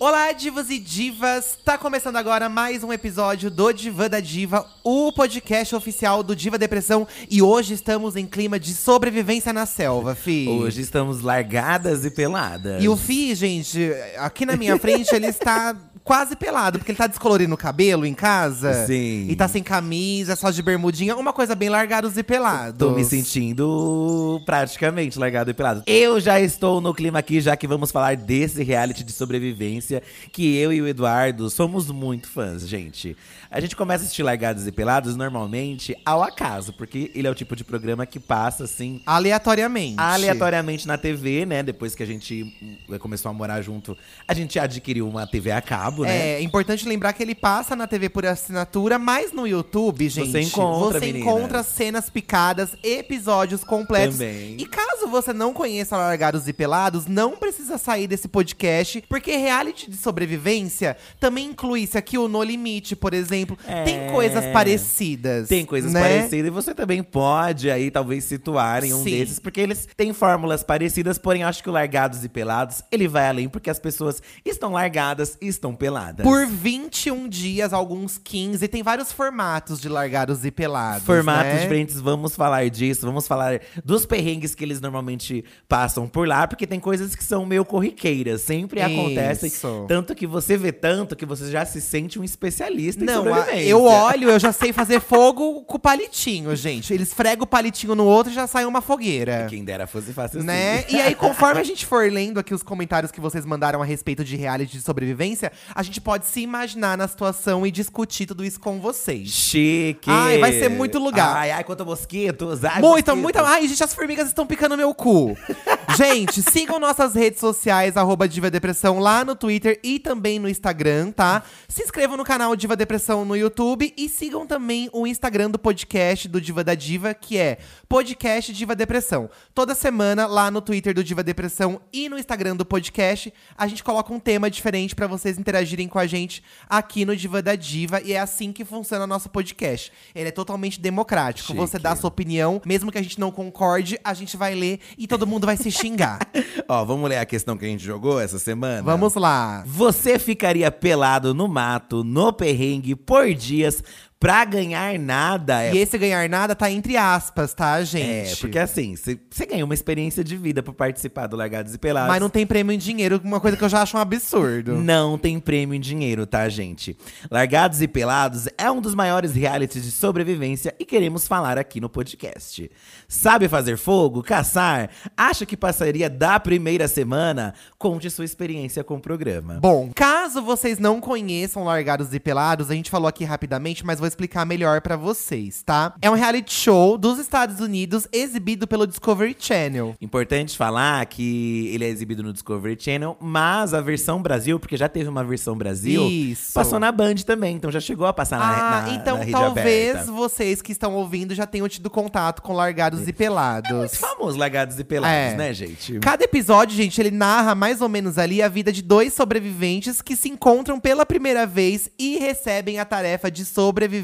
[0.00, 1.58] Olá, divas e divas!
[1.64, 6.56] Tá começando agora mais um episódio do Diva da Diva, o podcast oficial do Diva
[6.56, 7.04] Depressão.
[7.28, 10.46] E hoje estamos em clima de sobrevivência na selva, Fi.
[10.48, 12.80] Hoje estamos largadas e peladas.
[12.80, 15.74] E o Fi, gente, aqui na minha frente ele está
[16.08, 18.86] quase pelado, porque ele tá descolorindo o cabelo em casa.
[18.86, 19.26] Sim.
[19.28, 22.78] E tá sem camisa, só de bermudinha, uma coisa bem largados e pelados.
[22.78, 25.82] Tô me sentindo praticamente largado e pelado.
[25.86, 30.56] Eu já estou no clima aqui, já que vamos falar desse reality de sobrevivência, que
[30.56, 33.14] eu e o Eduardo somos muito fãs, gente.
[33.50, 37.34] A gente começa a assistir Largados e Pelados normalmente ao acaso, porque ele é o
[37.34, 39.02] tipo de programa que passa assim.
[39.04, 39.96] Aleatoriamente.
[39.98, 41.62] Aleatoriamente na TV, né?
[41.62, 45.60] Depois que a gente hum, começou a morar junto, a gente adquiriu uma TV a
[45.60, 46.34] cabo, né?
[46.34, 50.40] É importante lembrar que ele passa na TV por assinatura, mas no YouTube, gente, Você
[50.40, 51.30] encontra, você menina.
[51.30, 54.18] encontra cenas picadas, episódios completos.
[54.18, 54.56] Também.
[54.58, 59.90] E caso você não conheça Largados e Pelados, não precisa sair desse podcast, porque reality
[59.90, 63.58] de sobrevivência também inclui isso aqui, o No Limite, por exemplo.
[63.66, 63.84] É.
[63.84, 65.48] Tem coisas parecidas.
[65.48, 66.00] Tem coisas né?
[66.00, 69.10] parecidas e você também pode aí talvez situar em um Sim.
[69.10, 73.28] desses, porque eles têm fórmulas parecidas, porém acho que o Largados e Pelados, ele vai
[73.28, 75.87] além porque as pessoas estão largadas estão peladas.
[76.22, 78.66] Por 21 dias, alguns 15.
[78.68, 81.04] Tem vários formatos de Largados e Pelados.
[81.04, 81.62] Formatos né?
[81.62, 86.66] diferentes, vamos falar disso, vamos falar dos perrengues que eles normalmente passam por lá, porque
[86.66, 89.48] tem coisas que são meio corriqueiras, sempre acontecem.
[89.48, 89.84] Isso.
[89.88, 93.24] Tanto que você vê tanto que você já se sente um especialista em Não,
[93.56, 96.92] eu olho, eu já sei fazer fogo com o palitinho, gente.
[96.92, 99.46] Eles fregam o palitinho no outro e já sai uma fogueira.
[99.48, 100.80] Quem dera fosse fácil Né?
[100.80, 100.96] assim.
[100.96, 104.24] E aí, conforme a gente for lendo aqui os comentários que vocês mandaram a respeito
[104.24, 108.58] de reality de sobrevivência, a gente pode se imaginar na situação e discutir tudo isso
[108.60, 109.28] com vocês.
[109.28, 110.08] Chique!
[110.10, 111.36] Ai, vai ser muito lugar.
[111.36, 112.64] Ai, ai, quanto mosquitos!
[112.64, 113.22] Ai, Muita, mosquitos.
[113.22, 113.42] muita.
[113.42, 115.36] Ai, gente, as formigas estão picando meu cu.
[115.96, 121.12] gente, sigam nossas redes sociais, arroba Diva Depressão, lá no Twitter e também no Instagram,
[121.12, 121.42] tá?
[121.68, 126.28] Se inscrevam no canal Diva Depressão no YouTube e sigam também o Instagram do podcast
[126.28, 127.58] do Diva da Diva, que é
[127.88, 129.28] Podcast Diva Depressão.
[129.54, 133.82] Toda semana, lá no Twitter do Diva Depressão e no Instagram do podcast, a gente
[133.84, 135.57] coloca um tema diferente pra vocês interagirem
[135.88, 138.00] com a gente aqui no Diva da Diva.
[138.02, 139.92] E é assim que funciona o nosso podcast.
[140.14, 141.48] Ele é totalmente democrático.
[141.48, 141.58] Chique.
[141.58, 144.80] Você dá a sua opinião, mesmo que a gente não concorde, a gente vai ler
[144.96, 146.18] e todo mundo vai se xingar.
[146.68, 148.82] Ó, vamos ler a questão que a gente jogou essa semana?
[148.82, 149.62] Vamos lá.
[149.66, 153.82] Você ficaria pelado no mato, no perrengue, por dias,
[154.20, 155.62] pra ganhar nada?
[155.62, 158.32] É E esse ganhar nada tá entre aspas, tá, gente?
[158.32, 162.08] É, porque assim, você ganha uma experiência de vida por participar do Largados e Pelados.
[162.08, 164.76] Mas não tem prêmio em dinheiro, uma coisa que eu já acho um absurdo.
[164.88, 166.96] Não tem prêmio em dinheiro, tá, gente?
[167.30, 171.88] Largados e Pelados é um dos maiores realities de sobrevivência e queremos falar aqui no
[171.88, 172.70] podcast.
[173.06, 174.22] Sabe fazer fogo?
[174.22, 174.90] Caçar?
[175.16, 177.54] Acha que passaria da primeira semana?
[177.78, 179.58] Conte sua experiência com o programa.
[179.60, 184.07] Bom, caso vocês não conheçam Largados e Pelados, a gente falou aqui rapidamente, mas vou
[184.08, 185.94] explicar melhor pra vocês, tá?
[186.02, 189.94] É um reality show dos Estados Unidos exibido pelo Discovery Channel.
[190.00, 194.88] Importante falar que ele é exibido no Discovery Channel, mas a versão Brasil, porque já
[194.88, 196.52] teve uma versão Brasil, Isso.
[196.52, 199.32] passou na Band também, então já chegou a passar na, Ah, na, então na rede
[199.32, 200.12] talvez aberta.
[200.12, 203.70] vocês que estão ouvindo já tenham tido contato com Largados e Pelados.
[203.70, 205.36] Muito famoso Largados e Pelados, É.
[205.36, 205.98] né, gente?
[206.00, 210.16] Cada episódio, gente, ele narra mais ou menos ali a vida de dois sobreviventes que
[210.16, 213.97] se encontram pela primeira vez e recebem a tarefa de sobreviver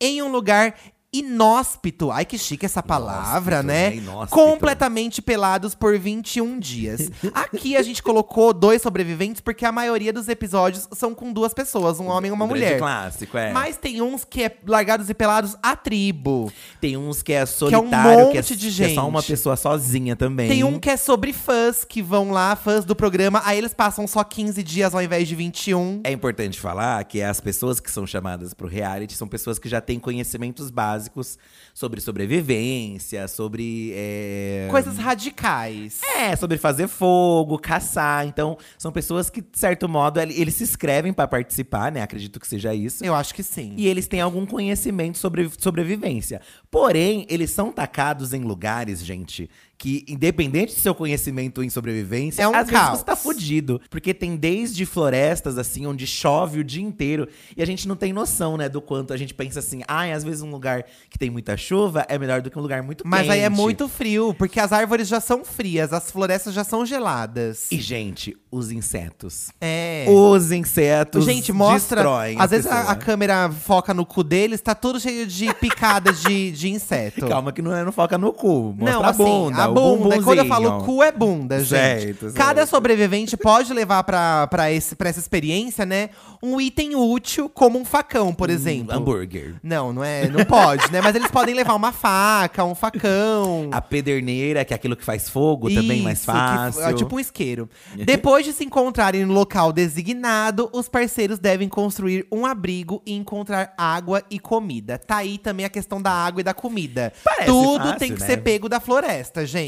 [0.00, 0.74] em um lugar
[1.12, 2.10] inóspito.
[2.12, 3.90] Ai, que chique essa palavra, Inóspito, né?
[3.90, 3.96] né?
[3.96, 4.30] Inóspito.
[4.30, 7.10] Completamente pelados por 21 dias.
[7.34, 11.98] Aqui a gente colocou dois sobreviventes porque a maioria dos episódios são com duas pessoas,
[11.98, 12.78] um homem e uma grande mulher.
[12.78, 13.52] clássico, é.
[13.52, 16.52] Mas tem uns que é largados e pelados a tribo.
[16.80, 19.08] Tem uns que é é um solitário, que é, monte de que é só gente.
[19.08, 20.48] uma pessoa sozinha também.
[20.48, 24.06] Tem um que é sobre fãs que vão lá, fãs do programa, aí eles passam
[24.06, 26.02] só 15 dias ao invés de 21.
[26.04, 29.80] É importante falar que as pessoas que são chamadas pro reality são pessoas que já
[29.80, 31.38] têm conhecimentos básicos básicos
[31.72, 33.92] sobre sobrevivência, sobre.
[33.94, 36.00] é, Coisas radicais.
[36.16, 38.26] é, sobre fazer fogo, caçar.
[38.26, 42.02] Então, são pessoas que, de certo modo, ele- eles se inscrevem pra participar, né?
[42.02, 43.04] Acredito que seja isso.
[43.04, 43.74] Eu acho que sim.
[43.76, 46.40] E eles têm algum conhecimento sobre sobrevivência.
[46.70, 49.48] Porém, eles são tacados em lugares, gente,
[49.80, 52.98] que, independente do seu conhecimento em sobrevivência, É um às vezes caos.
[52.98, 53.80] você tá fudido.
[53.88, 57.26] Porque tem desde florestas, assim, onde chove o dia inteiro.
[57.56, 60.22] E a gente não tem noção, né, do quanto a gente pensa assim, ai, às
[60.22, 63.30] vezes um lugar que tem muita chuva é melhor do que um lugar muito Mas
[63.30, 66.84] aí é quente." muito frio, porque as árvores já são frias, as florestas já são
[66.84, 67.72] geladas.
[67.72, 69.48] E, gente, os insetos.
[69.62, 70.04] É.
[70.10, 72.02] Os insetos Gente, mostra.
[72.02, 76.20] destroem Às vezes a, a câmera foca no cu deles, tá tudo cheio de picadas
[76.20, 77.24] de, de inseto.
[77.30, 78.74] Calma que não, é, não foca no cu.
[78.76, 79.64] Mostra Não, a assim, bunda.
[79.64, 80.22] a o bunda.
[80.22, 81.68] Quando eu falo cu é bunda, gente.
[81.68, 82.70] Certo, Cada certo.
[82.70, 86.10] sobrevivente pode levar pra, pra, esse, pra essa experiência, né?
[86.42, 88.94] Um item útil, como um facão, por exemplo.
[88.96, 89.56] Hambúrguer.
[89.62, 90.28] Não, não é.
[90.28, 91.00] Não pode, né?
[91.02, 93.68] Mas eles podem levar uma faca, um facão.
[93.72, 96.82] A pederneira, que é aquilo que faz fogo, também mais Isso, que fácil.
[96.82, 97.68] é tipo um isqueiro.
[98.04, 103.74] Depois de se encontrarem no local designado, os parceiros devem construir um abrigo e encontrar
[103.76, 104.98] água e comida.
[104.98, 107.12] Tá aí também a questão da água e da comida.
[107.22, 108.26] Parece Tudo fácil, tem que né?
[108.26, 109.59] ser pego da floresta, gente.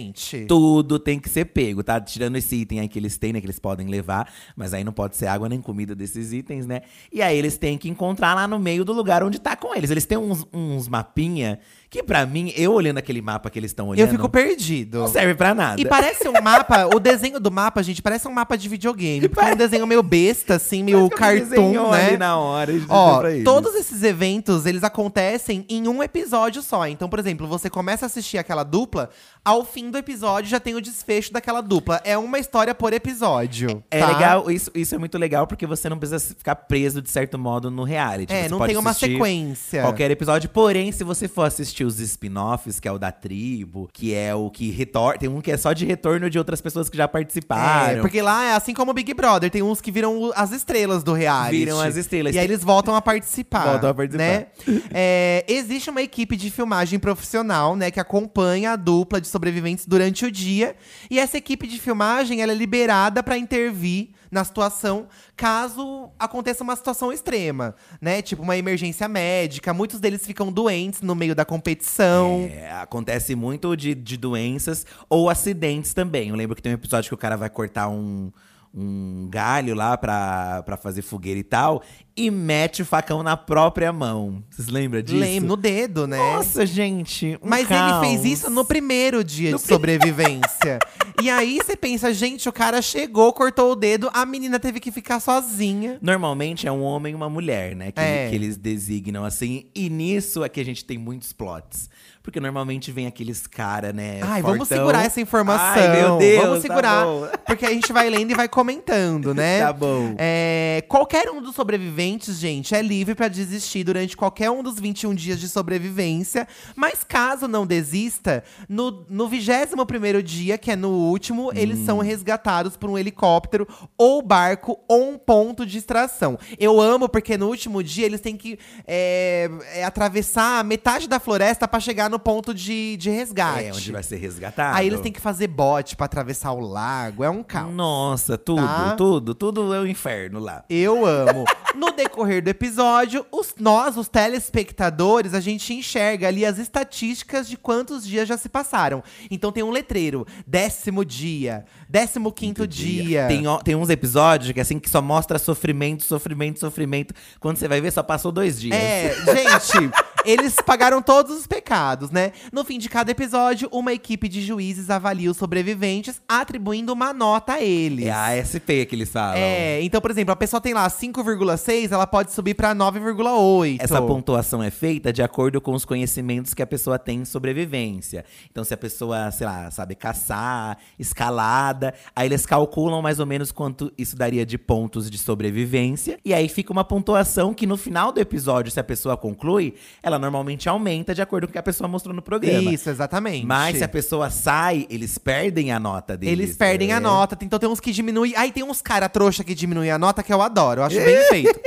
[0.46, 2.00] Tudo tem que ser pego, tá?
[2.00, 3.40] Tirando esse item aí que eles têm, né?
[3.40, 4.32] Que eles podem levar.
[4.56, 6.82] Mas aí não pode ser água nem comida desses itens, né?
[7.12, 9.90] E aí eles têm que encontrar lá no meio do lugar onde tá com eles.
[9.90, 11.58] Eles têm uns, uns mapinha
[11.92, 14.08] que pra mim, eu olhando aquele mapa que eles estão olhando…
[14.08, 15.00] Eu fico perdido.
[15.00, 15.78] Não serve pra nada.
[15.78, 19.28] E parece um mapa, o desenho do mapa, gente, parece um mapa de videogame.
[19.28, 22.06] Porque é um desenho meio besta, assim, meio Parece cartoon, né?
[22.06, 22.72] ali na hora.
[22.88, 26.86] Ó, todos esses eventos, eles acontecem em um episódio só.
[26.86, 29.10] Então, por exemplo, você começa a assistir aquela dupla,
[29.44, 32.00] ao fim do episódio já tem o desfecho daquela dupla.
[32.04, 33.84] É uma história por episódio.
[33.90, 34.06] É tá?
[34.06, 37.70] legal, isso, isso é muito legal, porque você não precisa ficar preso, de certo modo,
[37.70, 38.32] no reality.
[38.32, 39.82] É, Você não tem uma sequência.
[39.82, 40.48] Qualquer episódio.
[40.48, 44.50] Porém, se você for assistir os spin-offs, que é o da tribo, que é o
[44.50, 45.18] que retorna.
[45.18, 47.98] Tem um que é só de retorno de outras pessoas que já participaram.
[47.98, 51.02] É, porque lá é assim como o Big Brother, tem uns que viram as estrelas
[51.02, 51.58] do reality.
[51.58, 52.34] Viram as estrelas.
[52.34, 53.64] E aí eles voltam a participar.
[53.72, 54.24] Voltam a participar.
[54.24, 54.46] Né?
[54.92, 60.24] É, existe uma equipe de filmagem profissional, né, que acompanha a dupla de sobreviventes durante
[60.24, 60.76] o dia.
[61.10, 65.06] E essa equipe de filmagem ela é liberada para intervir na situação
[65.36, 68.22] caso aconteça uma situação extrema, né?
[68.22, 69.74] Tipo uma emergência médica.
[69.74, 72.48] Muitos deles ficam doentes no meio da competição.
[72.50, 76.30] É, acontece muito de, de doenças ou acidentes também.
[76.30, 78.32] Eu lembro que tem um episódio que o cara vai cortar um,
[78.74, 81.82] um galho lá pra, pra fazer fogueira e tal,
[82.16, 84.42] e mete o facão na própria mão.
[84.50, 85.18] Vocês lembram disso?
[85.18, 86.16] Lembro, no dedo, né?
[86.16, 87.38] Nossa, gente.
[87.42, 88.02] um Mas caos.
[88.06, 90.78] ele fez isso no primeiro dia No de sobrevivência.
[91.22, 94.90] e aí você pensa, gente, o cara chegou, cortou o dedo, a menina teve que
[94.90, 95.98] ficar sozinha.
[96.00, 97.92] Normalmente é um homem e uma mulher, né?
[97.92, 98.28] Que, É.
[98.30, 99.66] que eles designam assim.
[99.74, 101.90] E nisso é que a gente tem muitos plots.
[102.22, 104.20] Porque normalmente vem aqueles cara, né?
[104.22, 104.78] Ai, vamos fortão.
[104.78, 105.82] segurar essa informação.
[105.82, 106.44] Ai, meu Deus.
[106.44, 107.04] Vamos segurar.
[107.04, 109.60] Tá porque a gente vai lendo e vai comentando, né?
[109.62, 110.14] Tá bom.
[110.18, 115.14] É, qualquer um dos sobreviventes, gente, é livre pra desistir durante qualquer um dos 21
[115.14, 116.46] dias de sobrevivência.
[116.76, 121.84] Mas caso não desista, no, no 21 dia, que é no último, eles Hum.
[121.86, 123.66] são resgatados por um helicóptero
[123.98, 126.38] ou barco ou um ponto de extração.
[126.58, 131.66] Eu amo porque no último dia eles têm que é, é, atravessar metade da floresta
[131.66, 133.64] pra chegar no ponto de, de resgate.
[133.64, 134.76] É, onde vai ser resgatado.
[134.76, 137.24] Aí eles têm que fazer bote pra atravessar o lago.
[137.24, 137.74] É um caos.
[137.74, 138.94] Nossa, tudo, Tá?
[138.96, 140.64] tudo, tudo é o inferno lá.
[140.70, 141.44] Eu amo.
[141.74, 147.56] No decorrer do episódio, os, nós, os telespectadores, a gente enxerga ali as estatísticas de
[147.56, 149.02] quantos dias já se passaram.
[149.30, 153.26] Então tem um letreiro: décimo dia, décimo quinto dia.
[153.28, 157.12] Tem, ó- tem uns episódios que assim que só mostra sofrimento, sofrimento, sofrimento.
[157.38, 158.74] Quando você vai ver, só passou dois dias.
[158.74, 159.90] É, gente,
[160.24, 162.32] eles pagaram todos os pecados, né?
[162.50, 167.54] No fim de cada episódio, uma equipe de juízes avalia os sobreviventes, atribuindo uma nota
[167.54, 168.06] a eles.
[168.06, 169.36] É a ASP que eles falam.
[169.36, 173.76] É, então, por exemplo, a pessoa tem lá 5,6, ela pode subir pra 9,8.
[173.80, 178.24] Essa pontuação é feita de acordo com os conhecimentos que a pessoa tem em sobrevivência.
[178.50, 181.81] Então, se a pessoa, sei lá, sabe caçar, escalada,
[182.14, 186.18] aí eles calculam mais ou menos quanto isso daria de pontos de sobrevivência.
[186.24, 190.18] E aí fica uma pontuação que no final do episódio, se a pessoa conclui, ela
[190.18, 192.72] normalmente aumenta de acordo com o que a pessoa mostrou no programa.
[192.72, 193.46] Isso, exatamente.
[193.46, 196.32] Mas se a pessoa sai, eles perdem a nota deles.
[196.32, 196.94] Eles perdem é.
[196.94, 198.34] a nota, então tem uns que diminuem.
[198.36, 201.16] Aí tem uns cara trouxa que diminuem a nota que eu adoro, eu acho bem
[201.28, 201.60] feito.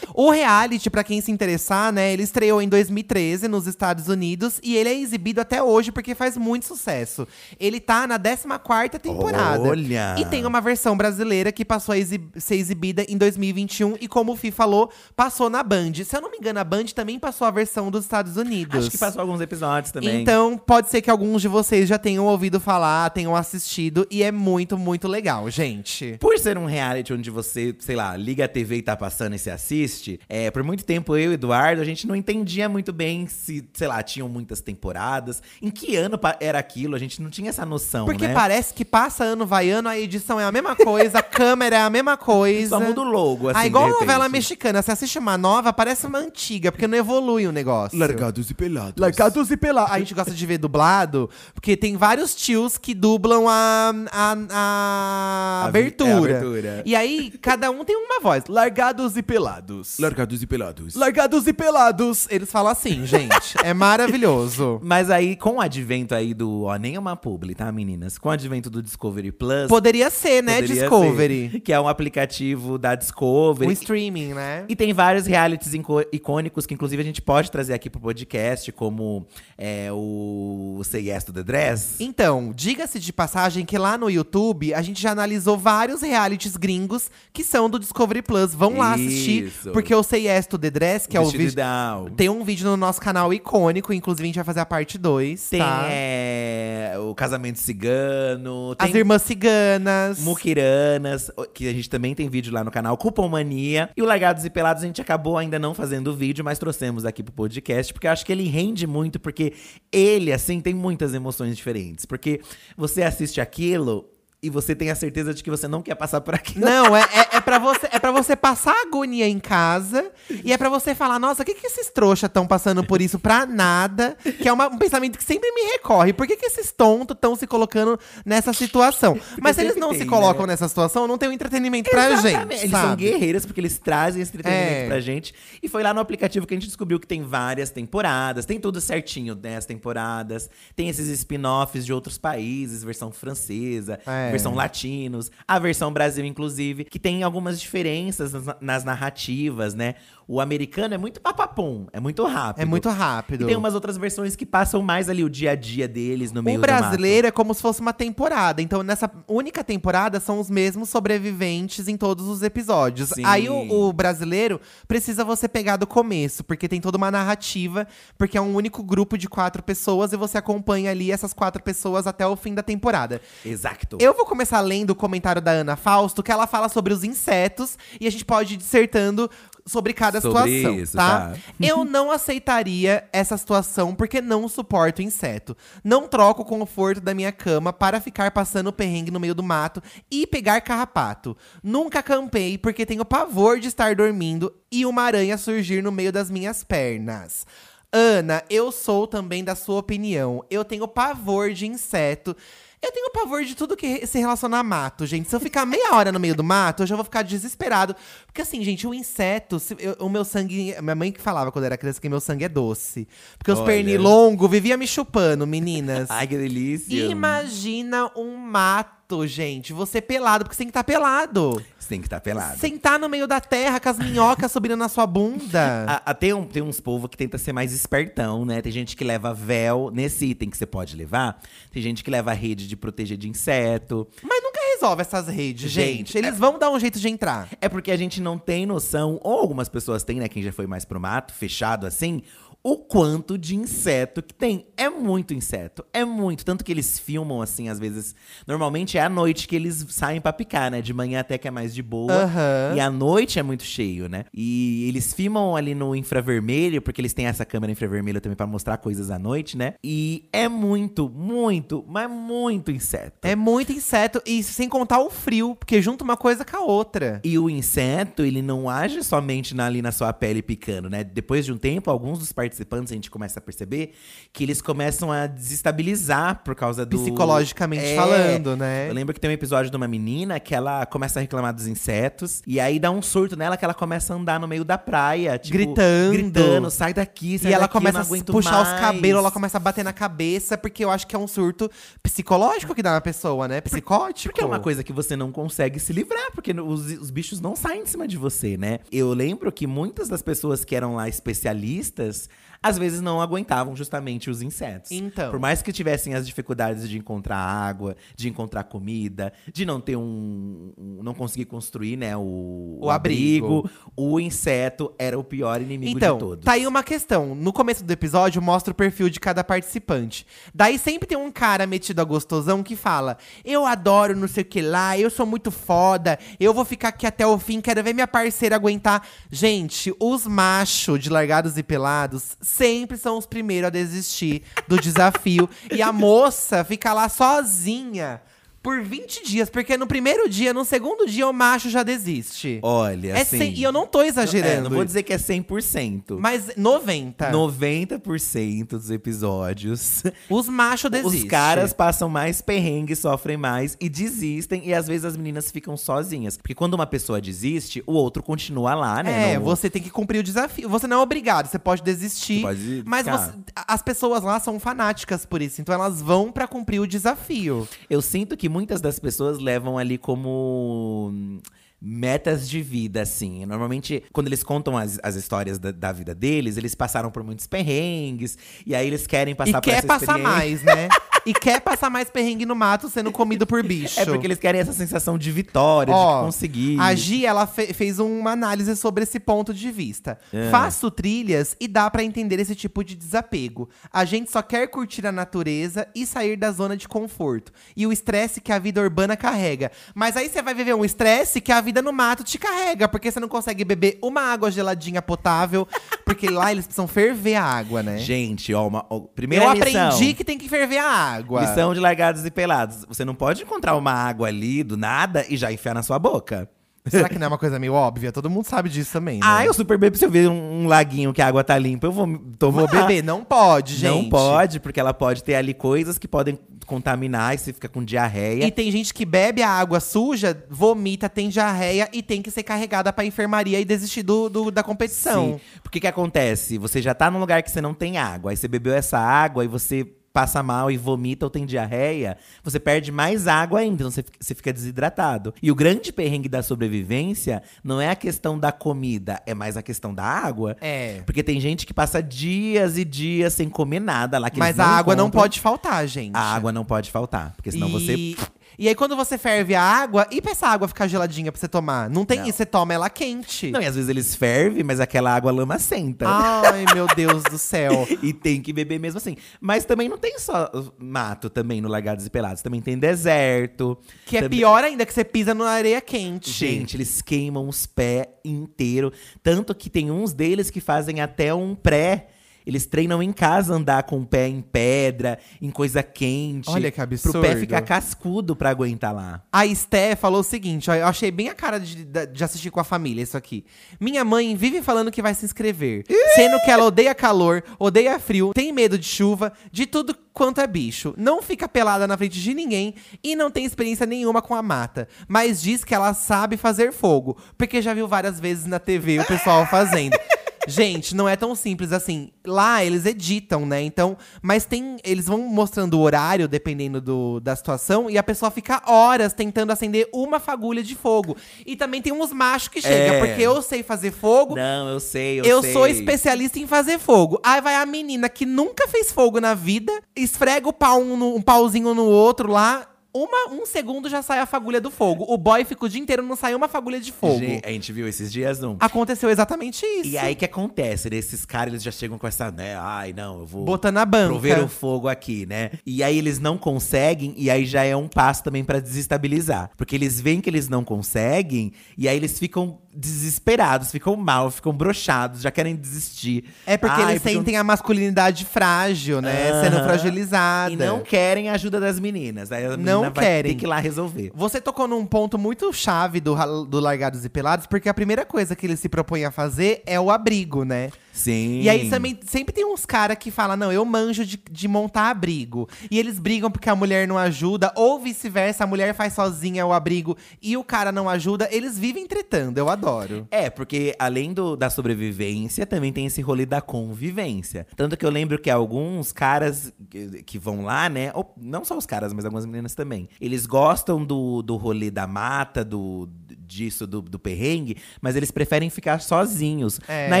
[0.16, 4.76] O reality, pra quem se interessar, né, ele estreou em 2013 nos Estados Unidos e
[4.76, 7.26] ele é exibido até hoje porque faz muito sucesso.
[7.58, 9.60] Ele tá na 14ª temporada.
[9.60, 10.14] Olha!
[10.16, 14.32] E tem uma versão brasileira que passou a exib- ser exibida em 2021 e como
[14.32, 15.92] o Fih falou, passou na Band.
[16.04, 18.78] Se eu não me engano, a Band também passou a versão dos Estados Unidos.
[18.78, 20.22] Acho que passou alguns episódios também.
[20.22, 24.30] Então, pode ser que alguns de vocês já tenham ouvido falar, tenham assistido, e é
[24.30, 26.16] muito, muito legal, gente.
[26.20, 29.38] Por ser um reality onde você, sei lá, liga a TV e tá passando e
[29.40, 32.92] se assiste, é, por muito tempo eu e o Eduardo, a gente não entendia muito
[32.92, 35.42] bem se, sei lá, tinham muitas temporadas.
[35.60, 36.94] Em que ano era aquilo?
[36.94, 38.34] A gente não tinha essa noção, Porque né?
[38.34, 41.80] parece que passa ano, vai ano, a edição é a mesma coisa, a câmera é
[41.80, 42.70] a mesma coisa.
[42.70, 44.82] Só muda o logo, assim, Ah, igual novela mexicana.
[44.82, 47.98] Você assiste uma nova, parece uma antiga, porque não evolui o negócio.
[47.98, 48.94] Largados e pelados.
[49.00, 49.92] Largados e pelados.
[49.92, 55.62] A gente gosta de ver dublado, porque tem vários tios que dublam a, a, a,
[55.64, 56.10] A abertura.
[56.10, 56.82] é, a abertura.
[56.84, 58.44] E aí, cada um tem uma voz.
[58.48, 59.93] Largados e pelados.
[59.98, 60.94] Largados e pelados.
[60.94, 62.26] Largados e pelados.
[62.30, 63.56] Eles falam assim, gente.
[63.62, 64.80] É maravilhoso.
[64.82, 66.62] Mas aí, com o advento aí do.
[66.62, 68.18] Ó, nem é uma publi, tá, meninas?
[68.18, 69.68] Com o advento do Discovery Plus.
[69.68, 71.50] Poderia ser, né, poderia Discovery.
[71.52, 73.68] ser, que é um aplicativo da Discovery.
[73.68, 74.64] Um streaming, né?
[74.68, 75.72] E tem vários realities
[76.12, 81.24] icônicos que, inclusive, a gente pode trazer aqui pro podcast, como é, o Say Yes
[81.24, 81.96] to the Dress.
[82.00, 87.10] Então, diga-se de passagem que lá no YouTube a gente já analisou vários realities gringos
[87.32, 88.54] que são do Discovery Plus.
[88.54, 89.70] Vão lá assistir, Isso.
[89.84, 91.52] Porque o Say Yes to the Dress, que é o Vestido vídeo.
[91.52, 92.08] Ideal.
[92.16, 95.50] Tem um vídeo no nosso canal icônico, inclusive a gente vai fazer a parte 2.
[95.50, 95.86] Tem tá?
[95.90, 98.74] é, o Casamento Cigano.
[98.78, 100.18] As tem Irmãs Ciganas.
[100.20, 103.90] Mukiranas, que a gente também tem vídeo lá no canal, Cupomania.
[103.94, 107.04] E o Largados e Pelados a gente acabou ainda não fazendo o vídeo, mas trouxemos
[107.04, 109.52] aqui pro podcast, porque eu acho que ele rende muito, porque
[109.92, 112.06] ele, assim, tem muitas emoções diferentes.
[112.06, 112.40] Porque
[112.74, 114.13] você assiste aquilo
[114.46, 116.64] e você tem a certeza de que você não quer passar por aquilo.
[116.64, 120.10] Não, é, é, é, pra você, é pra você passar agonia em casa
[120.44, 123.18] e é pra você falar, nossa, o que, que esses trouxas estão passando por isso
[123.18, 124.16] pra nada?
[124.40, 126.12] Que é uma- um pensamento que sempre me recorre.
[126.12, 129.18] Por que, que esses tontos estão se colocando nessa situação?
[129.40, 130.52] Mas se eles não tem, se colocam né?
[130.52, 132.32] nessa situação, não tem um entretenimento pra Exatamente.
[132.52, 132.60] gente.
[132.64, 133.04] Eles são sabe?
[133.04, 134.86] guerreiras porque eles trazem esse entretenimento É.
[134.86, 135.34] pra gente.
[135.62, 138.80] E foi lá no aplicativo que a gente descobriu que tem várias temporadas, tem tudo
[138.80, 139.56] certinho, né?
[139.56, 144.30] As temporadas, tem esses spin-offs de outros países, versão francesa, É.
[144.34, 149.94] versão latinos, a versão Brasil, inclusive, que tem algumas diferenças nas, nas narrativas, né?
[150.26, 152.62] O americano é muito papapum, é muito rápido.
[152.62, 153.44] É muito rápido.
[153.44, 156.42] E tem umas outras versões que passam mais ali o dia a dia deles no
[156.42, 156.80] meio O do mato.
[156.80, 158.62] brasileiro é como se fosse uma temporada.
[158.62, 163.10] Então, nessa única temporada, são os mesmos sobreviventes em todos os episódios.
[163.10, 163.22] Sim.
[163.24, 168.38] Aí, o, o brasileiro precisa você pegar do começo, porque tem toda uma narrativa, porque
[168.38, 172.26] é um único grupo de quatro pessoas e você acompanha ali essas quatro pessoas até
[172.26, 173.20] o fim da temporada.
[173.44, 173.98] Exato.
[174.00, 177.76] Eu vou começar lendo o comentário da Ana Fausto, que ela fala sobre os insetos
[178.00, 179.30] e a gente pode ir dissertando
[179.66, 181.30] sobre cada Sobre situação, isso, tá?
[181.30, 181.38] tá.
[181.60, 185.56] Eu não aceitaria essa situação porque não suporto inseto.
[185.82, 189.82] Não troco o conforto da minha cama para ficar passando perrengue no meio do mato
[190.10, 191.36] e pegar carrapato.
[191.62, 196.30] Nunca acampei porque tenho pavor de estar dormindo e uma aranha surgir no meio das
[196.30, 197.46] minhas pernas.
[197.90, 200.44] Ana, eu sou também da sua opinião.
[200.50, 202.36] Eu tenho pavor de inseto.
[202.84, 205.28] Eu tenho pavor de tudo que se relaciona a mato, gente.
[205.30, 207.96] Se eu ficar meia hora no meio do mato, eu já vou ficar desesperado.
[208.26, 210.74] Porque assim, gente, o inseto, se- eu- o meu sangue.
[210.82, 213.08] Minha mãe que falava quando era criança que meu sangue é doce.
[213.38, 213.66] Porque os Olha.
[213.66, 216.08] pernilongos vivia me chupando, meninas.
[216.10, 217.04] Ai, que delícia.
[217.06, 218.94] Imagina um mato,
[219.26, 219.72] gente.
[219.72, 221.62] Você pelado, porque você tem que estar pelado.
[221.78, 222.58] Você tem que estar pelado.
[222.58, 225.84] Sentar no meio da terra com as minhocas subindo na sua bunda.
[225.86, 228.60] A- a- tem, um- tem uns povos que tenta ser mais espertão, né?
[228.62, 231.40] Tem gente que leva véu nesse item que você pode levar.
[231.70, 234.08] Tem gente que leva rede de proteger de inseto.
[234.22, 236.12] Mas nunca resolve essas redes, gente.
[236.12, 237.48] Gente, Eles vão dar um jeito de entrar.
[237.60, 240.28] É porque a gente não tem noção, ou algumas pessoas têm, né?
[240.28, 242.22] Quem já foi mais pro mato, fechado assim,
[242.66, 244.66] o quanto de inseto que tem.
[244.74, 246.44] É muito inseto, é muito.
[246.46, 248.14] Tanto que eles filmam, assim, às vezes.
[248.46, 250.80] Normalmente é à noite que eles saem pra picar, né?
[250.80, 252.10] De manhã até que é mais de boa.
[252.24, 252.74] Aham.
[252.74, 254.24] E à noite é muito cheio, né?
[254.32, 258.78] E eles filmam ali no infravermelho, porque eles têm essa câmera infravermelho também pra mostrar
[258.78, 259.74] coisas à noite, né?
[259.84, 263.18] E é muito, muito, mas muito inseto.
[263.22, 267.20] É muito inseto, e sem contar o frio, porque junta uma coisa com a outra.
[267.22, 271.04] E o inseto, ele não age somente na- ali na sua pele picando, né?
[271.04, 273.92] Depois de um tempo, alguns dos participantes a gente começa a perceber
[274.32, 276.98] que eles começam a desestabilizar por causa do.
[276.98, 277.96] Psicologicamente É.
[277.96, 278.88] falando, né?
[278.88, 281.66] Eu lembro que tem um episódio de uma menina que ela começa a reclamar dos
[281.66, 282.42] insetos.
[282.46, 285.38] E aí dá um surto nela que ela começa a andar no meio da praia,
[285.38, 286.12] tipo, Gritando.
[286.12, 289.18] Gritando, sai daqui, sai E ela daqui, eu começa não a puxar os mais." cabelos,
[289.20, 291.70] ela começa a bater na cabeça, porque eu acho que é um surto
[292.02, 293.60] psicológico que dá na pessoa, né?
[293.60, 294.32] Psicótico.
[294.32, 297.56] Porque é uma coisa que você não consegue se livrar, porque os, os bichos não
[297.56, 298.80] saem de cima de você, né?
[298.90, 302.28] Eu lembro que muitas das pessoas que eram lá especialistas,
[302.64, 304.90] às vezes não aguentavam justamente os insetos.
[304.90, 305.30] Então.
[305.30, 309.96] Por mais que tivessem as dificuldades de encontrar água, de encontrar comida, de não ter
[309.96, 310.72] um.
[310.78, 313.68] um- não conseguir construir, né, o, O abrigo.
[313.96, 316.44] o inseto era o pior inimigo Então, de todos.
[316.44, 317.34] tá aí uma questão.
[317.34, 320.26] No começo do episódio, mostra o perfil de cada participante.
[320.54, 324.46] Daí sempre tem um cara metido a gostosão que fala: Eu adoro não sei o
[324.46, 327.92] que lá, eu sou muito foda, eu vou ficar aqui até o fim, quero ver
[327.92, 329.06] minha parceira aguentar.
[329.30, 335.48] Gente, os machos de largados e pelados sempre são os primeiros a desistir do desafio.
[335.70, 338.20] e a moça fica lá sozinha.
[338.64, 342.58] Por 20 dias, porque no primeiro dia, no segundo dia, o macho já desiste.
[342.62, 343.52] Olha, É assim.
[343.52, 344.48] e eu não tô exagerando.
[344.54, 346.18] É, não vou dizer que é 100%.
[346.18, 347.30] Mas 90.
[347.30, 350.02] 90% dos episódios.
[350.30, 351.22] Os machos desistem.
[351.22, 354.62] Os caras passam mais perrengue, sofrem mais e desistem.
[354.66, 356.36] E às vezes as meninas ficam sozinhas.
[356.38, 359.32] Porque quando uma pessoa desiste, o outro continua lá, né?
[359.34, 360.68] É, você tem que cumprir o desafio.
[360.70, 362.36] Você não é obrigado, você pode desistir.
[362.40, 363.32] Você pode mas você-
[363.66, 365.60] as pessoas lá são fanáticas por isso.
[365.60, 367.68] Então elas vão pra cumprir o desafio.
[367.90, 371.40] Eu sinto que muitas das pessoas levam ali como hum,
[371.82, 373.44] metas de vida, assim.
[373.44, 377.48] Normalmente, quando eles contam as, as histórias da, da vida deles, eles passaram por muitos
[377.48, 378.38] perrengues.
[378.64, 380.22] E aí eles querem passar e por quer essa passar experiência.
[380.22, 380.88] mais, né?
[381.26, 383.98] e quer passar mais perrengue no mato sendo comido por bicho.
[384.00, 386.78] É porque eles querem essa sensação de vitória, Ó, de conseguir.
[386.80, 390.18] A Gi, ela fe- fez uma análise sobre esse ponto de vista.
[390.32, 390.50] É.
[390.50, 393.68] Faço trilhas e dá pra entender esse tipo de desapego.
[393.92, 397.52] A gente só quer curtir a natureza e sair da zona de conforto.
[397.76, 399.70] E o estresse que a vida urbana carrega.
[399.94, 403.10] Mas aí você vai viver um estresse que a vida no mato te carrega, porque
[403.10, 405.66] você não consegue beber uma água geladinha potável,
[406.14, 407.98] porque lá eles precisam ferver a água, né?
[407.98, 409.88] Gente, ó, uma, ó, primeira Eu lição.
[409.88, 411.40] aprendi que tem que ferver a água.
[411.42, 412.84] Lição de largados e pelados.
[412.88, 416.48] Você não pode encontrar uma água ali do nada e já enfiar na sua boca.
[416.86, 418.12] Será que não é uma coisa meio óbvia?
[418.12, 419.26] Todo mundo sabe disso também, né?
[419.26, 421.86] Ah, eu super bebo se eu ver um, um laguinho que a água tá limpa,
[421.86, 422.06] eu vou
[422.38, 422.66] tomar.
[422.66, 423.02] Vou beber.
[423.02, 423.90] Não pode, gente.
[424.02, 427.82] Não pode, porque ela pode ter ali coisas que podem contaminar e você fica com
[427.82, 428.44] diarreia.
[428.46, 432.42] E tem gente que bebe a água suja, vomita, tem diarreia e tem que ser
[432.42, 435.34] carregada pra enfermaria e desistir do, do- da competição.
[435.34, 435.40] Sim.
[435.62, 436.58] Porque que acontece?
[436.58, 439.42] Você já tá num lugar que você não tem água, aí você bebeu essa água
[439.44, 443.90] e você passa mal e vomita ou tem diarreia, você perde mais água ainda, então
[443.90, 445.34] você fica- você fica desidratado.
[445.42, 449.62] E o grande perrengue da sobrevivência não é a questão da comida, é mais a
[449.62, 450.56] questão da água.
[450.60, 451.02] É.
[451.04, 454.30] Porque tem gente que passa dias e dias sem comer nada lá.
[454.30, 455.22] Que Mas a não água não encontram.
[455.22, 456.14] pode faltar, gente.
[456.14, 457.72] A água não pode faltar, porque senão e...
[458.14, 458.16] você.
[458.58, 461.48] E aí, quando você ferve a água, e pra essa água ficar geladinha pra você
[461.48, 461.90] tomar?
[461.90, 462.26] Não tem Não.
[462.26, 463.50] isso, você toma ela quente.
[463.50, 466.04] Não, e às vezes eles fervem, mas aquela água lamacenta.
[466.08, 467.86] Ai, meu Deus do céu.
[468.02, 469.16] E tem que beber mesmo assim.
[469.40, 472.42] Mas também não tem só mato também no Largados e Pelados.
[472.42, 473.76] Também tem deserto.
[474.06, 476.30] Que é também- pior ainda, que você pisa na areia quente.
[476.30, 478.92] Gente, eles queimam os pés inteiro.
[479.22, 482.08] Tanto que tem uns deles que fazem até um pré.
[482.46, 486.50] Eles treinam em casa andar com o pé em pedra, em coisa quente.
[486.50, 487.12] Olha que absurdo.
[487.20, 489.22] Pro pé ficar cascudo pra aguentar lá.
[489.32, 492.50] A Esté falou o seguinte, ó, eu achei bem a cara de, de- de assistir
[492.50, 493.44] com a família isso aqui.
[493.80, 498.32] Minha mãe vive falando que vai se inscrever, sendo que ela odeia calor, odeia frio,
[498.34, 500.94] tem medo de chuva, de tudo quanto é bicho.
[500.96, 504.86] Não fica pelada na frente de ninguém e não tem experiência nenhuma com a mata.
[505.08, 509.04] Mas diz que ela sabe fazer fogo, porque já viu várias vezes na TV o
[509.06, 509.96] pessoal fazendo.
[510.46, 512.10] Gente, não é tão simples assim.
[512.26, 513.62] Lá eles editam, né?
[513.62, 514.76] Então, mas tem.
[514.84, 519.50] Eles vão mostrando o horário, dependendo do, da situação, e a pessoa fica horas tentando
[519.52, 521.16] acender uma fagulha de fogo.
[521.46, 522.98] E também tem uns machos que chegam, É.
[523.06, 524.34] porque eu sei fazer fogo.
[524.36, 525.52] Não, eu sei, eu, Eu sei.
[525.52, 527.20] sou especialista em fazer fogo.
[527.22, 531.16] Aí vai a menina que nunca fez fogo na vida, esfrega o pau um, no-
[531.16, 532.66] um pauzinho no outro lá.
[532.96, 535.04] Uma, um segundo já sai a fagulha do fogo.
[535.08, 537.18] O boy fica o dia inteiro, não sai uma fagulha de fogo.
[537.18, 538.56] Gente, a gente viu esses dias um.
[538.60, 539.88] Aconteceu exatamente isso.
[539.88, 540.96] E aí que acontece, né?
[540.96, 542.54] Esses caras eles já chegam com essa, né?
[542.56, 544.10] Ai, não, eu vou Botando a banca.
[544.10, 545.50] prover o fogo aqui, né?
[545.66, 549.50] E aí eles não conseguem, e aí já é um passo também pra desestabilizar.
[549.56, 554.52] Porque eles veem que eles não conseguem, e aí eles ficam desesperados, ficam mal, ficam
[554.52, 556.24] broxados, já querem desistir.
[556.46, 559.40] É porque Ai, eles ficam- sentem a masculinidade frágil, né?
[559.42, 560.52] Sendo fragilizada.
[560.52, 562.30] E não querem a ajuda das meninas.
[562.32, 563.32] Aí a menina Não querem.
[563.32, 564.10] ter que ir lá resolver.
[564.14, 568.34] Você tocou num ponto muito chave do, do Largados e Pelados, porque a primeira coisa
[568.34, 570.70] que eles se propõem a fazer é o abrigo, né?
[570.94, 571.40] Sim.
[571.40, 574.90] E aí também sempre tem uns caras que falam, não, eu manjo de, de montar
[574.90, 575.48] abrigo.
[575.68, 579.52] E eles brigam porque a mulher não ajuda, ou vice-versa, a mulher faz sozinha o
[579.52, 581.28] abrigo e o cara não ajuda.
[581.32, 583.08] Eles vivem tretando, eu adoro.
[583.10, 587.44] É, porque além do, da sobrevivência, também tem esse rolê da convivência.
[587.56, 590.92] Tanto que eu lembro que alguns caras que, que vão lá, né?
[590.94, 592.88] Ou, não só os caras, mas algumas meninas também.
[593.00, 595.88] Eles gostam do, do rolê da mata, do
[596.26, 599.60] disso, do, do perrengue, mas eles preferem ficar sozinhos.
[599.68, 599.88] É.
[599.88, 600.00] Na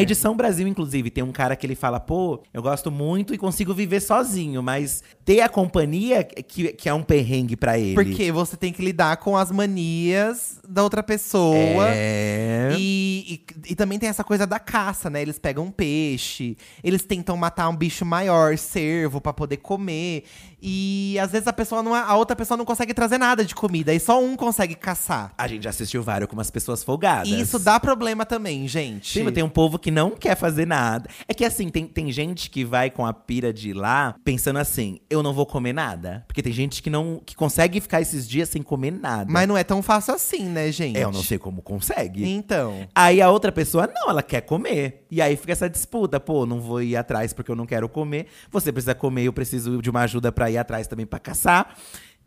[0.00, 3.74] edição Brasil, inclusive, tem um cara que ele fala: pô, eu gosto muito e consigo
[3.74, 7.94] viver sozinho, mas ter a companhia que, que é um perrengue pra ele.
[7.94, 11.88] Porque você tem que lidar com as manias da outra pessoa.
[11.88, 12.74] É.
[12.78, 15.22] E, e, e também tem essa coisa da caça, né?
[15.22, 20.24] Eles pegam peixe, eles tentam matar um bicho maior, cervo, pra poder comer.
[20.66, 23.92] E às vezes a pessoa não, a outra pessoa não consegue trazer nada de comida,
[23.92, 25.34] e só um consegue caçar.
[25.36, 27.28] A gente já assistiu vários com umas pessoas folgadas.
[27.28, 29.12] E isso dá problema também, gente.
[29.12, 31.10] Sim, tem um povo que não quer fazer nada.
[31.28, 34.58] É que assim, tem, tem gente que vai com a pira de ir lá pensando
[34.58, 36.24] assim: eu não vou comer nada.
[36.26, 39.30] Porque tem gente que não que consegue ficar esses dias sem comer nada.
[39.30, 40.98] Mas não é tão fácil assim, né, gente?
[40.98, 42.26] eu não sei como consegue.
[42.26, 42.88] Então.
[42.94, 45.04] Aí a outra pessoa, não, ela quer comer.
[45.10, 48.26] E aí fica essa disputa, pô, não vou ir atrás porque eu não quero comer.
[48.50, 51.76] Você precisa comer, eu preciso de uma ajuda pra ir atrás também pra caçar.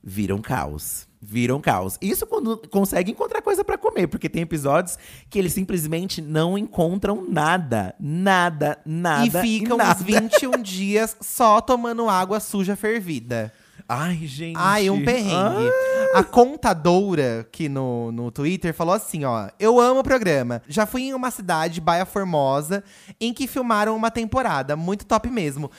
[0.04, 1.08] Vira um caos.
[1.22, 1.98] Vira um caos.
[2.02, 4.98] Isso quando consegue encontrar coisa pra comer, porque tem episódios
[5.30, 7.96] que eles simplesmente não encontram nada.
[8.00, 9.26] Nada, nada.
[9.26, 10.00] e ficam nada.
[10.00, 13.52] uns 21 dias só tomando água suja fervida.
[13.90, 14.58] Ai, gente.
[14.58, 15.72] Ai, um perrengue.
[16.14, 16.20] Ah.
[16.20, 19.50] A contadora que no, no Twitter falou assim, ó.
[19.58, 20.62] Eu amo o programa.
[20.68, 22.84] Já fui em uma cidade, Baia Formosa,
[23.20, 24.76] em que filmaram uma temporada.
[24.76, 25.72] Muito top mesmo.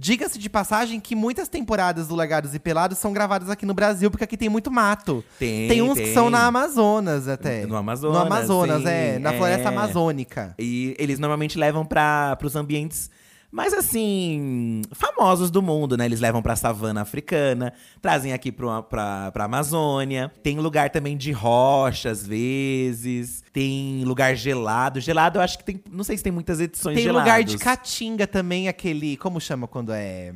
[0.00, 4.10] Diga-se de passagem que muitas temporadas do Largados e Pelados são gravadas aqui no Brasil,
[4.10, 5.22] porque aqui tem muito mato.
[5.38, 6.14] Tem, uns que tem.
[6.14, 7.66] são na Amazonas até.
[7.66, 9.18] No Amazonas, No Amazonas, sim, é.
[9.18, 9.36] Na é.
[9.36, 10.54] floresta amazônica.
[10.58, 13.10] E eles normalmente levam para os ambientes
[13.50, 16.04] mais assim, famosos do mundo, né?
[16.04, 20.30] Eles levam pra savana africana, trazem aqui pro, pra, pra Amazônia.
[20.42, 23.42] Tem lugar também de rocha, às vezes.
[23.52, 25.00] Tem lugar gelado.
[25.00, 25.82] Gelado, eu acho que tem.
[25.90, 27.28] Não sei se tem muitas edições Tem gelados.
[27.28, 29.16] lugar de caatinga também, aquele.
[29.16, 30.32] Como chama quando é.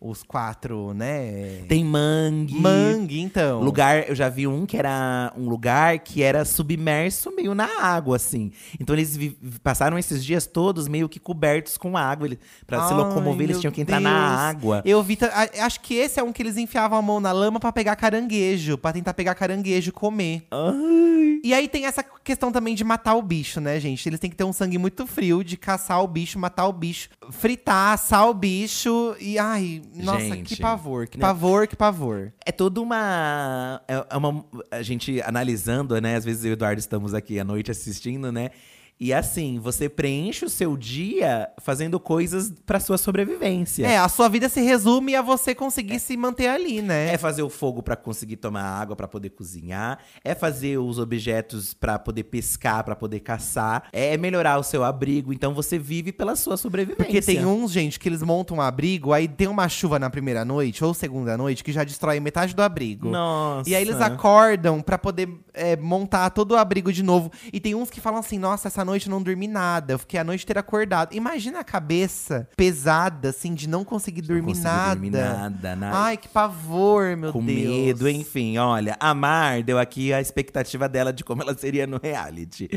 [0.00, 1.64] Os quatro, né?
[1.68, 2.54] Tem mangue.
[2.54, 3.60] Mangue, então.
[3.62, 8.16] Lugar, eu já vi um que era um lugar que era submerso meio na água,
[8.16, 8.52] assim.
[8.78, 9.18] Então eles
[9.62, 12.28] passaram esses dias todos meio que cobertos com água.
[12.66, 14.10] Pra se locomover, eles tinham que entrar Deus.
[14.10, 14.82] na água.
[14.84, 15.18] Eu vi.
[15.60, 18.76] Acho que esse é um que eles enfiavam a mão na lama pra pegar caranguejo.
[18.76, 20.46] Pra tentar pegar caranguejo e comer.
[20.50, 21.40] Ai.
[21.42, 24.08] E aí tem essa questão também de matar o bicho, né, gente?
[24.08, 27.08] Eles têm que ter um sangue muito frio de caçar o bicho, matar o bicho,
[27.30, 30.54] fritar, assar o bicho e ai, nossa, Gente.
[30.54, 31.26] que pavor, que Não.
[31.26, 32.32] pavor, que pavor.
[32.44, 33.80] É toda uma.
[33.88, 34.44] É é uma.
[34.70, 36.16] A gente analisando, né?
[36.16, 38.50] Às vezes eu e o Eduardo estamos aqui à noite assistindo, né?
[38.98, 43.86] E assim, você preenche o seu dia fazendo coisas pra sua sobrevivência.
[43.86, 47.12] É, a sua vida se resume a você conseguir se manter ali, né?
[47.12, 49.98] É fazer o fogo pra conseguir tomar água, pra poder cozinhar.
[50.24, 53.88] É fazer os objetos pra poder pescar, pra poder caçar.
[53.92, 55.30] É melhorar o seu abrigo.
[55.30, 57.04] Então você vive pela sua sobrevivência.
[57.04, 60.42] Porque tem uns, gente, que eles montam um abrigo, aí tem uma chuva na primeira
[60.42, 63.10] noite ou segunda noite que já destrói metade do abrigo.
[63.10, 63.68] Nossa.
[63.68, 67.30] E aí eles acordam pra poder é, montar todo o abrigo de novo.
[67.52, 70.18] E tem uns que falam assim: nossa, essa noite eu não dormi nada, eu fiquei
[70.18, 71.14] a noite inteira acordado.
[71.14, 74.94] Imagina a cabeça pesada, assim, de não conseguir dormir consegui nada.
[74.94, 75.98] dormir nada, nada.
[75.98, 77.58] Ai, que pavor, meu com Deus.
[77.58, 78.56] medo, enfim.
[78.58, 82.68] Olha, a Mar deu aqui a expectativa dela de como ela seria no reality.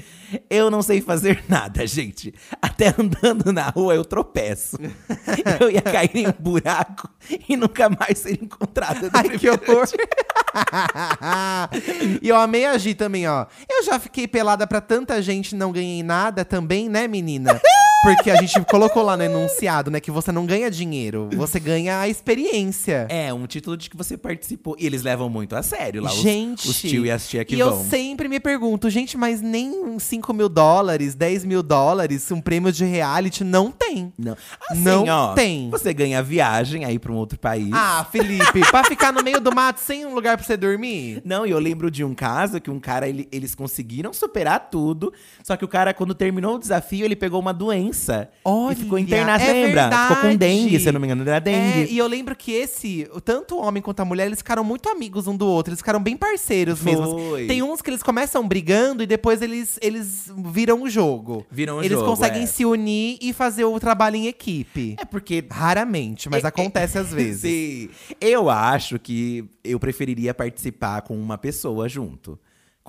[0.49, 2.33] Eu não sei fazer nada, gente.
[2.61, 4.77] Até andando na rua eu tropeço.
[5.61, 7.09] eu ia cair em um buraco
[7.47, 9.09] e nunca mais ser encontrada.
[9.13, 9.87] Ai, que horror.
[12.21, 13.45] e eu amei agir também, ó.
[13.69, 17.59] Eu já fiquei pelada pra tanta gente não ganhei nada também, né, menina?
[18.01, 21.99] Porque a gente colocou lá no enunciado, né, que você não ganha dinheiro, você ganha
[21.99, 23.05] a experiência.
[23.09, 24.73] É, um título de que você participou.
[24.79, 27.55] E eles levam muito a sério lá, os- gente, os, tio e as tia que
[27.55, 27.67] e vão.
[27.77, 32.71] eu sempre me pergunto, gente, mas nem 5 mil dólares, 10 mil dólares, um prêmio
[32.71, 34.13] de reality não tem.
[34.17, 34.37] Não,
[34.69, 35.69] assim, Não ó, tem.
[35.69, 37.69] Você ganha viagem aí pra um outro país.
[37.73, 41.21] Ah, Felipe, pra ficar no meio do mato sem um lugar pra você dormir?
[41.25, 45.11] Não, e eu lembro de um caso que um cara, ele- eles conseguiram superar tudo.
[45.43, 47.88] Só que o cara, quando terminou o desafio, ele pegou uma doença.
[48.43, 49.83] Olha, e ficou internado, é lembra?
[49.89, 50.37] Ficou com verdade.
[50.37, 51.93] dengue, se eu não me engano, era É, dengue.
[51.93, 55.27] e eu lembro que esse, tanto o homem quanto a mulher, eles ficaram muito amigos
[55.27, 55.71] um do outro.
[55.71, 56.91] Eles ficaram bem parceiros Foi.
[56.91, 57.47] mesmo.
[57.47, 61.45] Tem uns que eles começam brigando e depois eles, eles viram o jogo.
[61.51, 62.45] Viram o eles jogo, conseguem é.
[62.45, 64.95] se unir e fazer o trabalho em equipe.
[64.99, 65.43] É porque.
[65.49, 67.41] Raramente, mas É, acontece às vezes.
[67.41, 67.89] Sim.
[68.19, 72.39] Eu acho que eu preferiria participar com uma pessoa junto.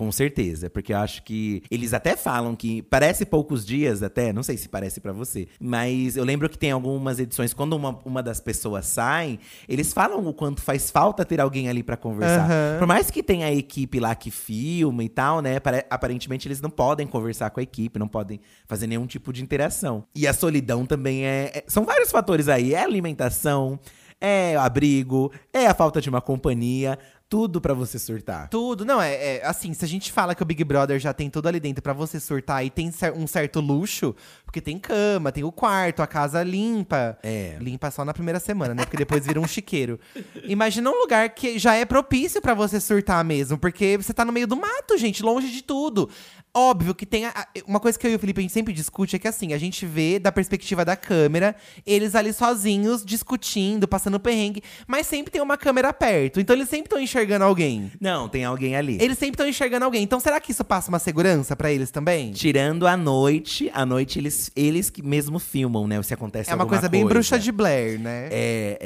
[0.00, 4.42] Com certeza, porque eu acho que eles até falam que parece poucos dias até, não
[4.42, 8.22] sei se parece pra você, mas eu lembro que tem algumas edições quando uma, uma
[8.22, 12.46] das pessoas sai, eles falam o quanto faz falta ter alguém ali pra conversar.
[12.46, 12.78] Aham.
[12.78, 16.62] Por mais que tenha a equipe lá que filma e tal, né, pare- aparentemente eles
[16.62, 20.04] não podem conversar com a equipe, não podem fazer nenhum tipo de interação.
[20.14, 23.78] E a solidão também é, é- são vários fatores aí, é alimentação,
[24.18, 26.98] é abrigo, é a falta de uma companhia,
[27.30, 28.48] tudo pra você surtar.
[28.48, 31.30] Tudo, não, é, é, assim, se a gente fala que o Big Brother já tem
[31.30, 35.44] tudo ali dentro pra você surtar e tem um certo luxo, porque tem cama, tem
[35.44, 37.16] o quarto, a casa limpa.
[37.22, 37.56] É.
[37.60, 38.84] Limpa só na primeira semana, né?
[38.84, 40.00] Porque depois vira um chiqueiro.
[40.42, 44.32] Imagina um lugar que já é propício pra você surtar mesmo, porque você tá no
[44.32, 46.10] meio do mato, gente, longe de tudo.
[46.54, 47.26] Óbvio que tem.
[47.26, 49.28] a- a- uma coisa que eu e o Felipe a gente sempre discute é que
[49.28, 51.54] assim, a gente vê da perspectiva da câmera,
[51.86, 56.40] eles ali sozinhos, discutindo, passando perrengue, mas sempre tem uma câmera perto.
[56.40, 57.92] Então eles sempre estão enxergando alguém.
[58.00, 58.98] Não, tem alguém ali.
[59.00, 60.02] Eles sempre estão enxergando alguém.
[60.02, 62.32] Então será que isso passa uma segurança pra eles também?
[62.32, 66.02] Tirando a noite, à noite eles, eles que mesmo filmam, né?
[66.02, 68.28] Se acontece É uma alguma coisa bem bruxa de Blair, né?
[68.32, 68.78] É,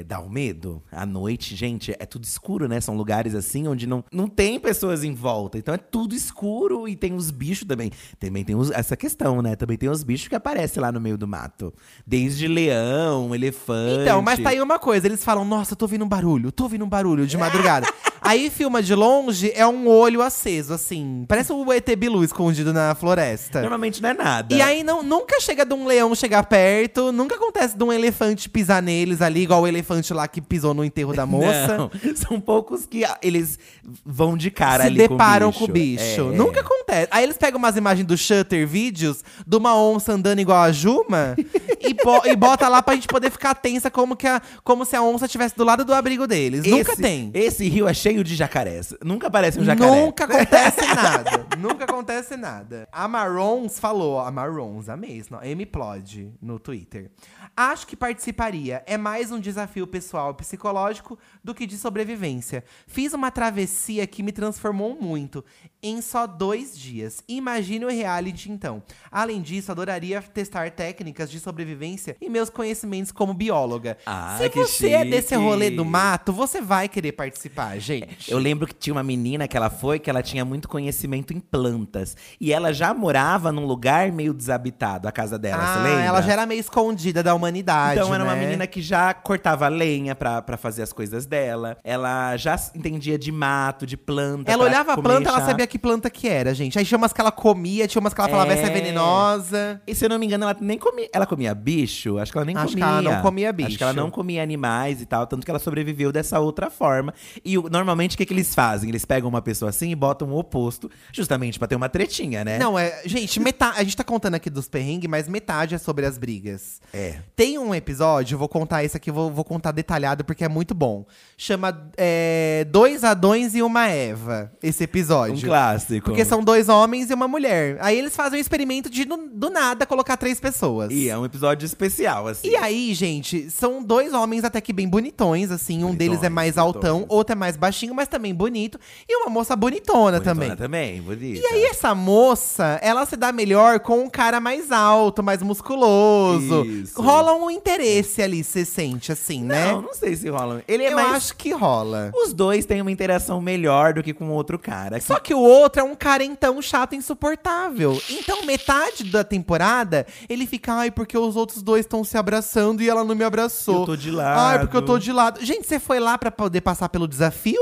[0.00, 0.82] é, dá um medo.
[0.90, 2.80] À noite, gente, é tudo escuro, né?
[2.80, 5.56] São lugares assim onde não, não tem pessoas em volta.
[5.58, 7.90] Então é tudo escuro e tem os bichos também.
[8.18, 9.56] Também tem os- essa questão, né?
[9.56, 11.72] Também tem os bichos que aparecem lá no meio do mato.
[12.06, 14.02] Desde leão, elefante.
[14.02, 16.84] Então, mas tá aí uma coisa, eles falam, nossa, tô ouvindo um barulho, tô ouvindo
[16.84, 17.86] um barulho de madrugada.
[18.22, 21.24] aí filma de longe, é um olho aceso, assim.
[21.26, 23.60] Parece o ET Bilu escondido na floresta.
[23.60, 24.54] Normalmente não é nada.
[24.54, 28.48] E aí não, nunca chega de um leão chegar perto, nunca acontece de um elefante
[28.48, 31.76] pisar neles ali, igual o elefante lá que pisou no enterro da moça.
[31.78, 33.58] Não, são poucos que ah, eles
[34.04, 36.30] vão de cara se ali deparam com com o bicho.
[36.32, 36.36] É.
[36.36, 37.08] Nunca acontece.
[37.10, 41.34] Aí eles pegam umas imagens do Shutter Vídeos, de uma onça andando igual a Juma,
[41.80, 44.94] e, bo e bota lá pra gente poder ficar tensa como, que a, como se
[44.96, 46.64] a onça estivesse do lado do abrigo deles.
[46.66, 47.30] Nunca Esse- tem.
[47.34, 48.94] Esse rio é cheio de jacarés.
[49.02, 50.04] Nunca aparece um jacaré.
[50.04, 51.46] Nunca acontece nada.
[51.58, 52.88] Nunca acontece nada.
[52.92, 57.10] A Marons falou, a Marons, a mesma, M Plod no Twitter.
[57.56, 58.82] Acho que participaria.
[58.86, 62.64] É mais um desafio pessoal e psicológico do que de sobrevivência.
[62.86, 65.44] Fiz uma travessia que me transformou muito
[65.82, 67.22] em só dois dias.
[67.28, 68.82] Imagine o reality, então.
[69.10, 73.96] Além disso, adoraria testar técnicas de sobrevivência e meus conhecimentos como bióloga.
[74.06, 75.10] Ah, Se que você é chique.
[75.10, 78.30] desse rolê do mato, você vai querer participar, gente.
[78.30, 81.40] Eu lembro que tinha uma menina que ela foi, que ela tinha muito conhecimento em
[81.40, 82.16] plantas.
[82.40, 86.04] E ela já morava num lugar meio desabitado, a casa dela, você Ah, lembra?
[86.04, 87.98] ela já era meio escondida da humanidade.
[88.00, 88.40] Então era uma né?
[88.44, 91.78] menina que já cortava lenha pra, pra fazer as coisas dela.
[91.82, 94.50] Ela já entendia de mato, de planta.
[94.50, 95.46] Ela olhava a planta, ela chá.
[95.46, 96.78] sabia que planta que era, gente.
[96.78, 98.70] Aí tinha umas que ela comia, tinha umas que ela falava, essa é É.
[98.70, 99.80] venenosa.
[99.86, 101.08] E se eu não me engano, ela nem comia.
[101.12, 102.18] Ela comia bicho?
[102.18, 102.86] Acho que ela nem Acho que comia.
[102.86, 103.82] ela não comia Acho que bicho.
[103.84, 105.26] ela não comia animais e tal.
[105.26, 107.14] Tanto que ela sobreviveu dessa outra forma.
[107.44, 108.88] E normalmente o que, que eles fazem?
[108.90, 112.58] Eles pegam uma pessoa assim e botam o oposto, justamente pra ter uma tretinha, né?
[112.58, 113.02] Não, é.
[113.06, 113.78] Gente, metade.
[113.78, 116.80] A gente tá contando aqui dos perrengues, mas metade é sobre as brigas.
[116.92, 117.18] É.
[117.36, 121.06] Tem um episódio, vou contar esse aqui, vou, vou contar detalhado porque é muito bom.
[121.36, 126.04] Chama é, Dois Adões e uma Eva, esse Um clássico.
[126.06, 127.76] Porque são dois homens e uma mulher.
[127.80, 130.90] Aí eles fazem um experimento de, do, do nada, colocar três pessoas.
[130.90, 132.48] E é um episódio especial, assim.
[132.48, 135.84] E aí, gente, são dois homens até que bem bonitões, assim.
[135.84, 138.78] Um deles é mais Bonitões, altão, outro é mais baixinho, mas também bonito.
[139.08, 140.56] E uma moça bonitona, Bonitona também.
[140.56, 141.40] também, bonita.
[141.40, 146.64] E aí, essa moça, ela se dá melhor com um cara mais alto, mais musculoso.
[146.64, 147.00] Isso.
[147.00, 149.72] Rola um interesse ali, você sente, assim, né?
[149.72, 150.62] Não, não sei se rola.
[150.66, 151.14] Ele é Eu mais.
[151.16, 152.10] acho que rola.
[152.14, 155.00] Os dois têm uma interação melhor do que com o outro cara.
[155.00, 158.00] Só que o outro é um carentão chato, insuportável.
[158.08, 162.88] Então, metade da temporada, ele fica, ai, porque os outros dois estão se abraçando e
[162.88, 163.80] ela não me abraçou.
[163.80, 164.40] Eu tô de lado.
[164.40, 165.44] Ai, porque eu tô de lado.
[165.44, 167.60] Gente, você foi lá pra poder passar pelo desafio?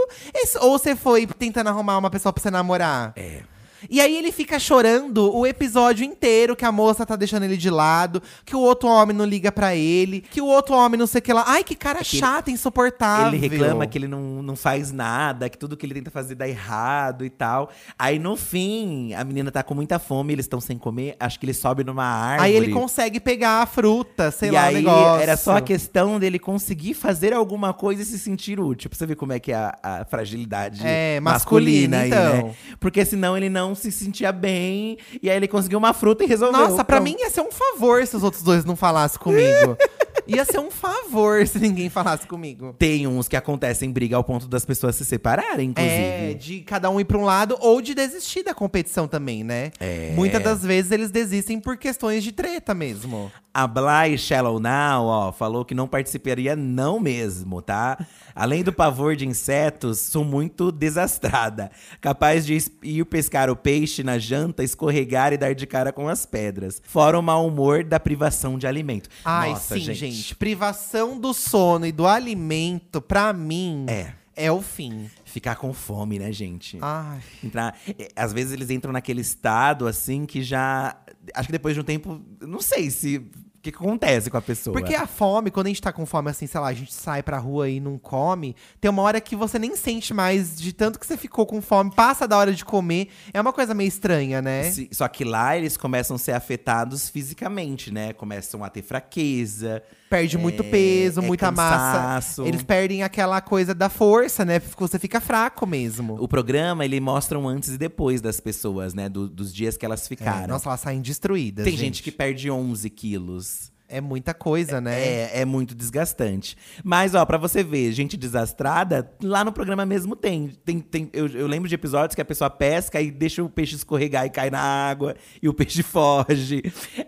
[0.61, 3.13] Ou você foi tentando arrumar uma pessoa pra você namorar?
[3.17, 3.43] É.
[3.91, 7.71] E aí ele fica chorando o episódio inteiro que a moça tá deixando ele de
[7.71, 11.19] lado, que o outro homem não liga pra ele, que o outro homem não sei
[11.21, 11.45] o que lá.
[11.47, 13.29] Ai, que cara que chato, insuportável.
[13.29, 16.49] Ele reclama que ele não, não faz nada, que tudo que ele tenta fazer dá
[16.49, 17.71] errado e tal.
[17.99, 21.17] Aí no fim, a menina tá com muita fome, eles estão sem comer.
[21.21, 22.49] Acho que ele sobe numa árvore.
[22.51, 25.23] Aí ele consegue pegar a fruta, sei e lá, o aí negócio.
[25.23, 28.89] era só a questão dele conseguir fazer alguma coisa e se sentir útil.
[28.91, 32.49] Pra você ver como é que é a, a fragilidade É, masculina, masculina, aí, então.
[32.49, 32.55] né?
[32.81, 34.99] Porque senão ele não se sentia bem.
[35.23, 36.59] E aí ele conseguiu uma fruta e resolveu.
[36.61, 37.03] Nossa, pra Pronto.
[37.05, 39.77] mim ia ser um favor se os outros dois não falassem comigo.
[40.27, 42.75] ia ser um favor se ninguém falasse comigo.
[42.79, 45.95] Tem uns que acontecem briga ao ponto das pessoas se separarem, inclusive.
[45.95, 49.71] É, de cada um ir pra um lado ou de desistir da competição também, né?
[49.79, 50.13] É.
[50.15, 53.31] Muitas das vezes eles desistem por questões de treta mesmo.
[53.53, 57.99] A Bly Shallow Now, ó, falou que não participaria não mesmo, tá?
[58.33, 61.71] Além do pavor de insetos, sou muito desastrada.
[62.01, 66.25] Capaz de ir pescar o peixe na janta, escorregar e dar de cara com as
[66.25, 66.81] pedras.
[66.85, 69.09] Fora o mau humor da privação de alimento.
[69.25, 70.08] Ai, Nossa, sim, gente.
[70.39, 74.13] Privação do sono e do alimento, pra mim, É.
[74.37, 75.11] é o fim.
[75.25, 76.79] Ficar com fome, né, gente?
[76.81, 77.21] Ai.
[77.45, 80.97] Entrar, é, às vezes eles entram naquele estado assim que já.
[81.35, 82.21] Acho que depois de um tempo.
[82.41, 83.17] Não sei se.
[83.19, 84.73] O que, que acontece com a pessoa?
[84.73, 87.25] Porque a fome, quando a gente tá com fome, assim, sei lá, a gente sai
[87.25, 90.97] pra rua e não come, tem uma hora que você nem sente mais de tanto
[90.97, 93.09] que você ficou com fome, passa da hora de comer.
[93.35, 94.71] É uma coisa meio estranha, né?
[94.71, 98.13] Se- Só que lá eles começam a ser afetados fisicamente, né?
[98.13, 99.83] Começam a ter fraqueza.
[100.09, 101.77] Perde muito é- peso, é muita massa.
[101.99, 102.47] cansaço.
[102.47, 104.59] Eles perdem aquela coisa da força, né?
[104.79, 106.17] Você fica fraco mesmo.
[106.19, 109.09] O programa, ele mostra um antes e depois das pessoas, né?
[109.09, 110.47] Do- dos dias que elas É, ficaram.
[110.49, 111.65] nossa, elas saem destruídas.
[111.65, 113.71] Tem gente que perde 11 quilos.
[113.89, 115.01] É muita coisa, né?
[115.01, 116.57] É, é muito desgastante.
[116.85, 120.53] Mas, ó, pra você ver, gente desastrada, lá no programa mesmo tem.
[120.63, 123.77] tem, tem eu, eu lembro de episódios que a pessoa pesca e deixa o peixe
[123.77, 126.63] escorregar e cai na água, e o peixe foge.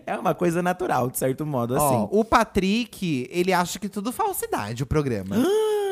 [0.06, 1.84] É uma coisa natural, de certo modo, assim.
[1.84, 5.36] Ó, o Patrick, ele acha que tudo falsidade, o programa.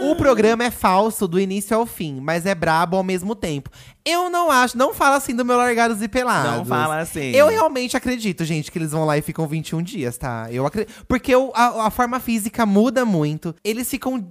[0.01, 3.69] O programa é falso do início ao fim, mas é brabo ao mesmo tempo.
[4.05, 6.59] Eu não acho, não fala assim do meu Largados e Pelados.
[6.59, 7.31] Não fala assim.
[7.33, 10.47] Eu realmente acredito, gente, que eles vão lá e ficam 21 dias, tá?
[10.51, 11.05] Eu acredito.
[11.07, 13.55] Porque o- a, a forma física muda muito.
[13.65, 14.25] Eles ficam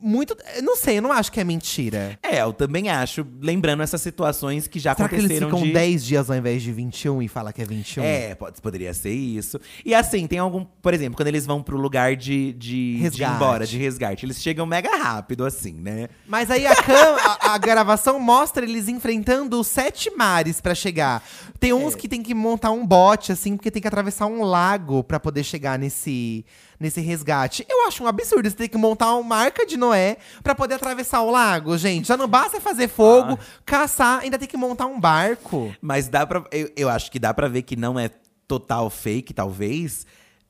[0.00, 0.36] muito.
[0.62, 2.18] Não sei, eu não acho que é mentira.
[2.22, 5.72] É, eu também acho, lembrando essas situações que já Será que eles aconteceram ficam de…
[5.72, 8.02] 10 dias ao invés de 21 e fala que é 21?
[8.04, 9.60] É, pode, poderia ser isso.
[9.84, 10.64] E assim, tem algum.
[10.64, 14.40] Por exemplo, quando eles vão pro lugar de, de, de ir embora, de resgate, eles
[14.42, 16.08] chegam mega rápido, assim, né?
[16.26, 21.22] Mas aí a, cam- a, a gravação mostra eles enfrentando os sete mares pra chegar.
[21.58, 25.02] Tem uns que tem que montar um bote, assim, porque tem que atravessar um lago
[25.02, 26.44] pra poder chegar nesse,
[26.78, 27.64] nesse resgate.
[27.68, 31.22] Eu acho um absurdo você ter que montar uma marca de Noé pra poder atravessar
[31.22, 32.06] o lago, gente.
[32.08, 35.74] Já não basta fazer fogo, caçar, ainda tem que montar um barco.
[35.80, 36.44] Mas dá pra.
[36.52, 38.10] Eu, eu acho que dá pra ver que não é
[38.46, 40.06] total fake, talvez.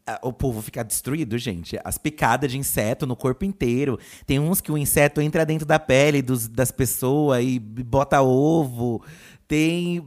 [0.07, 1.79] Ah, O povo fica destruído, gente.
[1.85, 3.99] As picadas de inseto no corpo inteiro.
[4.27, 9.03] Tem uns que o inseto entra dentro da pele dos, das pessoas e bota ovo.
[9.47, 10.07] Tem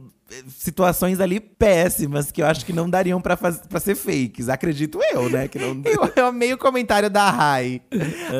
[0.58, 3.36] situações ali péssimas que eu acho que não dariam pra
[3.80, 4.48] ser fakes.
[4.48, 5.48] Acredito eu, né?
[5.48, 5.72] Que não...
[5.84, 7.80] Eu, eu amei o comentário da Rai.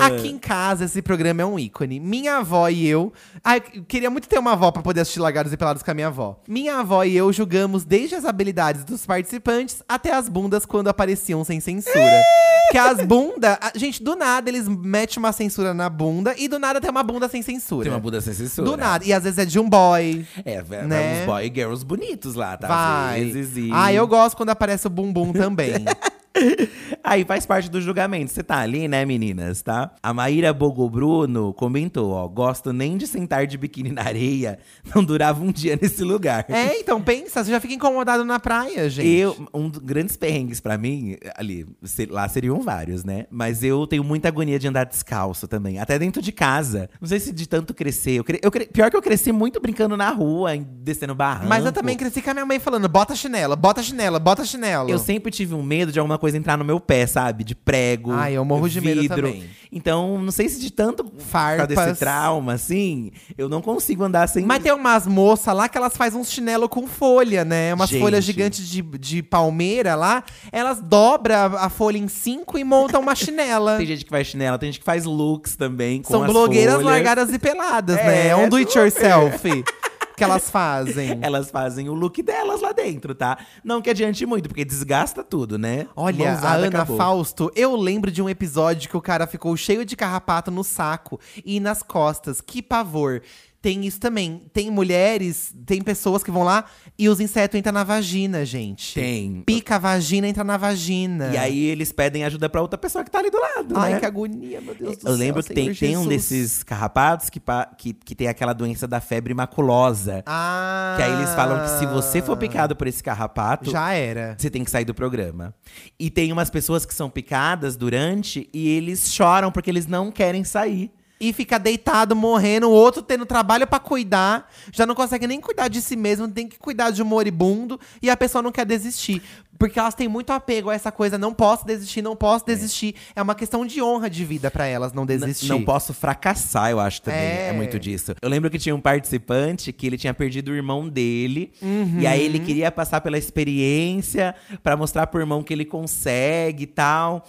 [0.00, 0.06] Ah.
[0.06, 2.00] Aqui em casa, esse programa é um ícone.
[2.00, 3.12] Minha avó e eu.
[3.44, 5.94] Ai, eu queria muito ter uma avó pra poder assistir Largados e Pelados com a
[5.94, 6.40] minha avó.
[6.48, 11.44] Minha avó e eu julgamos desde as habilidades dos participantes até as bundas quando apareciam
[11.44, 12.22] sem censura.
[12.70, 13.56] que as bundas.
[13.74, 17.28] Gente, do nada eles metem uma censura na bunda e do nada tem uma bunda
[17.28, 17.84] sem censura.
[17.84, 18.68] Tem uma bunda sem censura.
[18.70, 19.04] Do nada.
[19.04, 20.26] E às vezes é de um boy.
[20.44, 21.20] É, Né?
[21.20, 22.68] uns boy e girls bonitos lá, tá?
[22.68, 23.24] Vai.
[23.26, 25.72] Às vezes, e- Ah, eu gosto quando aparece o bumbum também.
[27.04, 28.30] Aí faz parte do julgamento.
[28.32, 29.92] Você tá ali, né, meninas, tá?
[30.02, 32.26] A Maíra Bogobruno comentou, ó.
[32.28, 34.58] Gosto nem de sentar de biquíni na areia.
[34.94, 36.44] Não durava um dia nesse lugar.
[36.48, 39.08] é, então pensa, você já fica incomodado na praia, gente.
[39.08, 41.66] Eu, um dos grandes perrengues pra mim, ali,
[42.10, 43.26] lá seriam vários, né?
[43.30, 45.78] Mas eu tenho muita agonia de andar descalço também.
[45.78, 46.88] Até dentro de casa.
[47.00, 48.12] Não sei se de tanto crescer.
[48.18, 51.48] Eu cre- eu cre- pior que eu cresci muito brincando na rua, descendo barranco.
[51.48, 54.88] Mas eu também cresci com a minha mãe falando: bota chinela, bota chinela, bota chinelo.
[54.88, 57.42] Eu sempre tive um medo de alguma coisa entrar no meu pé, sabe?
[57.42, 58.12] De prego.
[58.12, 59.16] Ai, eu morro de medo vidro.
[59.16, 59.44] também.
[59.72, 61.66] Então, não sei se de tanto Farpas.
[61.66, 64.44] desse trauma, assim, eu não consigo andar sem.
[64.46, 67.74] Mas tem umas moças lá que elas fazem uns chinelo com folha, né?
[67.74, 68.00] Umas Gente.
[68.00, 70.22] folhas gigantes de, de palmeira lá.
[70.52, 73.78] Elas dobram a, folha em cinco e montam uma chinela.
[73.82, 76.02] Tem gente que faz chinela, tem gente que faz looks também.
[76.04, 76.86] São as blogueiras folhas.
[76.86, 78.28] largadas e peladas, É, né?
[78.28, 79.64] É um do it yourself
[80.24, 81.18] que elas fazem.
[81.22, 83.38] Elas fazem o look delas lá dentro, tá?
[83.64, 85.86] Não que adiante muito, porque desgasta tudo, né?
[85.94, 86.96] Olha, a Mãozada, Ana acabou.
[86.96, 91.20] Fausto, eu lembro de um episódio que o cara ficou cheio de carrapato no saco
[91.44, 92.40] e nas costas.
[92.40, 93.22] Que pavor.
[93.62, 94.42] Tem isso também.
[94.52, 96.64] Tem mulheres, tem pessoas que vão lá
[96.98, 98.92] e os insetos entram na vagina, gente.
[98.92, 99.40] Tem.
[99.46, 101.30] Pica a vagina, entra na vagina.
[101.32, 104.00] E aí eles pedem ajuda pra outra pessoa que tá ali do lado, Ai, né?
[104.00, 107.40] que agonia, meu Deus do Eu céu, lembro que tem, tem um desses carrapatos que,
[107.78, 110.24] que, que tem aquela doença da febre maculosa.
[110.26, 110.94] Ah.
[110.96, 114.34] Que aí eles falam que se você for picado por esse carrapato, Já era.
[114.36, 115.54] você tem que sair do programa.
[116.00, 120.42] E tem umas pessoas que são picadas durante e eles choram porque eles não querem
[120.42, 120.90] sair.
[121.22, 125.68] E fica deitado, morrendo, o outro tendo trabalho pra cuidar, já não consegue nem cuidar
[125.68, 129.22] de si mesmo, tem que cuidar de um moribundo, e a pessoa não quer desistir.
[129.58, 132.96] Porque elas têm muito apego a essa coisa, não posso desistir, não posso desistir.
[133.14, 135.48] É, uma questão de honra de vida pra elas não N- desistir.
[135.48, 137.20] Não posso fracassar, eu acho também.
[137.20, 137.48] É.
[137.50, 137.52] É.
[137.52, 138.12] muito disso.
[138.20, 141.52] Eu lembro que tinha um participante que ele tinha perdido o irmão dele.
[142.00, 146.66] E aí ele queria passar pela experiência pra mostrar pro irmão que ele consegue e
[146.66, 147.24] tal.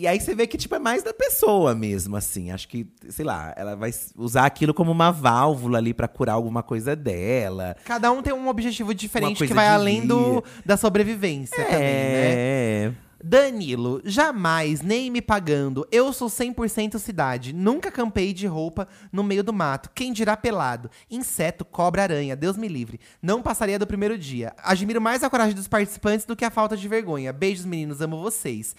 [0.00, 2.50] E aí você vê que, tipo, é mais da pessoa mesmo, assim.
[2.50, 6.62] Acho que, sei lá, ela vai usar aquilo como uma válvula ali pra curar alguma
[6.62, 7.76] coisa dela.
[7.84, 12.32] Cada um tem um objetivo diferente que vai além do, da sobrevivência também, né?
[12.34, 12.92] É.
[13.26, 15.88] Danilo, jamais, nem me pagando.
[15.90, 17.54] Eu sou 100% cidade.
[17.54, 19.90] Nunca campei de roupa no meio do mato.
[19.94, 20.90] Quem dirá pelado?
[21.10, 22.36] Inseto, cobra, aranha.
[22.36, 23.00] Deus me livre.
[23.22, 24.52] Não passaria do primeiro dia.
[24.58, 27.32] Admiro mais a coragem dos participantes do que a falta de vergonha.
[27.32, 28.02] Beijos, meninos.
[28.02, 28.76] Amo vocês.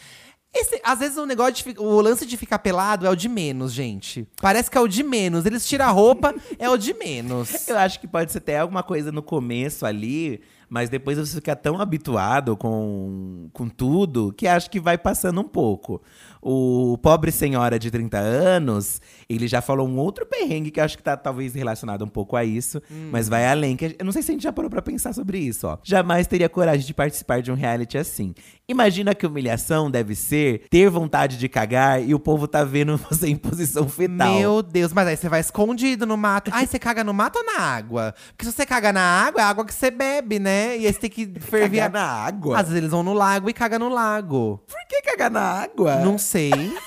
[0.55, 3.73] Esse- às vezes o negócio de o lance de ficar pelado é o de menos,
[3.73, 4.25] gente.
[4.41, 5.45] Parece que é o de menos.
[5.45, 7.49] Eles tiram a roupa, é o de menos.
[7.67, 10.41] Eu acho que pode ser até alguma coisa no começo ali,
[10.76, 15.45] mas depois você fica tão habituado com, com tudo que acho que vai passando um
[15.45, 16.01] pouco.
[16.41, 20.97] O pobre senhora de 30 anos, ele já falou um outro perrengue que eu acho
[20.97, 23.78] que tá talvez relacionado um pouco a isso, mas vai além.
[23.78, 25.78] Que eu não sei se a gente já parou pra pensar sobre isso, ó.
[25.82, 28.36] Jamais teria coragem de participar de um reality assim.
[28.67, 33.28] Imagina que humilhação deve ser ter vontade de cagar e o povo tá vendo você
[33.28, 34.36] em posição fetal.
[34.36, 36.51] Meu Deus, mas aí você vai escondido no mato.
[36.53, 38.13] Ai, você caga no mato ou na água?
[38.30, 40.64] Porque se você caga na água, é a água que você bebe, né?
[40.78, 41.80] E aí você tem que ferver.
[41.82, 42.55] Cagar a- na água?
[42.57, 44.61] Às vezes eles vão no lago e cagam no lago.
[44.68, 45.95] Por que cagar na água?
[45.97, 46.51] Não sei.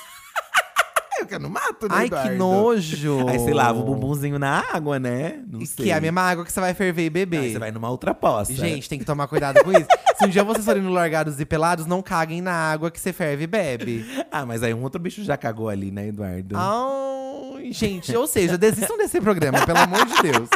[1.21, 3.29] Eu que no mato, né, Ai, que nojo.
[3.29, 5.43] Aí você lava o bumbumzinho na água, né?
[5.51, 5.87] Não sei.
[5.87, 7.41] Que é a mesma água que você vai ferver e beber.
[7.41, 8.55] Aí você vai numa outra poça.
[8.55, 9.89] Gente, tem que tomar cuidado com isso.
[10.17, 13.13] Se um dia vocês forem no Largados e Pelados, não caguem na água que você
[13.13, 14.07] ferve e bebe.
[14.31, 16.55] Ah, mas aí um outro bicho já cagou ali, né, Eduardo?
[16.57, 20.49] Ai, gente, ou seja, desistam desse programa, pelo amor de Deus.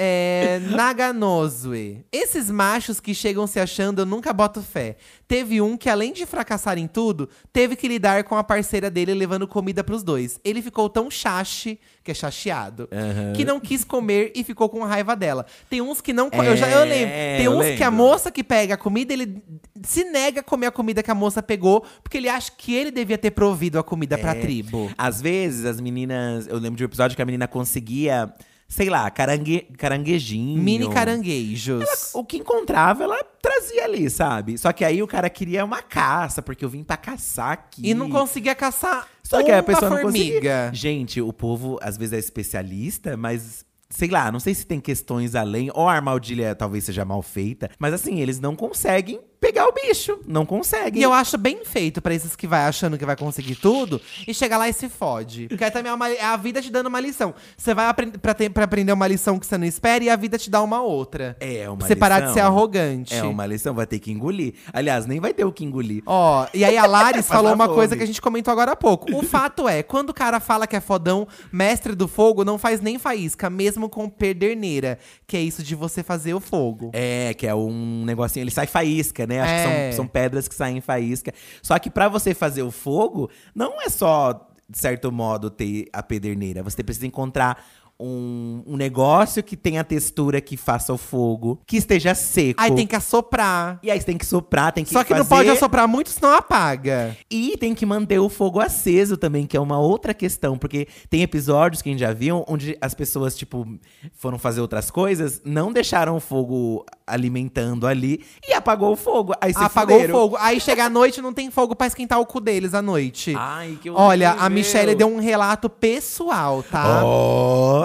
[0.00, 2.04] É, Naganozue.
[2.12, 4.96] Esses machos que chegam se achando, eu nunca boto fé.
[5.26, 9.12] Teve um que, além de fracassar em tudo, teve que lidar com a parceira dele
[9.12, 10.38] levando comida pros dois.
[10.44, 12.88] Ele ficou tão chache, que é chateado,
[13.36, 15.44] que não quis comer e ficou com raiva dela.
[15.68, 16.30] Tem uns que não.
[16.30, 17.14] co- eu, já, eu É, lembro.
[17.38, 18.04] Tem uns que a lembro.
[18.04, 19.42] moça que pega a comida, ele
[19.82, 22.90] se nega a comer a comida que a moça pegou, porque ele acha que ele
[22.90, 24.40] devia ter provido a comida pra É.
[24.40, 24.90] tribo.
[24.96, 26.46] Às vezes, as meninas…
[26.46, 28.32] Eu lembro de um episódio que a menina conseguia,
[28.68, 30.62] sei lá, carangue, caranguejinho.
[30.62, 31.84] Mini caranguejos.
[32.14, 34.58] O que encontrava, ela trazia ali, sabe?
[34.58, 37.88] Só que aí o cara queria uma caça, porque eu vim pra caçar aqui.
[37.88, 40.32] E não conseguia caçar Só que a pessoa não formiga.
[40.34, 40.70] conseguia.
[40.74, 45.34] Gente, o povo às vezes é especialista, mas sei lá, não sei se tem questões
[45.34, 49.72] além, ou a armadilha talvez seja mal feita, mas assim, eles não conseguem pegar o
[49.72, 51.00] bicho, não conseguem.
[51.00, 54.34] E eu acho bem feito pra esses que vai achando que vai conseguir tudo e
[54.34, 55.46] chega lá e se fode.
[55.48, 57.34] Porque aí também é, uma- é a vida te dando uma lição.
[57.56, 60.16] Você vai aprend pra, ter- pra aprender uma lição que você não espera e a
[60.16, 61.36] vida te dá uma outra.
[61.40, 62.34] É uma Pra você parar de lição.
[62.34, 63.14] ser arrogante.
[63.14, 64.54] É uma lição, vai ter que engolir.
[64.72, 66.02] Aliás, nem vai ter o que engolir.
[66.06, 69.14] Ó, e aí a Laris falou uma coisa que a gente comentou agora há pouco.
[69.16, 72.80] O fato é, quando o cara fala que é fodão, mestre do fogo, não faz
[72.80, 74.98] nem faísca, mesmo com pederneira.
[75.26, 76.90] Que é isso de você fazer o fogo.
[76.92, 79.40] É, que é um negocinho, ele sai faísca, né?
[79.40, 79.56] Acho É.
[79.90, 81.32] que são, são pedras que saem faísca.
[81.62, 86.02] Só que pra você fazer o fogo, não é só, de certo modo, ter a
[86.02, 86.62] pederneira.
[86.62, 87.62] Você precisa encontrar
[88.00, 92.60] um, um negócio que tenha textura que faça o fogo, que esteja seco.
[92.62, 93.78] Aí tem que assoprar.
[93.82, 96.10] E aí você tem que soprar, tem que Só que não fazer- pode assoprar muito,
[96.10, 97.16] senão apaga.
[97.30, 100.56] E tem que manter o fogo aceso também, que é uma outra questão.
[100.56, 103.66] Porque tem episódios que a gente já viu onde as pessoas, tipo,
[104.14, 109.32] foram fazer outras coisas, não deixaram o fogo alimentando ali e apagou o fogo.
[109.40, 110.14] Aí se Apagou fuderam.
[110.14, 110.36] o fogo.
[110.38, 113.34] Aí chega à noite não tem fogo pra esquentar o cu deles à noite.
[113.36, 114.48] Ai, que Olha, a.
[114.48, 117.00] Michelle deu um relato pessoal, tá?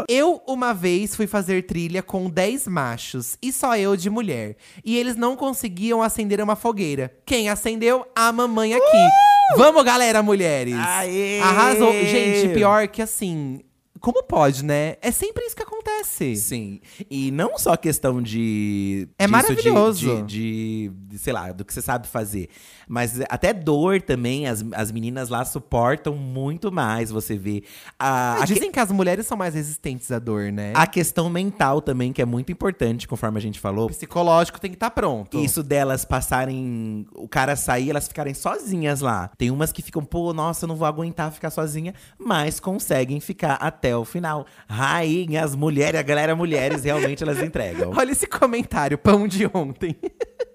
[0.10, 4.56] Eu, uma vez, fui fazer trilha com 10 machos e só eu de mulher.
[4.84, 7.14] E eles não conseguiam acender uma fogueira.
[7.26, 8.06] Quem acendeu?
[8.16, 9.10] A mamãe aqui.
[9.58, 10.76] Vamos, galera, mulheres!
[10.76, 11.40] Aê!
[11.42, 11.92] Arrasou.
[11.92, 13.62] Gente, pior que assim.
[14.04, 14.98] Como pode, né?
[15.02, 16.36] É sempre isso que acontece.
[16.36, 16.82] Sim.
[17.10, 19.08] E não só questão de.
[19.18, 20.18] É disso maravilhoso.
[20.18, 22.50] De, de, de, sei lá, do que você sabe fazer.
[22.86, 27.64] Mas até dor também, as, as meninas lá suportam muito mais, você vê.
[27.98, 30.74] A, a, Dizem que as mulheres são mais resistentes à dor, né?
[30.76, 33.86] a questão mental também, que é muito importante, conforme a gente falou.
[33.86, 35.40] O psicológico tem que estar pronto.
[35.40, 37.08] Isso delas passarem.
[37.16, 39.30] O cara sair, elas ficarem sozinhas lá.
[39.38, 43.54] Tem umas que ficam, pô, nossa, eu não vou aguentar ficar sozinha, mas conseguem ficar
[43.54, 44.46] até o final.
[44.68, 47.92] Rainhas, mulheres, a galera mulheres, realmente elas entregam.
[47.98, 49.96] Olha esse comentário, pão de ontem.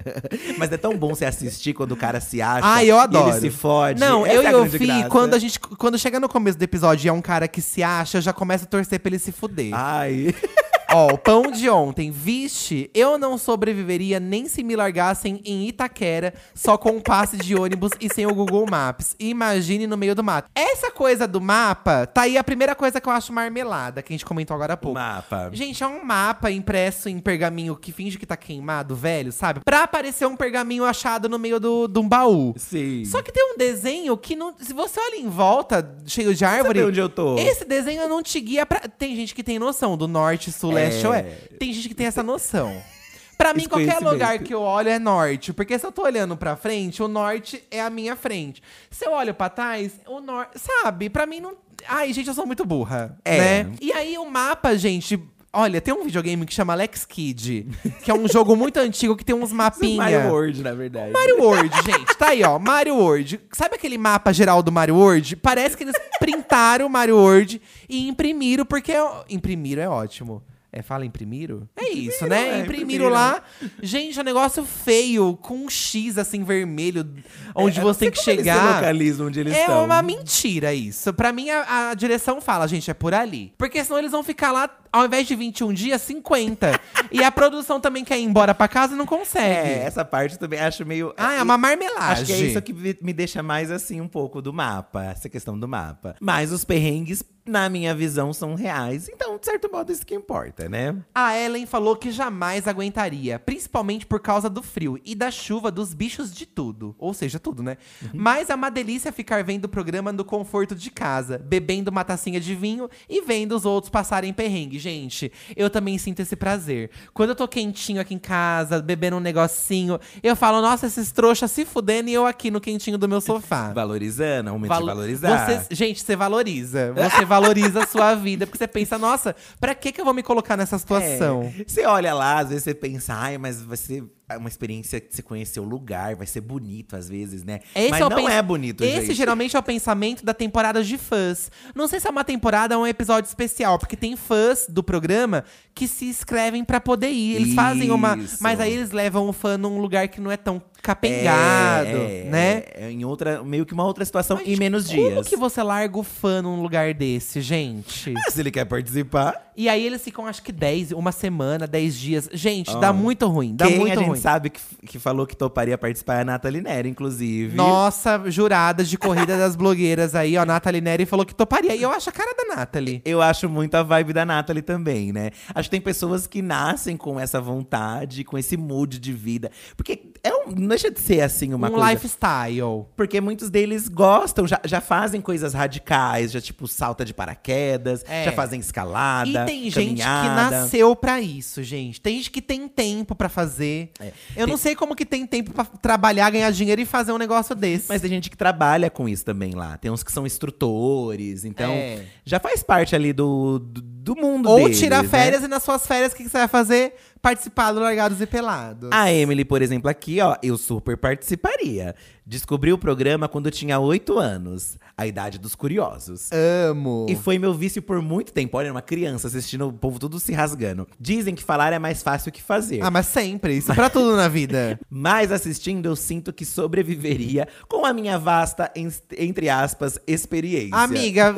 [0.56, 2.62] Mas é tão bom você assistir quando o cara se acha.
[2.62, 3.30] Ah, eu adoro.
[3.30, 4.00] ele se fode.
[4.00, 5.08] Não, Essa eu é e Fih, graça.
[5.08, 5.58] quando a gente.
[5.58, 8.32] Quando chega no começo do episódio e é um cara que se acha, eu já
[8.32, 9.70] começo a torcer pra ele se fuder.
[9.74, 10.34] Ai.
[10.90, 12.10] Ó, o pão de ontem.
[12.10, 17.54] Vixe, eu não sobreviveria nem se me largassem em Itaquera, só com um passe de
[17.54, 19.14] ônibus e sem o Google Maps.
[19.18, 20.48] Imagine no meio do mato.
[20.54, 24.14] Essa coisa do mapa, tá aí a primeira coisa que eu acho marmelada, que a
[24.14, 24.98] gente comentou agora há pouco.
[24.98, 25.50] mapa.
[25.52, 29.60] Gente, é um mapa impresso em pergaminho que finge que tá queimado, velho, sabe?
[29.64, 32.54] Pra aparecer um pergaminho achado no meio do- de um baú.
[32.56, 33.04] Sim.
[33.04, 34.54] Só que tem um desenho que não.
[34.58, 36.78] Se você olha em volta, cheio de árvore.
[36.78, 37.36] Sabe onde eu tô?
[37.38, 38.80] Esse desenho não te guia pra.
[38.80, 40.84] Tem gente que tem noção do norte, sul, É.
[40.84, 41.54] leste, oeste.
[41.58, 42.80] Tem gente que tem essa noção.
[43.38, 45.52] Pra mim, Esse qualquer lugar que eu olho é norte.
[45.52, 48.60] Porque se eu tô olhando pra frente, o norte é a minha frente.
[48.90, 50.58] Se eu olho pra trás, o norte.
[50.58, 51.08] Sabe?
[51.08, 51.54] Pra mim não.
[51.86, 53.16] Ai, gente, eu sou muito burra.
[53.24, 53.38] É.
[53.38, 53.72] Né?
[53.80, 55.22] E aí o mapa, gente.
[55.52, 57.68] Olha, tem um videogame que chama Alex Kid,
[58.04, 59.96] que é um jogo muito antigo que tem uns mapinhas.
[59.96, 61.10] Mario World, na verdade.
[61.10, 62.58] Mario World, gente, tá aí, ó.
[62.58, 63.40] Mario World.
[63.52, 65.36] Sabe aquele mapa geral do Mario World?
[65.36, 68.92] Parece que eles printaram o Mario World e imprimiram, porque.
[69.30, 70.42] Imprimiram é ótimo.
[70.70, 71.66] É, fala imprimiram?
[71.74, 72.58] É isso, né?
[72.58, 73.42] é, imprimiram lá.
[73.82, 77.08] Gente, é um negócio feio, com um X assim vermelho,
[77.54, 78.74] onde É, você tem que chegar.
[78.76, 79.84] localizam onde eles é estão.
[79.84, 81.12] uma mentira isso.
[81.14, 83.54] Pra mim, a, a direção fala, gente, é por ali.
[83.56, 86.78] Porque senão eles vão ficar lá, ao invés de 21 dias, 50.
[87.10, 89.70] e a produção também quer ir embora pra casa e não consegue.
[89.70, 91.14] É, essa parte também acho meio.
[91.16, 92.12] Ah, é uma marmelagem.
[92.12, 95.28] Acho que é isso que me me deixa mais assim um pouco do mapa, essa
[95.30, 96.14] questão do mapa.
[96.20, 99.08] Mas os perrengues, na minha visão, são reais.
[99.08, 100.94] Então, de certo modo, isso que importa, né?
[101.14, 105.94] A Ellen falou que jamais aguentaria, principalmente por causa do frio e da chuva dos
[105.94, 106.94] bichos de tudo.
[106.98, 107.76] Ou seja, tudo, né?
[108.12, 112.40] Mas é uma delícia ficar vendo o programa no conforto de casa, bebendo uma tacinha
[112.40, 114.78] de vinho e vendo os outros passarem perrengue.
[114.78, 116.90] Gente, eu também sinto esse prazer.
[117.14, 121.50] Quando eu tô quentinho aqui em casa, bebendo um negocinho, eu falo, nossa, esses trouxas
[121.50, 123.72] se fudendo e eu aqui no quentinho do meu sofá.
[123.72, 125.46] Valorizando, aumento Valo- de valorizar.
[125.62, 126.92] Você- gente, você valoriza.
[127.08, 128.46] Você valoriza a sua vida.
[128.46, 131.42] Porque você pensa, nossa, pra que, que eu vou me colocar nessa situação?
[131.58, 131.64] É.
[131.64, 134.04] Você olha lá, às vezes você pensa, ai, mas ser
[134.36, 137.60] uma experiência que você conhecer o lugar, vai ser bonito às vezes, né?
[137.74, 139.14] Esse mas é não pens- é bonito, Esse gente.
[139.14, 141.50] geralmente é o pensamento da temporada de fãs.
[141.74, 145.44] Não sei se é uma temporada ou um episódio especial, porque tem fãs do programa
[145.74, 147.36] que se inscrevem pra poder ir.
[147.36, 148.16] Eles fazem uma.
[148.16, 148.38] Isso.
[148.40, 152.24] Mas aí eles levam o fã num lugar que não é tão capengado, É, é,
[152.24, 152.62] né?
[152.74, 155.28] É, em outra, meio que uma outra situação Mas, em menos como dias.
[155.28, 158.14] que você larga o fã num lugar desse, gente?
[158.16, 161.96] Ah, Se ele quer participar, E aí eles ficam, acho que 10, uma semana, 10
[161.98, 162.28] dias.
[162.32, 164.17] Gente, dá muito ruim, dá quem muito ruim.
[164.18, 167.56] Sabe que, que falou que toparia participar é a Nathalie Neri, inclusive.
[167.56, 170.44] Nossa, jurada de corrida das blogueiras aí, ó.
[170.44, 171.74] Nathalie Neri falou que toparia.
[171.74, 173.02] E eu acho a cara da Nathalie.
[173.04, 175.30] Eu acho muito a vibe da Nathalie também, né?
[175.54, 179.50] Acho que tem pessoas que nascem com essa vontade, com esse mood de vida.
[179.76, 181.90] Porque é um, não deixa de ser assim uma um coisa.
[181.92, 182.86] lifestyle.
[182.96, 188.24] Porque muitos deles gostam, já, já fazem coisas radicais, já tipo salta de paraquedas, É.
[188.24, 189.28] já fazem escalada.
[189.28, 190.50] E tem gente que caminhada.
[190.60, 192.00] nasceu pra isso, gente.
[192.00, 193.90] Tem gente que tem tempo pra fazer.
[194.00, 194.07] É.
[194.34, 197.54] Tem- não sei como que tem tempo pra trabalhar, ganhar dinheiro e fazer um negócio
[197.54, 197.86] desse.
[197.88, 199.76] Mas tem gente que trabalha com isso também lá.
[199.78, 202.04] Tem uns que são instrutores, então É.
[202.24, 205.08] já faz parte ali do, do, do mundo Ou deles, tirar né?
[205.08, 206.94] férias e nas suas férias, o que que você vai fazer?
[207.20, 208.90] Participar do Largados e Pelados.
[208.92, 211.94] A Emily, por exemplo, aqui, ó, eu super participaria.
[212.24, 216.28] Descobri o programa quando eu tinha oito anos, a idade dos curiosos.
[216.68, 217.06] Amo.
[217.08, 218.56] E foi meu vício por muito tempo.
[218.58, 220.88] Olha, uma criança assistindo o povo tudo se rasgando.
[220.98, 222.80] Dizem que falar é mais fácil que fazer.
[222.82, 223.56] Ah, mas sempre.
[223.56, 224.78] Isso pra tudo na vida.
[224.90, 230.76] Mas assistindo, eu sinto que sobreviveria com a minha vasta, en- entre aspas, experiência.
[230.76, 231.34] Amiga,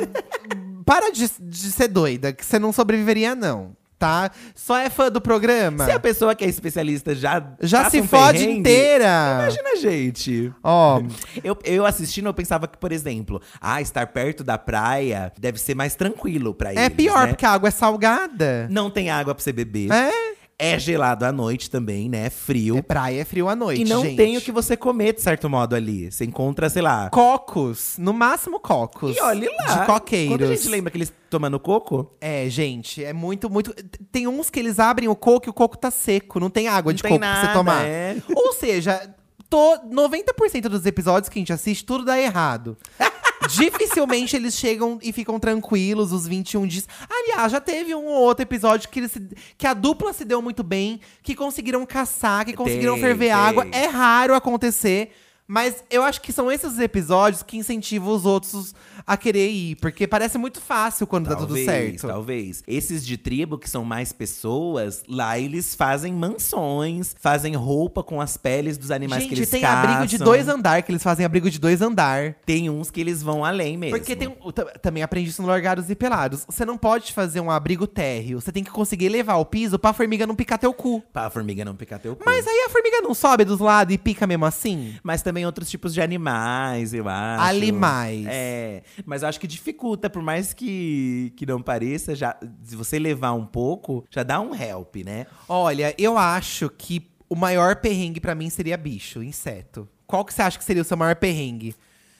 [0.85, 3.75] para de, de ser doida, que você não sobreviveria, não.
[4.01, 4.31] Tá?
[4.55, 5.85] Só é fã do programa?
[5.85, 7.39] Se a pessoa que é especialista já.
[7.61, 9.37] Já se um fode perrengue, inteira.
[9.43, 10.51] Imagina, gente.
[10.63, 11.03] Ó,
[11.43, 15.75] Eu, eu assistindo, eu pensava que, por exemplo, ah, estar perto da praia deve ser
[15.75, 16.83] mais tranquilo pra eles.
[16.83, 17.27] é pior, né?
[17.27, 18.67] porque a água é salgada.
[18.71, 19.91] Não tem água pra você beber.
[19.91, 20.30] É.
[20.63, 22.29] É gelado à noite também, né?
[22.29, 22.77] Frio.
[22.77, 24.15] É praia, é frio à noite, e não gente.
[24.17, 26.11] tem o que você comer, de certo modo, ali.
[26.11, 27.09] Você encontra, sei lá.
[27.09, 29.15] Cocos, no máximo cocos.
[29.17, 29.79] E olhe lá.
[29.81, 30.37] De coqueiros.
[30.37, 33.73] Quando a gente lembra que eles tomando coco, É, gente, é muito, muito.
[34.11, 36.91] Tem uns que eles abrem o coco e o coco tá seco, não tem água
[36.91, 37.85] Não de tem coco pra você nada, tomar.
[37.85, 38.17] é.
[38.35, 39.09] Ou seja,
[39.49, 39.57] to,
[39.91, 42.77] 90% dos episódios que a gente assiste, tudo dá errado.
[43.49, 46.87] Dificilmente eles chegam e ficam tranquilos os 21 dias.
[47.09, 49.21] Aliás, já teve um ou outro episódio que, se-
[49.57, 53.31] que a dupla se deu muito bem, que conseguiram caçar, que conseguiram Tem, ferver tem.
[53.33, 53.67] água.
[53.71, 55.11] É raro acontecer.
[55.53, 58.73] Mas eu acho que são esses episódios que incentivam os outros
[59.05, 59.75] a querer ir.
[59.75, 62.07] Porque parece muito fácil quando dá tudo Talvez, certo.
[62.07, 62.63] Talvez.
[62.65, 68.37] Esses de tribo, que são mais pessoas, lá eles fazem mansões, fazem roupa com as
[68.37, 69.91] peles dos animais que Gente, eles tem caçam.
[69.91, 72.33] abrigo de dois andar, que eles fazem abrigo de dois andar.
[72.45, 73.97] Tem uns que eles vão além mesmo.
[73.97, 76.45] Porque tem ta- também aprendi isso no Largados e Pelados.
[76.47, 78.39] Você não pode fazer um abrigo térreo.
[78.39, 81.03] Você tem que conseguir levar o piso pra formiga não picar teu cu.
[81.11, 82.23] Pra formiga não picar teu cu.
[82.25, 84.95] Mas aí a formiga não sobe dos lados e pica mesmo assim?
[85.03, 87.43] Mas também outros tipos de animais, eu acho.
[87.43, 88.25] Animais.
[88.29, 92.99] É, mas eu acho que dificulta, por mais que, que não pareça, já, se você
[92.99, 95.27] levar um pouco, já dá um help, né?
[95.47, 99.87] Olha, eu acho que o maior perrengue pra mim seria bicho, inseto.
[100.05, 101.75] Qual que você acha que seria o seu maior perrengue?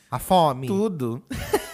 [0.09, 0.67] A fome?
[0.67, 1.21] Tudo.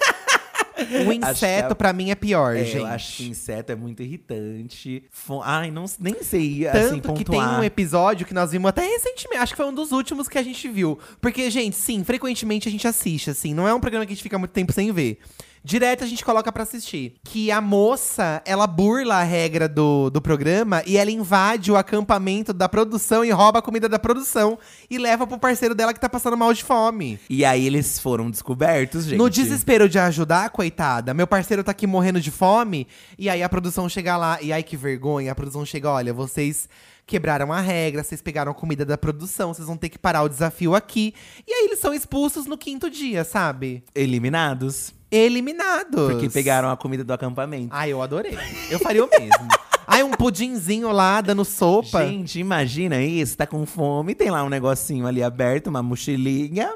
[1.07, 2.77] O inseto é- pra mim é pior, É, gente.
[2.77, 5.03] eu acho que inseto é muito irritante.
[5.43, 6.77] Ai, não, nem sei, Tanto
[7.11, 9.91] assim, que tem um episódio que nós vimos até recentemente, acho que foi um dos
[9.91, 10.97] últimos que a gente viu.
[11.19, 14.23] Porque, gente, sim, frequentemente a gente assiste, assim, não é um programa que a gente
[14.23, 15.19] fica muito tempo sem ver.
[15.67, 17.15] Direto a gente coloca pra assistir.
[17.25, 22.53] Que a moça, ela burla a regra do, do programa e ela invade o acampamento
[22.53, 24.57] da produção e rouba a comida da produção
[24.89, 27.19] e leva pro parceiro dela que tá passando mal de fome.
[27.29, 29.17] E aí eles foram descobertos, gente.
[29.17, 32.87] No desespero de ajudar, coitada, meu parceiro tá aqui morrendo de fome.
[33.19, 36.69] E aí a produção chega lá, e ai que vergonha, a produção chega, olha, vocês
[37.05, 40.29] quebraram a regra, vocês pegaram a comida da produção, vocês vão ter que parar o
[40.29, 41.13] desafio aqui.
[41.45, 43.83] E aí eles são expulsos no quinto dia, sabe?
[43.93, 44.95] Eliminados.
[45.11, 46.11] Eliminados.
[46.11, 47.69] Porque pegaram a comida do acampamento.
[47.71, 48.37] Ai, eu adorei.
[48.69, 49.47] Eu faria o mesmo.
[49.87, 52.05] ai, um pudinzinho lá, dando sopa.
[52.05, 56.73] Gente, imagina isso, tá com fome, tem lá um negocinho ali aberto, uma mochilinha.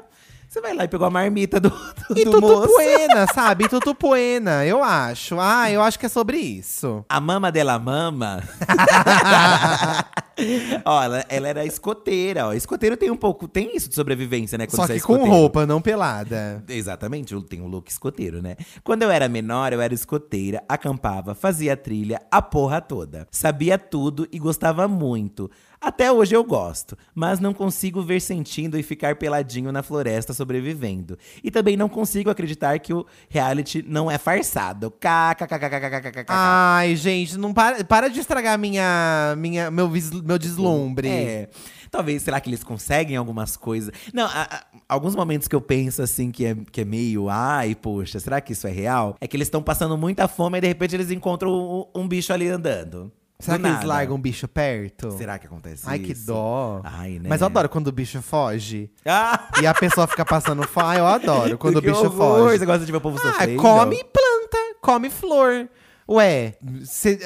[0.48, 2.68] Você vai lá e pegou a marmita do, do, e do moço.
[2.68, 3.64] poena, sabe?
[3.64, 5.38] E tudo poena, eu acho.
[5.40, 7.02] Ah, eu acho que é sobre isso.
[7.08, 8.42] A mama dela mama.
[10.84, 12.52] ó, ela, ela era escoteira, ó.
[12.52, 14.66] Escoteiro tem um pouco, tem isso de sobrevivência, né?
[14.66, 15.36] quando Só você é que com escoteiro.
[15.36, 16.62] roupa, não pelada.
[16.68, 18.56] Exatamente, eu tenho um look escoteiro, né?
[18.82, 23.26] Quando eu era menor, eu era escoteira, acampava, fazia trilha, a porra toda.
[23.30, 25.50] Sabia tudo e gostava muito.
[25.82, 31.18] Até hoje eu gosto, mas não consigo ver sentindo e ficar peladinho na floresta sobrevivendo.
[31.42, 34.92] E também não consigo acreditar que o reality não é farsado.
[34.92, 36.26] KKKKKKKKK.
[36.28, 39.90] Ai, gente, não para, para de estragar minha, minha, meu,
[40.24, 41.08] meu deslumbre.
[41.08, 41.48] É.
[41.90, 43.92] Talvez, será que eles conseguem algumas coisas?
[44.14, 47.74] Não, a- a- alguns momentos que eu penso assim que é, que é meio, ai,
[47.74, 49.16] poxa, será que isso é real?
[49.20, 51.50] É que eles estão passando muita fome e de repente eles encontram
[51.94, 53.12] um, um bicho ali andando.
[53.44, 53.86] Será Do que eles nada.
[53.88, 55.10] largam o bicho perto?
[55.18, 56.26] Será que acontece Ai, que isso?
[56.26, 56.80] dó.
[56.84, 57.28] Ai, né?
[57.28, 58.88] Mas eu adoro quando o bicho foge.
[59.04, 60.96] Ah, E a pessoa fica passando fome.
[60.98, 62.58] Eu adoro quando o que bicho horror, foge.
[62.60, 63.60] Você gosta de ver o povo Ah, sofrendo?
[63.60, 65.68] come planta, come flor.
[66.08, 67.16] Ué, cê-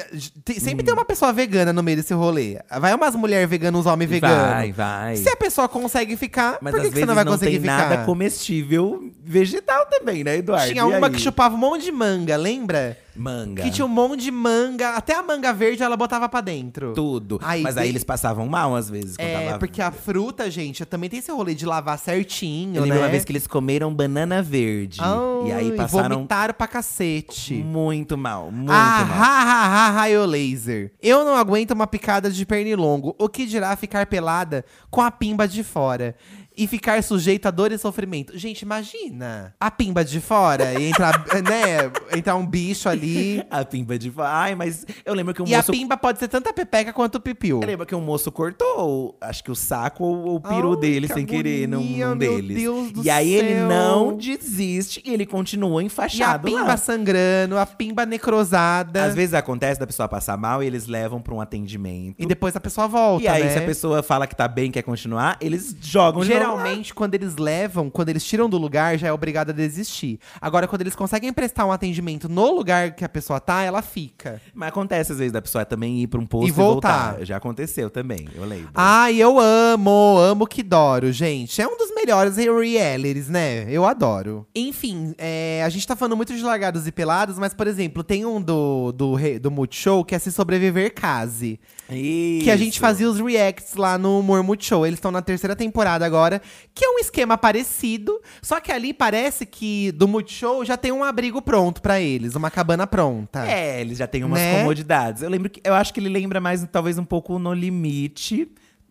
[0.45, 0.85] tem- sempre Hum.
[0.85, 2.57] tem uma pessoa vegana no meio desse rolê.
[2.79, 4.53] Vai umas mulheres veganas, uns homens veganos.
[4.53, 5.15] Vai, vai.
[5.17, 7.51] Se a pessoa consegue ficar, Mas por que, às que você vezes não vai conseguir
[7.53, 7.89] tem ficar?
[7.89, 10.67] nada comestível vegetal também, né, Eduardo?
[10.71, 11.13] Tinha E uma aí?
[11.13, 12.97] que chupava um monte de manga, lembra?
[13.17, 13.63] Manga.
[13.63, 16.93] Que tinha um monte de manga, até a manga verde ela botava pra dentro.
[16.93, 17.39] Tudo.
[17.43, 19.17] Aí Mas aí eles passavam mal às vezes.
[19.17, 22.83] quando É, tava- porque a fruta, gente, também tem esse rolê de lavar certinho, Eu
[22.83, 23.03] lembro né?
[23.05, 24.99] uma vez que eles comeram banana verde.
[25.45, 27.53] e aí Ai, passaram Vomitaram pra cacete.
[27.55, 29.17] muito mal, muito ah, mal.
[29.21, 30.91] ha, ha, ha, raio laser.
[31.01, 33.15] Eu não aguento uma picada de pernilongo.
[33.19, 36.15] O que dirá ficar pelada com a pimba de fora?
[36.57, 38.35] E ficar sujeito a dor e sofrimento.
[38.37, 39.53] Gente, imagina.
[39.59, 41.91] A pimba de fora e entrar, né?
[42.17, 43.43] Entrar um bicho ali.
[43.51, 44.11] A pimba de.
[44.17, 45.71] Ai, mas eu lembro que um E a moço.
[45.71, 47.61] pimba pode ser tanto a pepeca quanto o pipiu.
[47.61, 51.07] Eu lembro que um moço cortou, acho que o saco ou o peru Ai, dele
[51.07, 52.57] que sem querer num, agonia, num meu deles.
[52.57, 53.67] Deus do e aí ele céu.
[53.67, 56.77] não desiste e ele continua E a enfaixado pimba lá.
[56.77, 59.03] sangrando, a pimba necrosada.
[59.05, 62.15] Às vezes acontece da pessoa passar mal e eles levam pra um atendimento.
[62.17, 63.49] E depois a pessoa volta, E aí, né?
[63.51, 66.46] se a pessoa fala que tá bem, quer continuar, eles jogam lá.
[66.55, 70.19] Geralmente, quando eles levam, quando eles tiram do lugar, já é obrigado a desistir.
[70.39, 74.41] Agora, quando eles conseguem prestar um atendimento no lugar que a pessoa tá, ela fica.
[74.53, 77.09] Mas acontece às vezes da pessoa também ir pra um posto E e voltar.
[77.11, 77.25] voltar.
[77.25, 78.69] Já aconteceu também, eu lembro.
[78.73, 81.61] Ai, eu amo, amo que doro, gente.
[81.61, 83.65] É um dos melhores realities, né?
[83.69, 84.45] Eu adoro.
[84.55, 88.25] Enfim, é, a gente tá falando muito de largados e pelados, mas, por exemplo, tem
[88.25, 91.59] um do, do, do Multishow que é Se Sobreviver Case.
[91.89, 92.81] Que a gente Isso.
[92.81, 94.85] fazia os reacts lá no Humor Multishow.
[94.85, 96.36] Eles estão na terceira temporada agora,
[96.73, 98.19] que é um esquema parecido.
[98.41, 102.49] Só que ali parece que do Multishow já tem um abrigo pronto pra eles, uma
[102.51, 103.47] cabana pronta.
[103.47, 104.59] É, eles já têm umas Né?
[104.59, 105.21] comodidades.
[105.23, 108.49] Eu lembro que eu acho que ele lembra mais, talvez, um pouco no limite.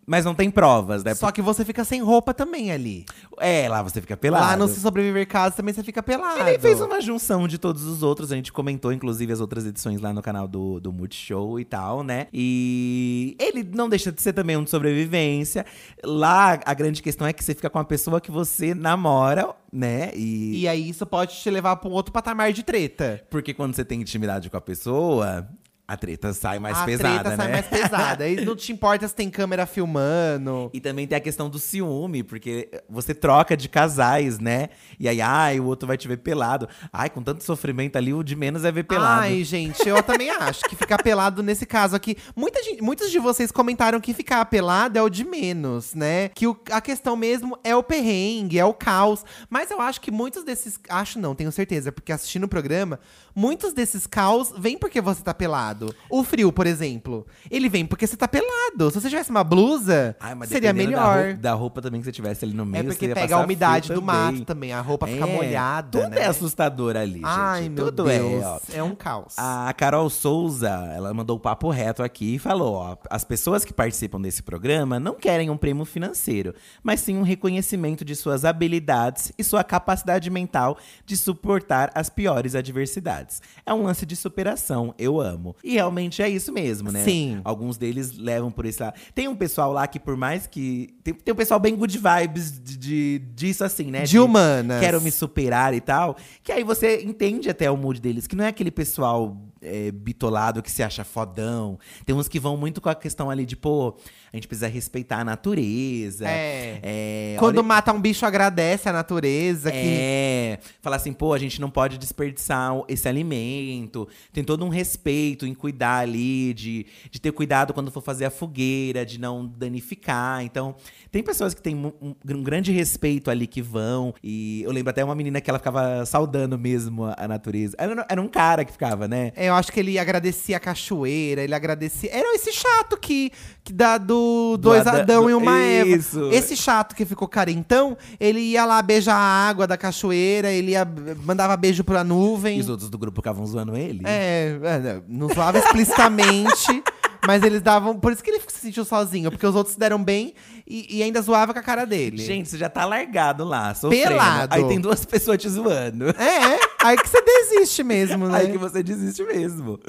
[0.09, 1.13] Mas não tem provas, né?
[1.13, 3.05] Só que você fica sem roupa também ali.
[3.39, 4.45] É, lá você fica pelado.
[4.45, 6.47] Lá no Se Sobreviver Casa também você fica pelado.
[6.47, 8.31] Ele fez uma junção de todos os outros.
[8.31, 12.03] A gente comentou, inclusive, as outras edições lá no canal do, do Multishow e tal,
[12.03, 12.27] né?
[12.33, 15.65] E ele não deixa de ser também um de sobrevivência.
[16.01, 20.11] Lá, a grande questão é que você fica com a pessoa que você namora, né?
[20.15, 23.21] E, E aí isso pode te levar pra um outro patamar de treta.
[23.29, 25.45] porque quando você tem intimidade com a pessoa,
[25.87, 27.35] a treta sai mais a pesada, treta né?
[27.37, 28.23] sai mais pesada.
[28.25, 30.69] Aí não te importa se tem câmera filmando.
[30.77, 34.69] E também tem a questão do ciúme, porque você troca de casais, né?
[34.99, 36.67] E aí, ai, o outro vai te ver pelado.
[36.91, 39.21] Ai, com tanto sofrimento ali, o de menos é ver pelado.
[39.21, 42.17] Ai, gente, eu também acho que ficar pelado nesse caso aqui.
[42.35, 46.29] Muita gente, muitos de vocês comentaram que ficar pelado é o de menos, né?
[46.29, 49.23] Que o- a questão mesmo é o perrengue, é o caos.
[49.49, 50.79] Mas eu acho que muitos desses.
[50.89, 52.99] Acho não, tenho certeza, porque assistindo o programa,
[53.33, 55.76] muitos desses caos vêm porque você tá pelado.
[56.09, 58.89] O frio, por exemplo, ele vem porque você tá pelado.
[58.91, 60.97] Se você tivesse uma blusa, Ai, mas seria melhor.
[60.97, 63.39] Da roupa, da roupa também que você tivesse ali no meio, É porque pega a
[63.39, 66.21] umidade do mato também, a roupa fica É, molhada, Tudo né?
[66.21, 67.23] é assustador ali, gente.
[67.25, 68.43] Ai, meu Tudo Deus.
[68.73, 68.77] é.
[68.77, 69.33] É um caos.
[69.37, 73.73] A Carol Souza, ela mandou o papo reto aqui e falou: ó, as pessoas que
[73.73, 76.53] participam desse programa não querem um prêmio financeiro,
[76.83, 82.55] mas sim um reconhecimento de suas habilidades e sua capacidade mental de suportar as piores
[82.55, 83.41] adversidades.
[83.65, 85.55] É um lance de superação, eu amo.
[85.67, 87.03] E realmente é isso mesmo, né?
[87.03, 87.41] Sim.
[87.43, 88.95] Alguns deles levam por esse lado.
[89.13, 90.95] Tem um pessoal lá que, por mais que.
[91.03, 94.03] Tem, tem um pessoal bem good vibes de, de- disso, assim, né?
[94.03, 94.79] De humanas.
[94.79, 96.15] Quero me superar e tal.
[96.41, 100.61] Que aí você entende até o mood deles, que não é aquele pessoal é, bitolado
[100.63, 101.77] que se acha fodão.
[102.05, 103.95] Tem uns que vão muito com a questão ali de, pô,
[104.31, 106.27] a gente precisa respeitar a natureza.
[106.27, 106.79] É.
[106.83, 109.71] É, Quando olha- mata um bicho, agradece a natureza.
[109.71, 109.77] Que...
[109.77, 114.07] é, falar assim, pô, a gente não pode desperdiçar esse alimento.
[114.33, 118.29] Tem todo um respeito em cuidar ali, de, de ter cuidado quando for fazer a
[118.29, 120.43] fogueira, de não danificar.
[120.43, 120.75] Então,
[121.11, 124.13] tem pessoas que têm um, um grande respeito ali que vão.
[124.23, 127.75] E eu lembro até uma menina que ela ficava saudando mesmo a, a natureza.
[127.79, 129.31] Era, era um cara que ficava, né?
[129.35, 132.09] É, eu acho que ele agradecia a cachoeira, ele agradecia.
[132.11, 133.31] Era esse chato que,
[133.63, 134.16] que dá do,
[134.59, 135.89] dois Ada- Adão do- e uma Eva.
[135.89, 136.29] Isso.
[136.31, 140.87] Esse chato que ficou carentão, ele ia lá beijar a água da cachoeira, ele ia,
[141.23, 142.57] mandava beijo pra nuvem.
[142.57, 144.01] E os outros do grupo ficavam zoando ele.
[144.05, 146.83] É, é, não zoava explicitamente,
[147.25, 147.99] mas eles davam.
[147.99, 150.33] Por isso que ele se sentiu sozinho, porque os outros se deram bem
[150.67, 152.17] e, e ainda zoava com a cara dele.
[152.17, 154.07] Gente, você já tá largado lá, sofrendo.
[154.09, 154.55] Pelado.
[154.55, 156.09] Aí tem duas pessoas te zoando.
[156.09, 158.37] É, aí que você desiste mesmo, né?
[158.39, 159.79] Aí que você desiste mesmo.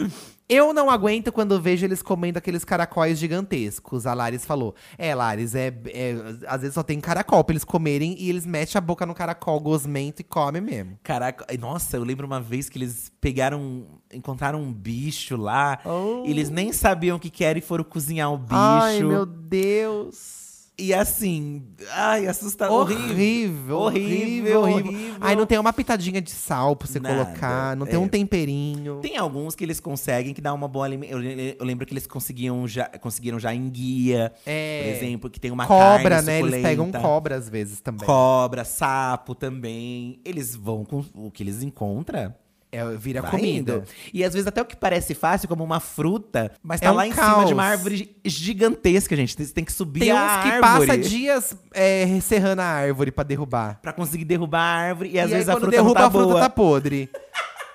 [0.49, 4.07] Eu não aguento quando vejo eles comendo aqueles caracóis gigantescos.
[4.07, 4.75] A Laris falou.
[4.97, 6.15] É, Laris, é, é-
[6.47, 9.61] às vezes só tem caracol pra eles comerem e eles metem a boca no caracol
[9.61, 10.99] gosmento e comem mesmo.
[11.03, 16.23] Caraca, nossa, eu lembro uma vez que eles pegaram, encontraram um bicho lá, Oh.
[16.27, 18.55] e eles nem sabiam o que que era e foram cozinhar o bicho.
[18.55, 20.48] Ai, meu Deus.
[20.81, 22.83] E assim, ai, assustador.
[22.83, 25.17] Horrível, horrível, horrível, horrível.
[25.21, 27.99] Ai, não tem uma pitadinha de sal pra você Nada, colocar, não tem é.
[27.99, 29.01] um temperinho.
[29.03, 31.21] Tem alguns que eles conseguem que dá uma boa alimentação.
[31.21, 34.83] Eu, eu lembro que eles conseguiam já, conseguiram já enguia, É.
[34.85, 36.39] por exemplo, que tem uma Cobra, carne né?
[36.41, 38.07] Eles pegam cobra às vezes também.
[38.07, 40.21] Cobra, sapo também.
[40.25, 42.33] Eles vão com o que eles encontram.
[42.71, 43.77] É, vira Vai comida.
[43.77, 43.85] indo.
[44.13, 46.97] E às vezes até o que parece fácil, como uma fruta, mas É tá um
[46.97, 47.47] lá em cima caos.
[47.47, 49.35] de uma árvore gigantesca, gente.
[49.43, 53.11] Você tem que subir Tem a uns que árvore passa dias é, serrando a árvore
[53.11, 53.79] pra derrubar.
[53.81, 55.11] pra conseguir derrubar a árvore.
[55.13, 57.09] E às e vezes aí, a fruta derruba, tá a fruta tá podre.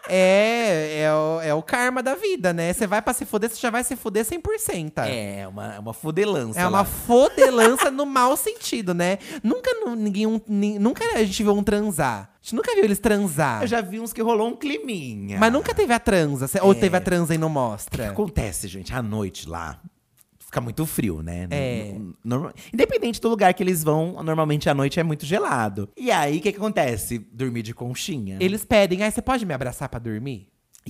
[0.10, 2.74] É, é o, é o karma da vida, né?
[2.74, 4.94] Você vai pra se fuder, você já vai se fuder 100%.
[5.08, 6.86] É, uma, uma fodelança É uma lá.
[6.86, 9.18] fodelança no mau sentido, né?
[9.44, 12.30] Nunca nu- ninguém, um- nunca a gente viu um transar.
[12.34, 13.62] A gente nunca viu eles transar.
[13.64, 15.40] Eu já vi uns que rolou um climinha.
[15.40, 16.48] Mas nunca teve a transa.
[16.62, 16.76] Ou É.
[16.76, 18.10] teve a transa e não O que mostra.
[18.10, 18.94] acontece, gente?
[18.94, 19.80] À noite lá,
[20.54, 21.48] fica muito frio, né?
[21.50, 21.96] É.
[22.72, 25.90] Independente do lugar que eles vão, normalmente à noite é muito gelado.
[25.98, 27.18] E aí, o que, que acontece?
[27.32, 28.38] Dormir de conchinha.
[28.40, 30.48] Eles pedem, aí você pode me abraçar pra dormir?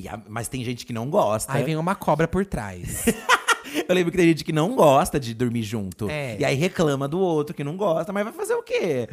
[0.09, 1.53] A- mas tem gente que não gosta.
[1.53, 3.05] Aí vem uma cobra por trás.
[3.87, 6.07] Eu lembro que tem gente que não gosta de dormir junto.
[6.09, 6.37] É.
[6.39, 9.09] E aí reclama do outro que não gosta, mas vai fazer o quê?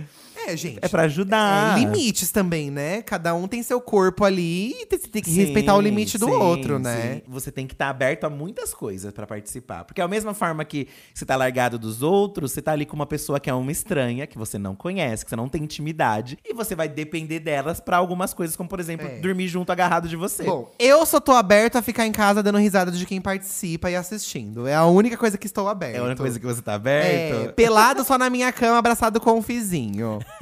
[0.53, 0.79] É, gente.
[0.83, 1.77] É pra ajudar.
[1.77, 3.03] É, limites também, né?
[3.03, 6.27] Cada um tem seu corpo ali e você tem que Sim, respeitar o limite do
[6.27, 7.15] sim, outro, né?
[7.17, 7.23] sim.
[7.29, 9.85] Você tem que estar aberto a muitas coisas pra participar.
[9.85, 12.95] Porque é a mesma forma que você tá largado dos outros, você tá ali com
[12.97, 16.39] uma pessoa que é uma estranha, que você não conhece, que você não tem intimidade.
[16.45, 19.21] E você vai depender delas pra algumas coisas, como por exemplo, É.
[19.21, 20.43] dormir junto agarrado de você.
[20.45, 23.97] Bom, eu só tô aberto a ficar em casa dando risada de quem participa e
[23.97, 24.67] assistindo.
[24.67, 25.97] É a única coisa que estou aberto.
[25.97, 27.55] é a única coisa que você tá É, aberto.
[27.55, 30.19] pelado só na minha cama, abraçado com um fizinho.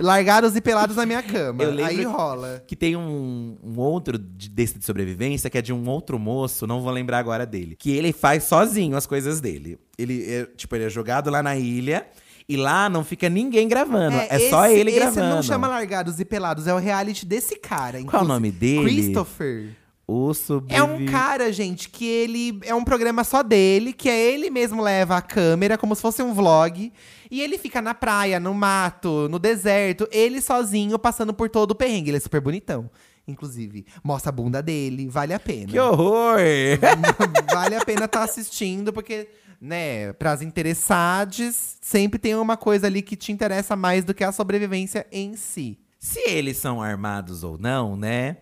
[0.00, 1.64] Largados e pelados na minha cama.
[1.86, 2.62] Aí rola.
[2.66, 6.66] Que tem um, um outro de- desse de sobrevivência, que é de um outro moço,
[6.66, 7.76] não vou lembrar agora dele.
[7.78, 9.78] Que ele faz sozinho as coisas dele.
[9.98, 12.06] Ele é, tipo, ele é jogado lá na ilha
[12.48, 14.16] e lá não fica ninguém gravando.
[14.16, 15.34] É, só esse- ele esse gravando.
[15.36, 17.92] não chama Largados e Pelados, é o reality desse cara.
[17.92, 18.28] Qual o inclusive.
[18.28, 18.82] nome dele?
[18.82, 19.68] Christopher.
[20.08, 20.30] O
[20.68, 24.80] É um cara, gente, que ele é um programa só dele, que é ele mesmo
[24.80, 26.92] leva a câmera, como se fosse um vlog.
[27.28, 31.74] E ele fica na praia, no mato, no deserto, ele sozinho, passando por todo o
[31.74, 32.10] perrengue.
[32.10, 32.88] Ele é super bonitão,
[33.26, 33.84] inclusive.
[34.04, 35.72] Mostra a bunda dele, vale a pena.
[35.72, 36.38] Que horror!
[37.52, 39.28] vale a pena estar assistindo, porque,
[39.60, 44.30] né, pras interessados, sempre tem uma coisa ali que te interessa mais do que a
[44.30, 45.80] sobrevivência em si.
[45.98, 48.36] Se eles são armados ou não, né?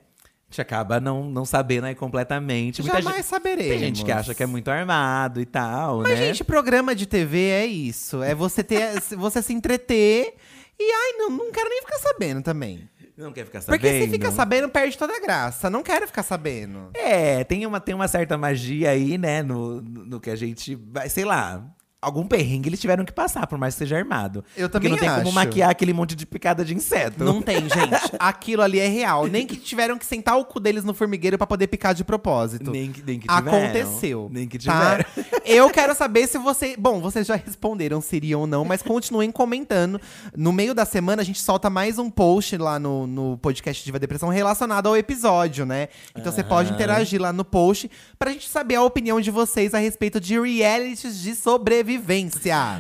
[0.55, 2.81] Gente acaba não, não sabendo aí completamente.
[2.81, 3.71] Muita Jamais gente, saberemos.
[3.71, 6.27] Tem gente que acha que é muito armado e tal, Mas, né?
[6.29, 8.23] gente, programa de TV é isso.
[8.23, 10.37] É você ter, você se entreter
[10.79, 12.89] e, ai, não, não quero nem ficar sabendo também.
[13.17, 13.81] Não quer ficar sabendo.
[13.81, 15.69] Porque se fica sabendo, perde toda a graça.
[15.69, 16.91] Não quero ficar sabendo.
[16.95, 19.43] É, tem uma, tem uma certa magia aí, né?
[19.43, 21.65] No, no no que a gente vai, sei lá.
[22.05, 24.45] Algum perrengue eles tiveram que passar, por mais que seja armado.
[24.57, 25.35] Eu Porque também não tem como acho.
[25.35, 27.25] maquiar aquele monte de picada de inseto.
[27.25, 28.13] Não tem, gente.
[28.19, 29.27] Aquilo ali é real.
[29.27, 32.71] Nem que tiveram que sentar o cu deles no formigueiro pra poder picar de propósito.
[32.71, 33.59] Nem que, nem que tiveram.
[33.59, 34.29] Aconteceu.
[34.31, 34.99] Nem que tá?
[35.07, 35.35] tiveram.
[35.47, 36.77] Eu quero saber se você.
[36.77, 40.01] Bom, vocês já responderam se iriam ou não, mas continuem comentando.
[40.37, 43.99] No meio da semana, a gente solta mais um post lá no, no podcast Diva
[43.99, 45.89] Depressão relacionado ao episódio, né?
[46.17, 49.79] Então você pode interagir lá no post pra gente saber a opinião de vocês a
[49.79, 51.94] respeito de realities de sobrevivência.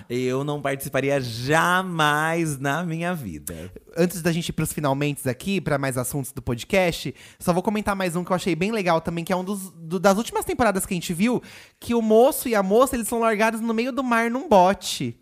[0.08, 3.70] Eu não participaria jamais na minha vida.
[3.96, 7.94] antes da gente ir pros finalmente aqui, pra mais assuntos do podcast, só vou comentar
[7.94, 10.44] mais um que eu achei bem legal também, que é um dos do- das últimas
[10.44, 11.40] temporadas que a gente viu,
[11.78, 15.16] que o moço e a moça, eles são largados no meio do mar num bote.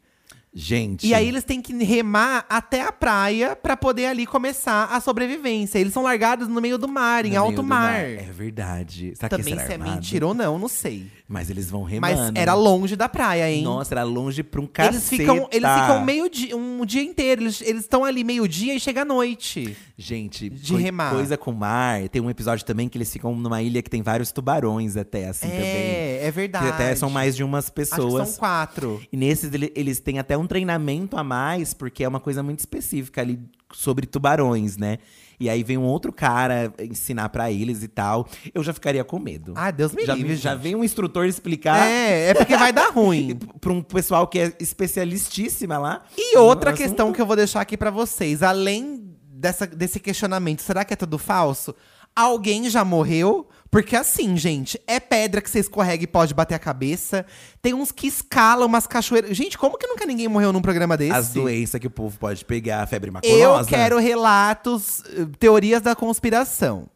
[0.54, 1.06] Gente.
[1.06, 5.78] E aí eles têm que remar até a praia pra poder ali começar a sobrevivência.
[5.78, 7.94] Eles são largados no meio do mar, em no meio alto do mar.
[8.04, 9.14] É verdade.
[9.16, 11.10] Será Também que se é mentira ou não, não sei.
[11.32, 12.14] Mas eles vão remando.
[12.14, 13.62] Mas era longe da praia, hein?
[13.62, 14.94] Nossa, era longe pra um caceta.
[14.96, 17.40] eles ficam, eles ficam meio dia, um dia inteiro.
[17.40, 19.74] Eles estão ali meio-dia e chega à noite.
[19.96, 21.10] Gente, De remar.
[21.10, 22.06] coisa com mar.
[22.10, 25.48] Tem um episódio também que eles ficam numa ilha que tem vários tubarões até, assim,
[25.48, 25.62] também.
[25.64, 26.68] é, é Que verdade.
[26.68, 28.24] até são mais de umas pessoas.
[28.24, 29.00] que são quatro.
[29.10, 32.58] E nesses ele- eles têm até um treinamento a mais, porque é uma coisa muito
[32.58, 33.40] específica ali
[33.72, 34.98] sobre tubarões, né?
[35.42, 38.28] E aí vem um outro cara ensinar pra eles e tal.
[38.54, 39.54] Eu já ficaria com medo.
[39.56, 40.62] Ah, Deus me já, livre, já gente.
[40.62, 41.84] vem um instrutor explicar.
[41.84, 43.36] É, é porque vai dar ruim.
[43.60, 46.04] pra um pessoal que é especialistíssima lá.
[46.16, 50.84] E outra questão que eu vou deixar aqui pra vocês, além dessa, desse questionamento, será
[50.84, 51.74] que é tudo falso?
[52.14, 53.48] Alguém já morreu?
[53.70, 57.24] Porque assim, gente, é pedra que você escorrega e pode bater a cabeça.
[57.62, 59.34] Tem uns que escalam umas cachoeiras.
[59.34, 61.12] Gente, como que nunca ninguém morreu num programa desse?
[61.12, 63.68] As doenças que o povo pode pegar, a febre Eu maculosa.
[63.68, 66.86] quero relatos, eh, teorias da conspiração.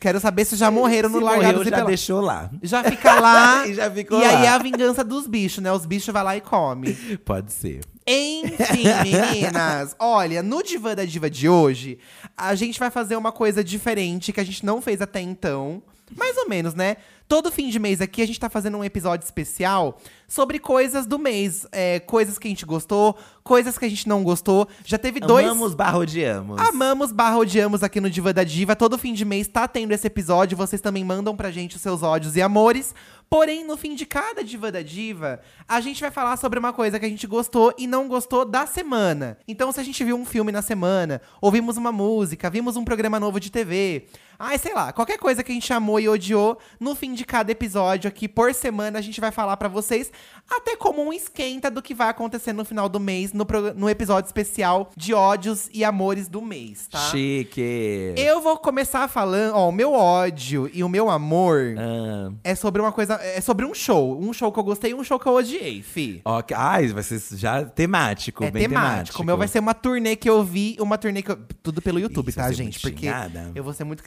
[0.00, 1.86] Quero saber se já morreram Se no morreu, Largados e já Pelados.
[1.88, 2.50] deixou lá.
[2.62, 3.66] Já fica lá.
[3.68, 4.44] E já ficou E aí lá.
[4.46, 5.70] é a vingança dos bichos, né?
[5.70, 6.94] Os bichos vai lá e come.
[7.24, 7.80] Pode ser.
[8.06, 11.98] Enfim, meninas, olha, no Diva da Diva de hoje,
[12.36, 15.82] a gente vai fazer uma coisa diferente que a gente não fez até então.
[16.16, 16.96] Mais ou menos, né?
[17.30, 21.16] Todo fim de mês aqui a gente tá fazendo um episódio especial sobre coisas do
[21.16, 21.64] mês.
[21.70, 24.66] É, coisas que a gente gostou, coisas que a gente não gostou.
[24.84, 25.46] Já teve dois.
[25.46, 26.60] Amamos barra odiamos.
[26.60, 28.74] Amamos barra odiamos aqui no Diva da Diva.
[28.74, 30.58] Todo fim de mês tá tendo esse episódio.
[30.58, 32.92] Vocês também mandam pra gente os seus ódios e amores.
[33.30, 36.98] Porém, no fim de cada Diva da Diva, a gente vai falar sobre uma coisa
[36.98, 39.38] que a gente gostou e não gostou da semana.
[39.46, 43.20] Então, se a gente viu um filme na semana, ouvimos uma música, vimos um programa
[43.20, 44.08] novo de TV.
[44.42, 47.52] Ai, sei lá, qualquer coisa que a gente amou e odiou, no fim de cada
[47.52, 50.10] episódio aqui, por semana, a gente vai falar pra vocês,
[50.50, 54.28] até como um esquenta do que vai acontecer no final do mês, no, no episódio
[54.28, 56.98] especial de ódios e amores do mês, tá?
[57.10, 58.14] Chique.
[58.16, 62.80] Eu vou começar falando, ó, o meu ódio e o meu amor Ah, é sobre
[62.80, 64.18] uma coisa, é sobre um show.
[64.18, 66.22] Um show que eu gostei e um show que eu odiei, fi.
[66.24, 66.56] ok.
[66.58, 68.88] Ai, vai ser já temático, É bem temático.
[68.90, 69.22] temático.
[69.22, 71.98] O meu vai ser uma turnê que eu vi, uma turnê que eu, tudo pelo
[72.00, 72.80] YouTube, você tá, gente?
[72.80, 73.52] Porque xingada.
[73.54, 74.02] eu vou ser muito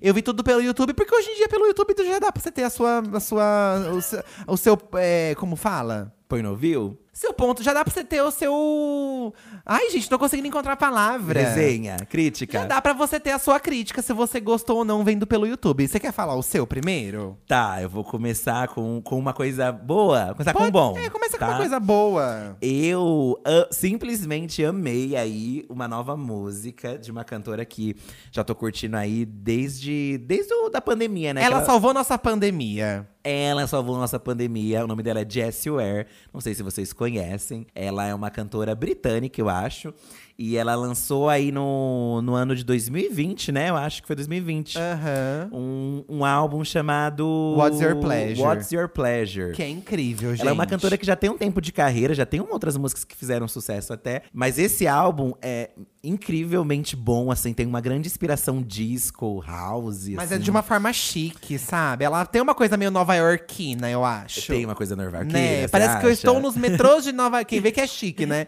[0.00, 2.50] Eu vi tudo pelo YouTube, porque hoje em dia pelo YouTube já dá pra você
[2.50, 6.12] ter a sua, a sua, o seu, o seu é, como fala?
[6.28, 6.98] Põe no viu?
[7.20, 9.34] Seu ponto, já dá pra você ter o seu.
[9.66, 11.38] Ai, gente, não conseguindo encontrar a palavra.
[11.38, 12.60] Resenha, crítica.
[12.60, 15.46] Já dá pra você ter a sua crítica se você gostou ou não vendo pelo
[15.46, 15.86] YouTube.
[15.86, 17.36] Você quer falar o seu primeiro?
[17.46, 20.32] Tá, eu vou começar com, com uma coisa boa.
[20.32, 20.96] Começar com Pode- bom.
[20.96, 21.50] É, começa com tá?
[21.50, 22.56] uma coisa boa.
[22.62, 27.96] Eu ah, simplesmente amei aí uma nova música de uma cantora que
[28.32, 31.42] já tô curtindo aí desde, desde o, da pandemia, né?
[31.42, 33.06] Ela Que salvou nossa pandemia.
[33.22, 34.84] Ela salvou nossa pandemia.
[34.84, 36.06] O nome dela é Jessie Ware.
[36.32, 37.66] Não sei se vocês conhecem.
[37.74, 39.92] Ela é uma cantora britânica, eu acho.
[40.38, 43.68] E ela lançou aí no, no ano de 2020, né?
[43.68, 44.78] Eu acho que foi 2020.
[44.78, 45.50] Aham.
[45.52, 47.26] Um, um álbum chamado
[47.58, 48.40] What's Your Pleasure.
[48.40, 49.52] What's Your Pleasure.
[49.52, 50.40] Que é incrível, gente.
[50.40, 53.04] Ela é uma cantora que já tem um tempo de carreira, já tem outras músicas
[53.04, 54.22] que fizeram sucesso até.
[54.32, 55.72] Mas esse álbum é
[56.02, 60.08] incrivelmente bom, assim, tem uma grande inspiração disco, house.
[60.10, 60.44] Mas é assim.
[60.44, 62.04] de uma forma chique, sabe?
[62.04, 64.46] Ela tem uma coisa meio nova iorquina, eu acho.
[64.46, 65.60] Tem uma coisa norvarqueira, Né?
[65.62, 66.12] você Parece que eu acha?
[66.14, 68.46] estou nos metrôs de Nova Quem vê que é chique, né?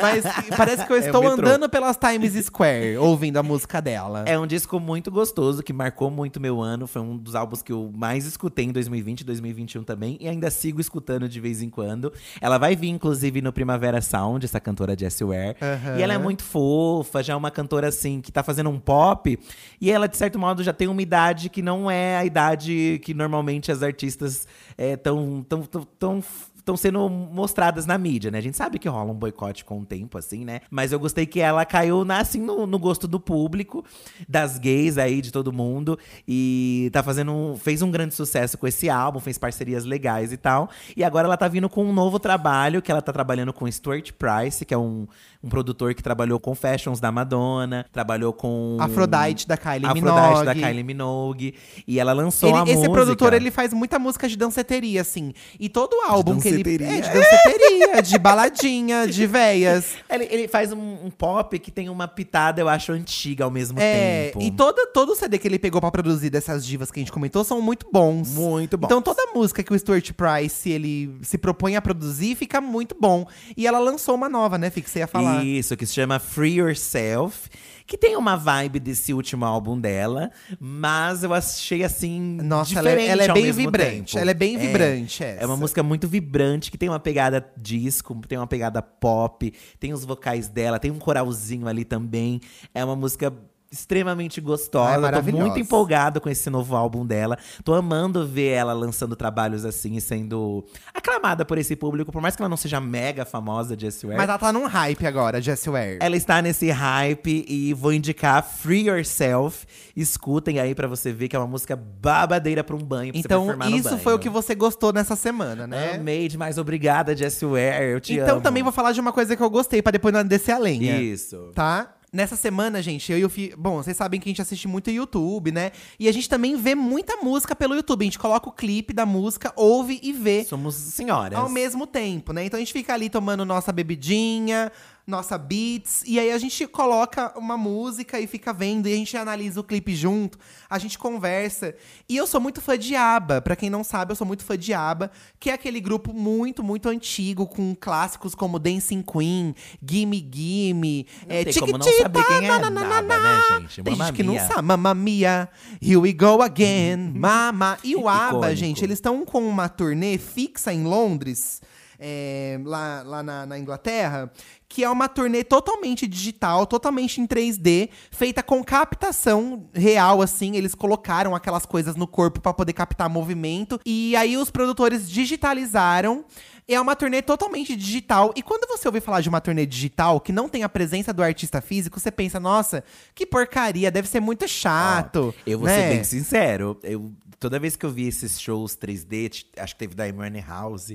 [0.00, 0.24] Mas
[0.56, 1.38] parece que eu É estou metrô.
[1.48, 4.24] andando pelas Times Square, ouvindo a música dela.
[4.26, 6.86] É um disco muito gostoso, que marcou muito meu ano.
[6.86, 10.16] Foi um dos álbuns que eu mais escutei em 2020 2021 também.
[10.20, 12.12] E ainda sigo escutando de vez em quando.
[12.40, 15.56] Ela vai vir, inclusive, no Primavera Sound, essa cantora Jessie Ware.
[15.60, 15.98] Aham.
[15.98, 16.91] E ela é muito fofa,
[17.22, 19.38] já é uma cantora, assim, que tá fazendo um pop.
[19.80, 23.14] E ela, de certo modo, já tem uma idade que não é a idade que
[23.14, 26.22] normalmente as artistas estão tão, tão, tão
[26.62, 28.38] estão sendo mostradas na mídia, né?
[28.38, 30.60] A gente sabe que rola um boicote com o tempo, assim, né?
[30.70, 33.84] Mas eu gostei que ela caiu, na, assim, no, no gosto do público,
[34.28, 35.98] das gays aí, de todo mundo.
[36.26, 37.56] E tá fazendo.
[37.58, 40.70] fez um grande sucesso com esse álbum, fez parcerias legais e tal.
[40.96, 44.12] E agora ela tá vindo com um novo trabalho, que ela tá trabalhando com Stuart
[44.12, 45.06] Price, que é um,
[45.42, 48.76] um produtor que trabalhou com Fashions da Madonna, trabalhou com.
[48.80, 50.44] Afrodite da Kylie Afrodite Minogue.
[50.44, 51.54] da Kylie Minogue.
[51.86, 52.92] E ela lançou Ele- a esse música.
[52.92, 55.32] produtor, ele faz muita música de danceteria, assim.
[55.58, 56.62] E todo álbum que ele.
[56.62, 56.86] danceteria.
[56.96, 59.94] É, de danceteria, de baladinha, de véias.
[60.08, 63.78] Ele, ele faz um, um pop que tem uma pitada, eu acho, antiga ao mesmo
[63.80, 64.42] É, tempo.
[64.42, 67.12] e toda, todo o CD que ele pegou pra produzir dessas divas que a gente
[67.12, 68.30] comentou são muito bons.
[68.34, 68.86] Muito bons.
[68.86, 73.26] Então toda música que o Stuart Price ele se propõe a produzir fica muito bom.
[73.56, 75.00] E ela lançou uma nova, né, Fih, que você
[75.42, 77.48] Isso, que se chama Free Yourself.
[77.84, 82.38] Que tem uma vibe desse último álbum dela, mas eu achei assim.
[82.42, 84.18] Nossa, ela é- ela é bem vibrante, tempo.
[84.18, 85.42] ela é bem vibrante, essa.
[85.42, 89.92] É uma música muito vibrante, que tem uma pegada disco, tem uma pegada pop, tem
[89.92, 92.40] os vocais dela, tem um coralzinho ali também.
[92.72, 93.34] É uma música
[93.72, 95.22] extremamente Ah, é gostosa.
[95.22, 97.38] Tô muito empolgado com esse novo álbum dela.
[97.64, 102.36] Tô amando ver ela lançando trabalhos assim e sendo aclamada por esse público, por mais
[102.36, 104.18] que ela não seja mega famosa, Jessie Ware.
[104.18, 105.98] Mas ela tá num hype agora, Jessie Ware.
[106.00, 109.66] Ela está nesse hype e vou indicar Free Yourself.
[109.96, 113.12] Escutem aí pra você ver que é uma música babadeira pra um banho.
[113.12, 113.98] Pra você Então, isso banho.
[114.02, 115.94] foi o que você gostou nessa semana, né?
[115.94, 117.84] Amei demais, obrigada, Jessie Ware.
[117.92, 118.40] Eu te Então amo.
[118.42, 121.00] também vou falar de uma coisa que eu gostei, pra depois não descer a lenha.
[121.00, 121.50] Isso.
[121.54, 121.94] Tá?
[122.14, 123.54] Nessa semana, gente, eu e o Fi.
[123.56, 125.72] Bom, vocês sabem que a gente assiste muito YouTube, né?
[125.98, 128.02] E a gente também vê muita música pelo YouTube.
[128.02, 131.38] A gente coloca o clipe da música, ouve e vê Somos senhoras.
[131.38, 132.44] ao mesmo tempo, né?
[132.44, 134.70] Então a gente fica ali tomando nossa bebidinha,
[135.06, 139.16] nossa beats, e aí a gente coloca uma música e fica vendo, e a gente
[139.16, 140.38] analisa o clipe junto,
[140.70, 141.74] a gente conversa.
[142.08, 144.56] E eu sou muito fã de ABBA, pra quem não sabe, eu sou muito fã
[144.56, 150.28] de ABBA, que é aquele grupo muito, muito antigo, com clássicos como Dancing Queen, Gimme
[150.32, 152.98] Gimme, Não tem como não saber quem é nananana.
[152.98, 153.82] ABBA, né, gente?
[153.82, 154.62] Tem gente que não sabe.
[154.62, 155.48] Mamma Mia,
[155.80, 157.76] here we go again, mama.
[157.82, 161.60] E o ABBA, gente, eles estão com uma turnê fixa em Londres,
[162.04, 164.32] é, lá, lá na, na Inglaterra,
[164.68, 170.56] que é uma turnê totalmente digital, totalmente em 3D, feita com captação real, assim.
[170.56, 173.78] Eles colocaram aquelas coisas no corpo pra poder captar movimento.
[173.86, 176.24] E aí os produtores digitalizaram.
[176.68, 178.32] É uma turnê totalmente digital.
[178.36, 181.22] E quando você ouve falar de uma turnê digital que não tem a presença do
[181.22, 182.84] artista físico, você pensa, nossa,
[183.14, 185.34] que porcaria, deve ser muito chato.
[185.44, 185.76] Eu vou né?
[185.76, 186.78] ser bem sincero.
[186.84, 190.40] Eu, toda vez que eu vi esses shows 3D, t- acho que teve da Money
[190.40, 190.92] House,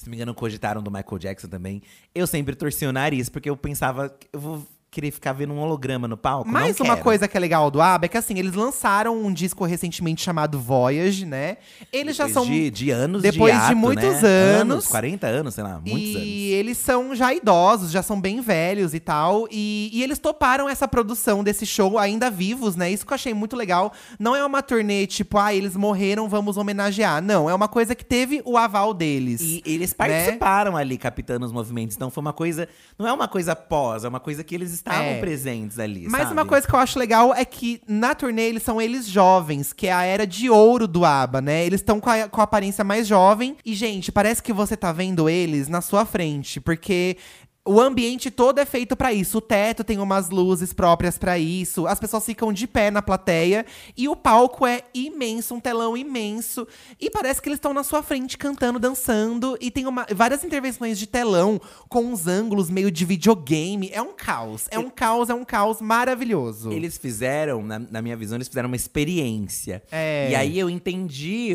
[0.00, 1.82] se não me engano, cogitaram do Michael Jackson também.
[2.14, 6.08] Eu sempre torci o nariz, porque eu pensava, eu vou querer ficar vendo um holograma
[6.08, 6.50] no palco.
[6.50, 7.04] Mais uma quero.
[7.04, 10.58] coisa que é legal do ABBA é que assim, eles lançaram um disco recentemente chamado
[10.58, 11.58] Voyage, né?
[11.92, 14.28] Eles já Depois são de, de anos depois de, de ato, muitos né?
[14.28, 14.86] anos.
[14.88, 16.26] 40 anos, sei lá, muitos e anos.
[16.26, 19.46] eles são já idosos, já são bem velhos e tal.
[19.48, 22.90] E, e eles toparam essa produção desse show ainda vivos, né?
[22.90, 23.92] Isso que eu achei muito legal.
[24.18, 27.22] Não é uma turnê tipo, ah, eles morreram, vamos homenagear.
[27.22, 29.40] Não, é uma coisa que teve o aval deles.
[29.40, 29.96] E eles né?
[29.96, 31.94] participaram ali, captando os movimentos.
[31.94, 32.68] Então foi uma coisa.
[32.98, 35.20] Não é uma coisa pós, é uma coisa que eles estavam É.
[35.20, 36.06] presentes ali.
[36.08, 36.32] Mas sabe?
[36.32, 39.86] uma coisa que eu acho legal é que na turnê eles são eles jovens, que
[39.86, 41.64] é a era de ouro do ABBA, né?
[41.64, 43.56] Eles estão com a, com a aparência mais jovem.
[43.64, 47.16] E, gente, parece que você tá vendo eles na sua frente, porque
[47.62, 49.36] O ambiente todo é feito pra isso.
[49.36, 51.86] O teto tem umas luzes próprias pra isso.
[51.86, 56.66] As pessoas ficam de pé na plateia e o palco é imenso, um telão imenso.
[56.98, 60.98] E parece que eles estão na sua frente cantando, dançando e tem uma- várias intervenções
[60.98, 63.90] de telão com uns ângulos meio de videogame.
[63.92, 64.66] É um caos.
[64.70, 66.72] É um caos, é um caos maravilhoso.
[66.72, 69.82] Eles fizeram, na, na minha visão, eles fizeram uma experiência.
[69.92, 70.30] É.
[70.30, 71.50] E aí eu entendi,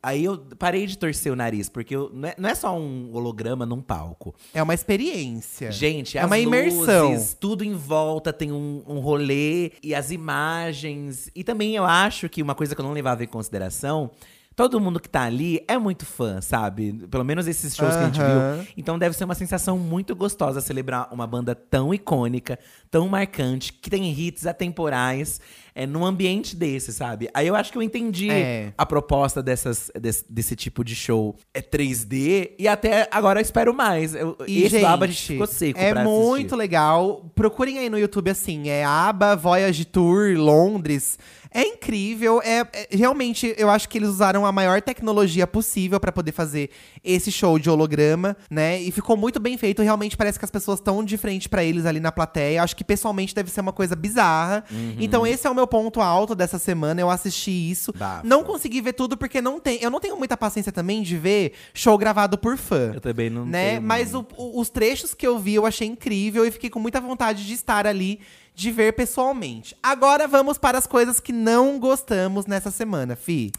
[0.00, 3.10] aí eu parei de torcer o nariz, porque eu- não, é, não é só um
[3.12, 4.32] holograma num palco.
[4.54, 5.47] É uma experiência.
[5.70, 7.10] Gente, é uma imersão.
[7.10, 11.30] luzes, tudo em volta tem um, um rolê e as imagens.
[11.34, 14.10] E também eu acho que uma coisa que eu não levava em consideração.
[14.54, 16.92] Todo mundo que tá ali é muito fã, sabe?
[17.08, 18.66] Pelo menos esses shows que a gente viu.
[18.76, 22.58] Então deve ser uma sensação muito gostosa celebrar uma banda tão icônica,
[22.90, 25.40] tão marcante, que tem hits atemporais,
[25.78, 27.30] é, num ambiente desse, sabe?
[27.32, 28.72] Aí eu acho que eu entendi É.
[28.76, 31.36] a proposta dessas, desse, desse tipo de show.
[31.54, 34.12] É 3D e até agora eu espero mais.
[34.14, 37.30] Eu, E, esse gente, aba a gente ficou seco É muito legal.
[37.34, 41.16] Procurem aí no YouTube assim, é aba Voyage Tour Londres.
[41.50, 46.12] É incrível, é, é- realmente eu acho que eles usaram a maior tecnologia possível pra
[46.12, 46.70] poder fazer
[47.02, 48.80] esse show de holograma, né?
[48.80, 51.86] E ficou muito bem feito, realmente parece que as pessoas estão de frente pra eles
[51.86, 52.62] ali na plateia.
[52.62, 54.64] Acho que pessoalmente deve ser uma coisa bizarra.
[54.70, 54.96] Uhum.
[55.00, 57.92] Então esse é o meu ponto alto dessa semana, eu assisti isso.
[58.24, 61.52] Não consegui ver tudo porque não tem, eu não tenho muita paciência também de ver
[61.72, 63.70] show gravado por fã Eu também não né?
[63.76, 66.78] tenho Mas o- o- os trechos que eu vi eu achei incrível e fiquei com
[66.78, 68.20] muita vontade de estar ali,
[68.58, 69.76] de ver pessoalmente.
[69.80, 73.52] Agora vamos para as coisas que não gostamos nessa semana, Fi.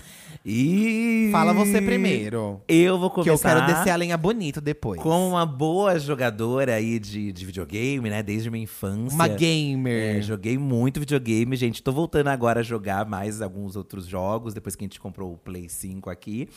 [0.45, 1.27] E...
[1.31, 2.61] Fala você primeiro.
[2.67, 5.01] Eu vou começar Que eu quero descer a lenha bonito depois.
[5.01, 8.23] com uma boa jogadora aí de, de videogame, né?
[8.23, 9.13] Desde minha infância.
[9.13, 10.17] Uma gamer.
[10.17, 11.83] É, joguei muito videogame, gente.
[11.83, 15.37] Tô voltando agora a jogar mais alguns outros jogos, depois que a gente comprou o
[15.37, 16.47] Play 5 aqui.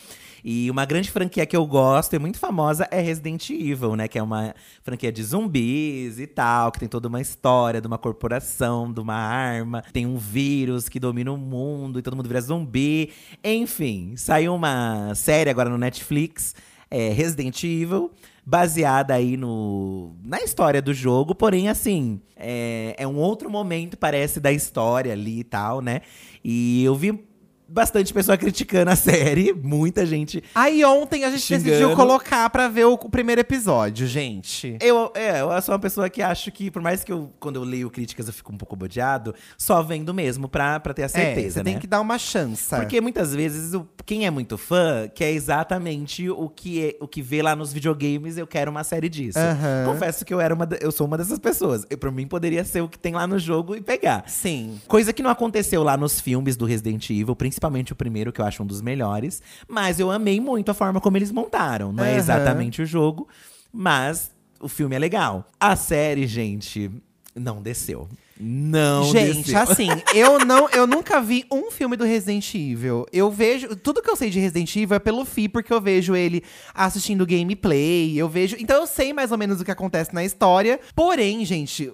[0.45, 4.07] E uma grande franquia que eu gosto e muito famosa é Resident Evil, né?
[4.07, 7.99] Que é uma franquia de zumbis e tal, que tem toda uma história de uma
[7.99, 12.41] corporação, de uma arma, tem um vírus que domina o mundo e todo mundo vira
[12.41, 13.11] zumbi.
[13.43, 13.72] Enfim,
[14.17, 16.55] saiu uma série agora no Netflix,
[16.91, 18.11] é, Resident Evil
[18.45, 24.41] baseada aí no na história do jogo, porém assim é, é um outro momento parece
[24.41, 26.01] da história ali e tal, né?
[26.45, 27.25] E eu vi
[27.73, 30.43] bastante pessoa criticando a série, muita gente.
[30.55, 31.97] Aí ontem a gente decidiu Xingando.
[31.97, 34.77] colocar pra ver o, o primeiro episódio, gente.
[34.81, 37.65] Eu, é, eu sou uma pessoa que acho que, por mais que eu, quando eu
[37.65, 41.09] leio críticas, eu fico um pouco bodeado, só vendo mesmo pra, pra ter a é,
[41.09, 41.65] certeza, você né?
[41.73, 42.69] tem que dar uma chance.
[42.69, 47.23] Porque muitas vezes o- quem é muito fã quer exatamente o que, é, o que
[47.23, 49.39] vê lá nos videogames, eu quero uma série disso.
[49.39, 49.85] Aham.
[49.87, 51.87] Confesso que eu era uma, eu sou uma dessas pessoas.
[51.89, 54.25] E pra mim poderia ser o que tem lá no jogo e pegar.
[54.27, 54.81] Sim.
[54.87, 57.62] Coisa que não aconteceu lá nos filmes do Resident Evil, principalmente
[57.93, 59.43] o primeiro, que eu acho um dos melhores.
[59.69, 61.93] Mas eu amei muito a forma como eles montaram.
[61.93, 63.29] Não é exatamente o jogo,
[63.73, 65.47] mas o filme é legal.
[65.59, 66.91] A série, gente,
[67.35, 68.09] não desceu.
[68.45, 69.61] Não Gente, desceu.
[69.61, 73.07] assim, eu não, eu nunca vi um filme do Resident Evil.
[73.13, 76.17] Eu vejo, tudo que eu sei de Resident Evil é pelo Fi, porque eu vejo
[76.17, 76.43] ele
[76.75, 80.81] assistindo gameplay, eu vejo, então eu sei mais ou menos o que acontece na história.
[80.93, 81.93] Porém, gente,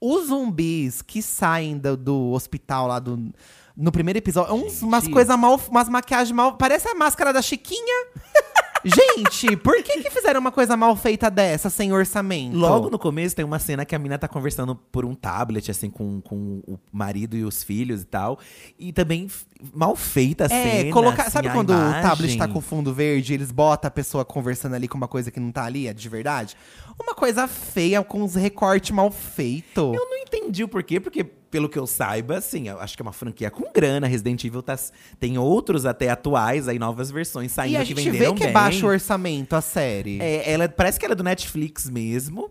[0.00, 3.32] os zumbis que saem do, do hospital lá do
[3.76, 8.06] no primeiro episódio, uns, umas coisas mal, umas maquiagens mal, parece a máscara da Chiquinha.
[8.84, 12.54] Gente, por que que fizeram uma coisa mal feita dessa, sem orçamento?
[12.54, 15.88] Logo no começo tem uma cena que a mina tá conversando por um tablet, assim,
[15.88, 18.38] com, com o marido e os filhos e tal.
[18.78, 19.26] E também
[19.72, 20.92] mal feita a É, cena.
[20.92, 21.22] colocar.
[21.22, 21.98] assim, sabe quando imagem.
[21.98, 25.30] o tablet tá com fundo verde, eles botam a pessoa conversando ali com uma coisa
[25.30, 26.54] que não tá ali, é de verdade?
[27.02, 29.82] Uma coisa feia, com uns recortes mal feitos.
[29.82, 31.24] Eu não entendi o porquê, porque,
[31.54, 34.08] pelo que eu saiba, assim, eu acho que é uma franquia com grana.
[34.08, 34.76] Resident Evil tá,
[35.20, 38.42] tem outros até atuais, aí novas versões saindo E a que gente vê venderam que
[38.42, 38.52] é bem.
[38.52, 40.20] baixo orçamento a série.
[40.20, 42.50] É, ela parece que ela é do Netflix mesmo.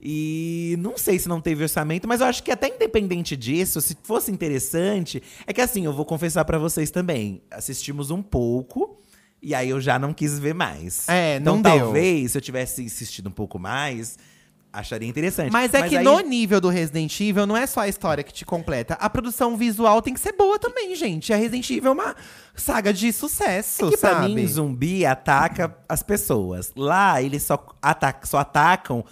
[0.00, 3.94] E não sei se não teve orçamento, mas eu acho que até independente disso, se
[4.02, 8.98] fosse interessante, é que assim, eu vou confessar pra vocês também, assistimos um pouco
[9.42, 11.06] e aí eu já não quis ver mais.
[11.06, 11.78] É, então não deu.
[11.80, 14.16] talvez se eu tivesse insistido um pouco mais,
[14.72, 15.50] acharia interessante.
[15.52, 18.32] Mas é que aí- no nível do Resident Evil, não é só a história que
[18.32, 18.94] te completa.
[18.94, 21.32] A produção visual tem que ser boa também, gente.
[21.32, 22.16] A Resident Evil é uma
[22.54, 24.34] saga de sucesso, É que pra sabe?
[24.34, 26.72] mim, zumbi ataca as pessoas.
[26.76, 29.04] Lá, eles só, ata só atacam,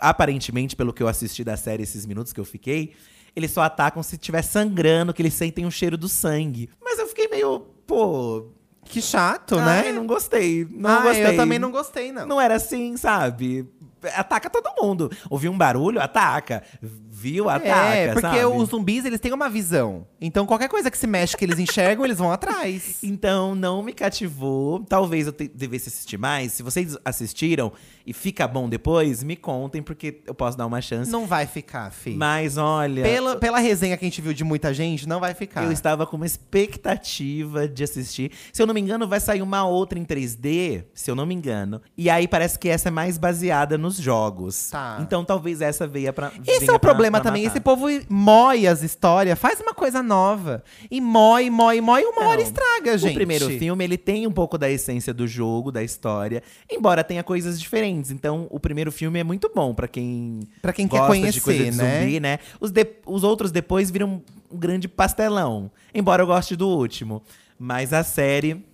[0.00, 2.94] aparentemente, pelo que eu assisti da série, esses minutos que eu fiquei,
[3.34, 6.68] eles só atacam se estiver sangrando, que eles sentem o cheiro do sangue.
[6.82, 8.48] Mas eu fiquei meio, pô.
[8.88, 9.92] Que chato, ai, né?
[9.92, 10.64] não gostei.
[10.70, 11.26] Não ah, gostei.
[11.26, 12.24] eu também não gostei, não.
[12.24, 13.68] Não era assim, sabe?
[14.14, 15.10] Ataca todo mundo.
[15.30, 16.62] Ouvi um barulho, ataca.
[17.18, 17.48] Viu?
[17.48, 18.44] Ataca, é, porque sabe?
[18.44, 20.06] os zumbis, eles têm uma visão.
[20.20, 22.96] Então, qualquer coisa que se mexe, que eles enxergam, eles vão atrás.
[23.06, 24.80] Então, não me cativou.
[24.88, 26.52] Talvez eu te- devesse assistir mais.
[26.52, 27.72] Se vocês assistiram
[28.06, 31.10] e fica bom depois, me contem, porque eu posso dar uma chance.
[31.10, 32.10] Não vai ficar, fi.
[32.14, 35.64] Mas olha, Pela, pela resenha que a gente viu de muita gente, não vai ficar.
[35.64, 38.32] eu estava com uma expectativa de assistir.
[38.52, 41.34] Se eu não me engano, vai sair uma outra em 3D, se eu não me
[41.34, 41.80] engano.
[41.96, 44.70] E aí parece que essa é mais baseada nos jogos.
[44.70, 44.98] Tá.
[45.00, 46.32] Então talvez essa veia pra.
[46.46, 47.44] Esse é o pra- problema pra também.
[47.44, 47.56] matar.
[47.56, 50.62] Esse povo mói as histórias, faz uma coisa nova.
[50.90, 52.46] E mói, mói, mói, uma hora Não.
[52.46, 53.12] estraga, gente.
[53.12, 57.22] O primeiro filme, ele tem um pouco da essência do jogo, da história, embora tenha
[57.22, 58.10] coisas diferentes.
[58.10, 61.40] Então, o primeiro filme é muito bom pra quem Pra quem quer gosta conhecer, de
[61.40, 62.00] coisa de né?
[62.00, 62.38] zumbi, né?
[62.60, 67.22] Os, de- os outros depois viram um grande pastelão, embora eu goste do último.
[67.58, 68.64] Mas a série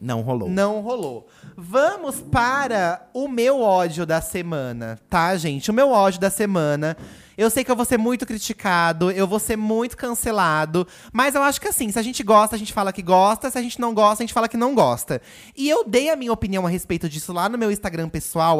[0.00, 0.48] não rolou.
[0.48, 1.26] Não rolou.
[1.56, 5.70] Vamos para o meu ódio da semana, tá, gente?
[5.72, 6.96] O meu ódio da semana.
[7.38, 11.42] Eu sei que eu vou ser muito criticado, eu vou ser muito cancelado, mas eu
[11.42, 13.80] acho que assim, se a gente gosta, a gente fala que gosta, se a gente
[13.80, 15.22] não gosta, a gente fala que não gosta.
[15.56, 18.58] E eu dei a minha opinião a respeito disso lá no meu Instagram pessoal,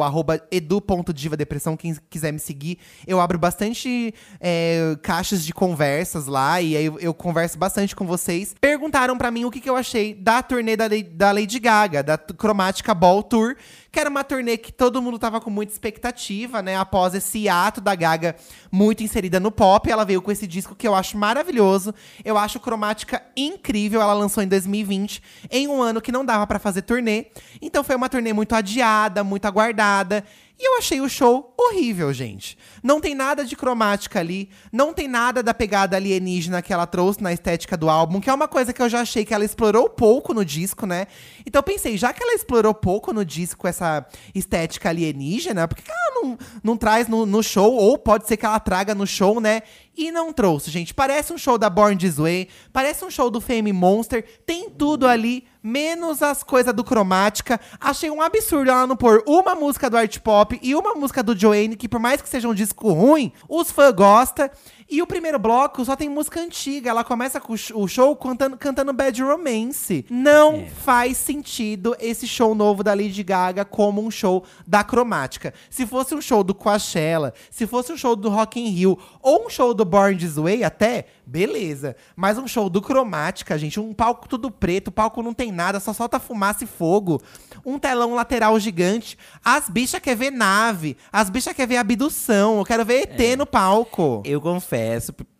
[0.49, 2.79] edu.divadepressão, quem quiser me seguir.
[3.05, 8.07] Eu abro bastante é, caixas de conversas lá, e aí eu, eu converso bastante com
[8.07, 8.55] vocês.
[8.61, 12.17] Perguntaram pra mim o que, que eu achei da turnê da, da Lady Gaga, da
[12.17, 13.57] Chromatica Ball Tour,
[13.91, 16.77] que era uma turnê que todo mundo tava com muita expectativa, né?
[16.77, 18.35] Após esse ato da Gaga
[18.71, 21.93] muito inserida no pop, ela veio com esse disco que eu acho maravilhoso.
[22.23, 24.01] Eu acho Chromatica incrível.
[24.01, 27.27] Ela lançou em 2020, em um ano que não dava pra fazer turnê.
[27.61, 30.23] Então foi uma turnê muito adiada, muito aguardada.
[30.61, 32.57] E eu achei o show horrível, gente.
[32.83, 37.23] Não tem nada de cromática ali, não tem nada da pegada alienígena que ela trouxe
[37.23, 39.89] na estética do álbum, que é uma coisa que eu já achei que ela explorou
[39.89, 41.07] pouco no disco, né?
[41.45, 44.05] Então eu pensei, já que ela explorou pouco no disco essa
[44.35, 47.73] estética alienígena, por que ela não, não traz no, no show?
[47.73, 49.61] Ou pode ser que ela traga no show, né?
[49.99, 50.93] E não trouxe, gente.
[50.93, 55.05] Parece um show da Born This Way, parece um show do Fame Monster, tem tudo
[55.05, 57.59] ali, menos as coisas do cromática.
[57.81, 61.37] Achei um absurdo ela não pôr uma música do art pop e uma música do
[61.37, 64.49] Joanne, que por mais que seja um disco ruim, os fãs gostam.
[64.91, 66.89] E o primeiro bloco só tem música antiga.
[66.89, 70.03] Ela começa com o sh- o show cantando, cantando Bad Romance.
[70.09, 75.53] Não faz sentido esse show novo da Lady Gaga como um show da cromática.
[75.69, 79.45] Se fosse um show do Coachella, se fosse um show do Rock in Rio, ou
[79.45, 81.95] um show do Born This Way até, beleza.
[82.15, 85.79] Mas um show do cromática, gente, um palco tudo preto, o palco não tem nada,
[85.79, 87.21] só solta fumaça e fogo.
[87.63, 89.15] Um telão lateral gigante.
[89.45, 93.45] As bichas querem ver nave, as bichas querem ver abdução, eu quero ver ET no
[93.45, 94.23] palco.
[94.25, 94.78] Eu confesso,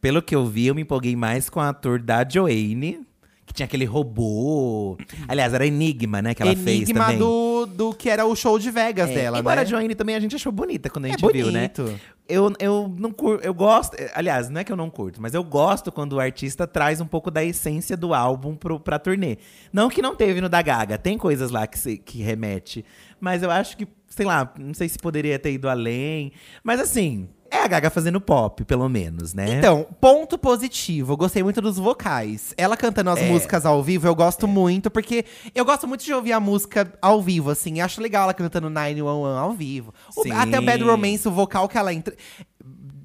[0.02, 3.06] pelo que eu vi, eu me empolguei mais com a ator da Joanne,
[3.45, 4.98] que tinha aquele robô.
[5.28, 6.34] Aliás, era Enigma, né?
[6.36, 7.18] Que ela fez Enigma também.
[7.18, 9.61] do, do que era o show de Vegas É, dela, embora né?
[9.64, 11.72] a Joanne também a gente achou bonita quando a É gente viu, né?
[11.76, 11.99] bonito.
[12.28, 15.34] Eu, eu não curto, eu gosto, eh, aliás, não é que eu não curto, mas
[15.34, 19.40] eu gosto quando o artista traz um pouco da essência do álbum pro, pra turnê.
[19.74, 22.86] Não que não teve no da Gaga, tem coisas lá que, se, que remete,
[23.20, 26.32] mas eu acho que, sei lá, não sei se poderia ter ido além,
[26.64, 29.58] mas assim, é a Gaga fazendo pop, pelo menos, né?
[29.58, 31.14] Então, ponto positivo.
[31.14, 32.54] Eu gostei muito dos vocais.
[32.58, 33.28] Ela cantando as É.
[33.28, 37.22] músicas ao vivo, eu gosto muito, porque eu gosto muito de ouvir a música ao
[37.22, 37.82] vivo, assim.
[37.82, 39.94] Acho legal ela cantando 911 ao vivo.
[40.16, 42.16] O- até o Bad Romance, o vocal que ela entra.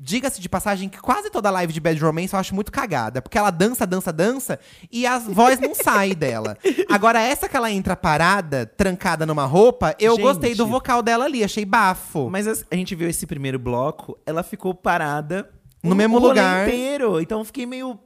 [0.06, 3.22] Diga-se de passagem que quase toda live de Bad Romance eu acho muito cagada.
[3.22, 4.60] Porque ela dança, dança, dança
[4.92, 6.58] e a voz não sai dela.
[6.90, 10.22] Agora, essa que ela entra parada, trancada numa roupa, eu Gente.
[10.22, 12.28] gostei do vocal dela ali, achei bafo.
[12.28, 15.48] Mas as- a gente viu esse primeiro bloco, ela ficou parada
[15.82, 16.68] No o- mesmo o lugar.
[16.68, 17.18] inteiro.
[17.18, 17.98] Então eu fiquei meio.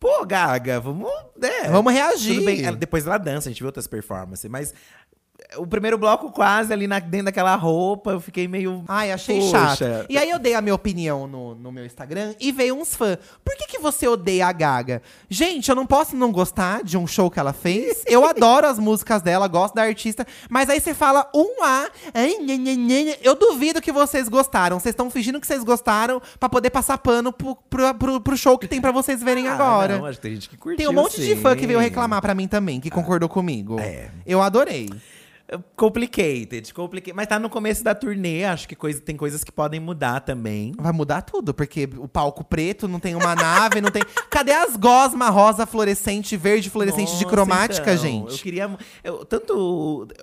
[0.00, 1.08] Pô, Gaga, vamos.
[1.40, 1.68] Né?
[1.70, 2.34] Vamos reagir.
[2.34, 4.74] Tudo bem, ela- depois ela dança, a gente viu outras performances, mas.
[5.56, 8.84] O primeiro bloco quase ali na- dentro daquela roupa, eu fiquei meio.
[8.88, 9.76] Ai, achei Poxa.
[9.76, 10.06] chato.
[10.08, 13.18] E aí eu dei a minha opinião no, no meu Instagram e veio uns fãs.
[13.44, 15.02] Por que, que você odeia a Gaga?
[15.28, 18.02] Gente, eu não posso não gostar de um show que ela fez.
[18.06, 20.26] Eu adoro as músicas dela, gosto da artista.
[20.48, 21.88] Mas aí você fala um A.
[23.22, 24.78] Eu duvido que vocês gostaram.
[24.78, 28.58] Vocês estão fingindo que vocês gostaram pra poder passar pano pro, pro, pro- pro show
[28.58, 29.98] que tem pra vocês verem Ah, agora.
[29.98, 30.78] Não, tem gente que curtiu.
[30.78, 31.84] Tem um monte de fã que veio sim.
[31.84, 33.78] reclamar pra mim também, que concordou comigo.
[33.80, 34.08] É.
[34.26, 34.88] Eu adorei.
[35.76, 37.14] Complicated, complicated.
[37.16, 40.72] Mas tá no começo da turnê, acho que coisa, tem coisas que podem mudar também.
[40.78, 44.02] Vai mudar tudo, porque o palco preto não tem uma nave, não tem.
[44.30, 48.32] Cadê as gosma rosa fluorescente, verde fluorescente de Nossa, cromática, então, gente?
[48.32, 48.78] Eu queria.
[49.02, 49.54] eu- tanto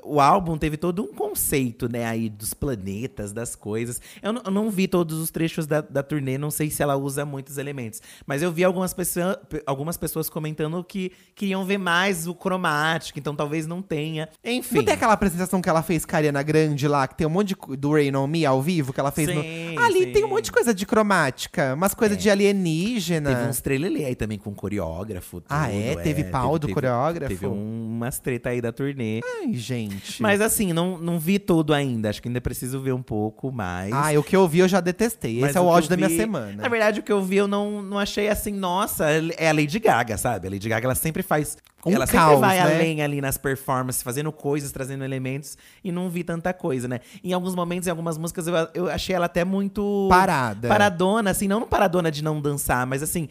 [0.04, 4.02] o, o álbum teve todo um conceito, né, aí dos planetas, das coisas.
[4.22, 6.96] Eu, não- eu não vi todos os trechos da, da turnê, não sei se ela
[6.96, 8.02] usa muitos elementos.
[8.26, 13.20] Mas eu vi algumas, pessoa, pe- algumas pessoas comentando que queriam ver mais o cromático,
[13.20, 14.30] então talvez não tenha.
[14.44, 14.76] Enfim.
[14.78, 17.30] Não tem aquela apresentação que ela fez com a Ariana Grande lá, que tem um
[17.30, 19.36] monte de, do Rain On Me ao vivo, que ela fez Sim,
[19.76, 19.80] no.
[19.80, 20.12] Ali sim.
[20.14, 23.30] tem um monte de coisa de cromática, umas coisas de alienígena.
[23.36, 25.38] Teve uns trelelê aí também com coreógrafo.
[25.38, 25.44] Né?
[25.50, 25.96] Ah, tudo, é?
[26.04, 27.30] Teve pau do coreógrafo?
[27.30, 29.22] Teve um- umas treta aí da turnê.
[29.40, 30.22] Ai, gente.
[30.22, 32.10] Mas assim, não, não vi tudo ainda.
[32.10, 33.94] Acho que ainda preciso ver um pouco mais.
[33.94, 35.40] Ai, o que eu vi eu já detestei.
[35.40, 36.64] Mas Esse é o ódio eu da minha semana.
[36.64, 39.06] Na verdade, o que eu vi, eu não, não achei assim, nossa,
[39.38, 40.48] é a Lady Gaga, sabe?
[40.48, 41.58] A Lady Gaga, ela sempre faz.
[41.86, 42.76] Um ela caos, sempre vai né?
[42.76, 47.00] além ali nas performances, fazendo coisas, trazendo elementos, e não vi tanta coisa, né?
[47.24, 50.08] Em alguns momentos, em algumas músicas, eu, eu achei ela até muito.
[50.10, 50.68] Parada.
[50.68, 53.28] Paradona, assim, não paradona de não dançar, mas assim.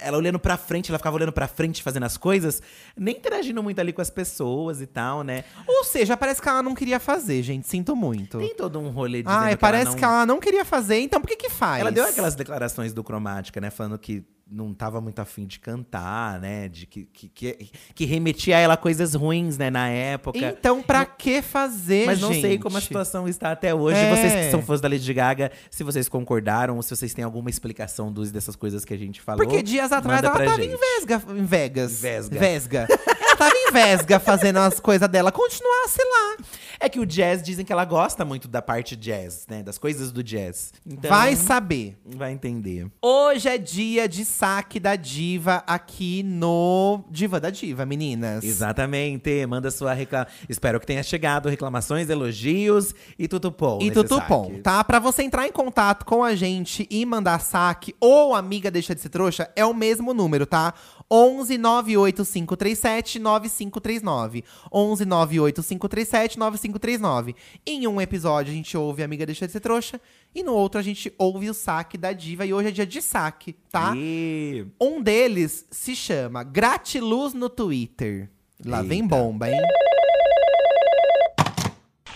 [0.00, 2.60] Ela olhando pra frente, ela ficava olhando pra frente, fazendo as coisas,
[2.96, 5.44] nem interagindo muito ali com as pessoas e tal, né?
[5.66, 7.68] Ou seja, parece que ela não queria fazer, gente.
[7.68, 8.36] Sinto muito.
[8.38, 9.98] Tem todo um rolê Ai, que parece ela não...
[9.98, 11.80] que ela não queria fazer, então por que que faz?
[11.80, 13.70] Ela deu aquelas declarações do Cromática, né?
[13.70, 16.68] Falando que não tava muito afim de cantar, né?
[16.68, 19.70] De que, que, que, que remetia a ela coisas ruins, né?
[19.70, 20.38] Na época.
[20.38, 22.62] Então pra que fazer, Mas não sei gente?
[22.62, 23.98] como a situação está até hoje.
[23.98, 24.14] É.
[24.14, 27.50] Vocês que são fãs da Lady Gaga, se vocês concordaram, ou se vocês têm alguma
[27.50, 29.44] explicação dos, dessas coisas que a gente falou.
[29.44, 30.74] Porque dias atrás ela pra tava gente.
[30.74, 32.00] em Vesga, em Vegas.
[32.00, 32.38] Vesga.
[32.38, 32.86] Vesga.
[33.36, 35.30] ela tava em Vesga fazendo as coisas dela.
[35.30, 36.44] Continuasse lá.
[36.78, 39.62] É que o jazz dizem que ela gosta muito da parte jazz, né?
[39.62, 40.74] Das coisas do jazz.
[40.86, 41.96] Então, Vai saber.
[42.04, 42.86] Vai entender.
[43.00, 48.44] Hoje é dia de saque da diva aqui no Diva da Diva, meninas.
[48.44, 49.46] Exatamente.
[49.46, 50.32] Manda sua reclamação.
[50.48, 53.78] Espero que tenha chegado reclamações, elogios e tutupom.
[53.80, 54.60] E tutupom, saque.
[54.60, 54.84] tá?
[54.84, 59.00] Pra você entrar em contato com a gente e mandar saque ou amiga deixa de
[59.00, 60.74] ser trouxa, é o mesmo número, tá?
[61.10, 64.44] 11 98537 9539.
[64.72, 67.36] 11 98537 9539.
[67.66, 70.00] Em um episódio a gente ouve Amiga Deixa de Ser Trouxa
[70.34, 73.00] e no outro a gente ouve o saque da diva e hoje é dia de
[73.00, 73.94] saque, tá?
[73.96, 74.66] E...
[74.80, 78.28] Um deles se chama Gratiluz no Twitter.
[78.64, 79.08] Lá vem Eita.
[79.08, 79.60] bomba, hein?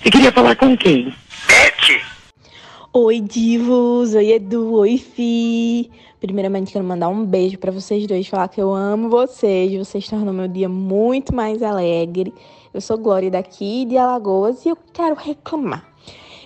[0.02, 1.14] Você queria falar com quem?
[2.92, 4.14] Oi, divos!
[4.14, 4.72] Oi, Edu!
[4.72, 5.90] Oi, Fi!
[6.20, 9.74] Primeiramente, quero mandar um beijo pra vocês dois, falar que eu amo vocês.
[9.74, 12.34] Vocês tornam meu dia muito mais alegre.
[12.74, 15.82] Eu sou Glória daqui de Alagoas e eu quero reclamar.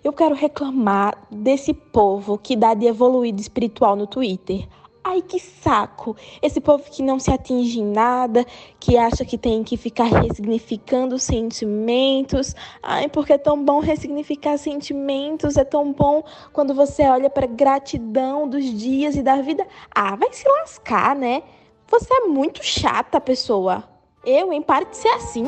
[0.05, 4.69] Eu quero reclamar desse povo que dá de evoluído espiritual no Twitter.
[5.07, 6.17] Ai, que saco!
[6.41, 8.43] Esse povo que não se atinge em nada,
[8.81, 12.57] que acha que tem que ficar ressignificando sentimentos.
[12.83, 16.25] Ai, porque é tão bom ressignificar sentimentos, é tão bom
[16.55, 19.67] quando você olha para gratidão dos dias e da vida.
[19.95, 21.43] Ah, vai se lascar, né?
[21.87, 23.85] Você é muito chata, pessoa.
[24.25, 24.63] Eu, hein?
[24.63, 25.45] Pare de ser assim.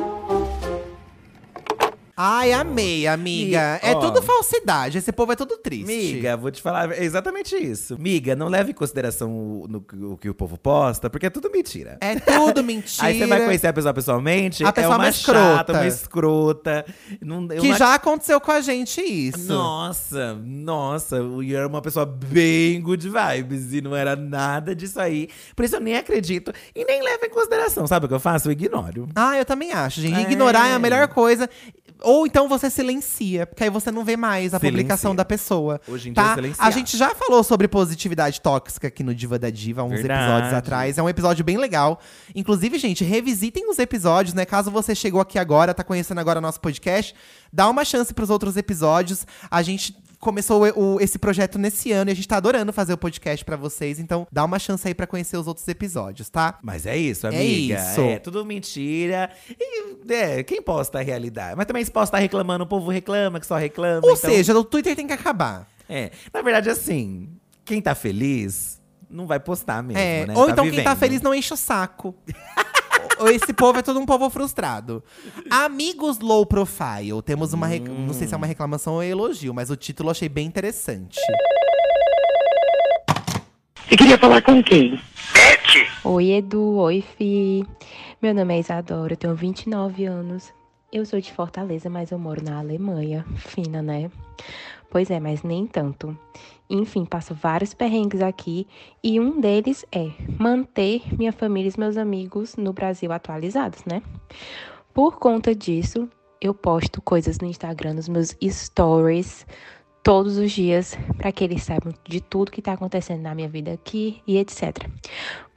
[2.17, 3.79] Ai, amei, amiga.
[3.83, 4.01] E, é ó.
[4.01, 4.97] tudo falsidade.
[4.97, 5.85] Esse povo é tudo triste.
[5.87, 7.97] Miga, vou te falar é exatamente isso.
[7.99, 11.51] Miga, não leve em consideração o, no- o que o povo posta, porque é tudo
[11.51, 11.99] mentira.
[12.01, 13.05] É tudo mentira.
[13.07, 15.73] Aí você vai conhecer a pessoa pessoalmente, A pessoa é uma mais chata, escrota.
[15.75, 16.87] uma escrota.
[17.21, 19.53] Não, eu Que não já aconteceu com a gente isso.
[19.53, 24.99] Nossa, nossa, o Ian era uma pessoa bem good vibes e não era nada disso
[24.99, 25.29] aí.
[25.55, 27.87] Por isso eu nem acredito e nem levo em consideração.
[27.87, 28.49] Sabe o que eu faço?
[28.49, 29.07] Eu ignoro.
[29.15, 30.17] Ah, eu também acho, gente.
[30.17, 30.23] É.
[30.23, 31.49] Ignorar é a melhor coisa.
[32.07, 34.71] Ou então você silencia, porque aí você não vê mais a Silencia.
[34.71, 35.81] publicação da pessoa.
[35.89, 36.31] Hoje em dia tá?
[36.31, 36.67] é silenciar.
[36.69, 40.23] A gente já falou sobre positividade tóxica aqui no Diva da Diva, uns Verdade.
[40.23, 40.99] episódios atrás.
[40.99, 42.01] É um episódio bem legal.
[42.33, 44.45] Inclusive, gente, revisitem os episódios, né?
[44.45, 47.13] Caso você chegou aqui agora, tá conhecendo agora nosso podcast,
[47.53, 49.27] dá uma chance pros outros episódios.
[49.51, 52.93] A gente começou o- o- esse projeto nesse ano e a gente tá adorando fazer
[52.93, 53.99] o podcast pra vocês.
[53.99, 56.59] Então, dá uma chance aí pra conhecer os outros episódios, tá?
[56.63, 57.75] Mas é isso, amiga.
[57.75, 58.01] isso.
[58.01, 59.31] É tudo mentira.
[59.59, 61.57] E é, quem posta a realidade?
[61.57, 64.07] Mas também se posta reclamando, o povo reclama, que só reclama.
[64.07, 65.69] Ou então- seja, o Twitter tem que acabar.
[65.89, 67.29] É, na verdade, assim,
[67.65, 70.35] quem tá feliz não vai postar mesmo, É, né?
[70.37, 70.99] ou Tá então quem tá vivendo.
[70.99, 72.15] feliz não enche o saco.
[73.19, 75.03] Ou Esse povo é todo um povo frustrado.
[75.51, 77.23] Amigos low profile.
[77.25, 77.67] Temos uma.
[77.67, 80.47] rec- Não sei se é uma reclamação ou elogio, mas o título eu achei bem
[80.47, 81.19] interessante.
[83.89, 85.01] Você queria falar com quem?
[86.05, 86.77] Oi, Edu.
[86.77, 87.65] Oi, Fi.
[88.21, 90.53] Meu nome é Isadora, eu tenho 29 anos.
[90.93, 93.25] Eu sou de Fortaleza, mas eu moro na Alemanha.
[93.37, 94.11] Fina, né?
[94.91, 96.17] Pois é, mas nem tanto.
[96.69, 98.67] Enfim, passo vários perrengues aqui
[99.03, 104.03] e um deles é manter minha família e meus amigos no Brasil atualizados, né?
[104.93, 106.09] Por conta disso,
[106.41, 109.47] eu posto coisas no Instagram, nos meus stories,
[110.03, 113.73] todos os dias, para que eles saibam de tudo que tá acontecendo na minha vida
[113.73, 114.89] aqui e etc.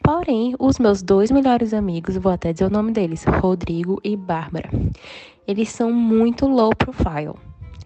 [0.04, 4.70] Porém, os meus dois melhores amigos, vou até dizer o nome deles, Rodrigo e Bárbara,
[5.48, 7.36] eles são muito low profile.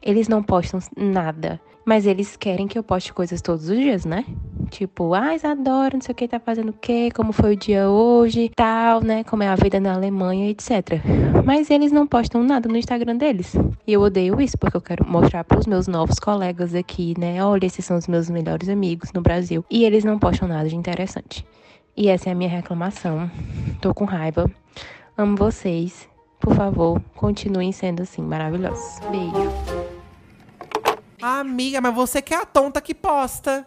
[0.02, 4.26] Eles não postam nada Mas eles querem que eu poste coisas todos os dias, né?
[4.70, 7.90] Tipo, ai, adoro, não sei o que, tá fazendo o quê, como foi o dia
[7.90, 9.24] hoje, tal, né?
[9.24, 11.02] Como é a vida na Alemanha, etc.
[11.46, 13.54] Mas eles não postam nada no Instagram deles.
[13.86, 17.44] E eu odeio isso, porque eu quero mostrar pros meus novos colegas aqui, né?
[17.44, 19.66] Olha, esses são os meus melhores amigos no Brasil.
[19.70, 21.46] E eles não postam nada de interessante.
[21.96, 23.30] E essa é a minha reclamação.
[23.82, 24.50] Tô com raiva.
[25.18, 26.10] Amo vocês.
[26.40, 29.00] Por favor, continuem sendo assim maravilhosos.
[29.12, 29.93] Beijo.
[31.26, 33.66] Amiga, mas você que é a tonta que posta.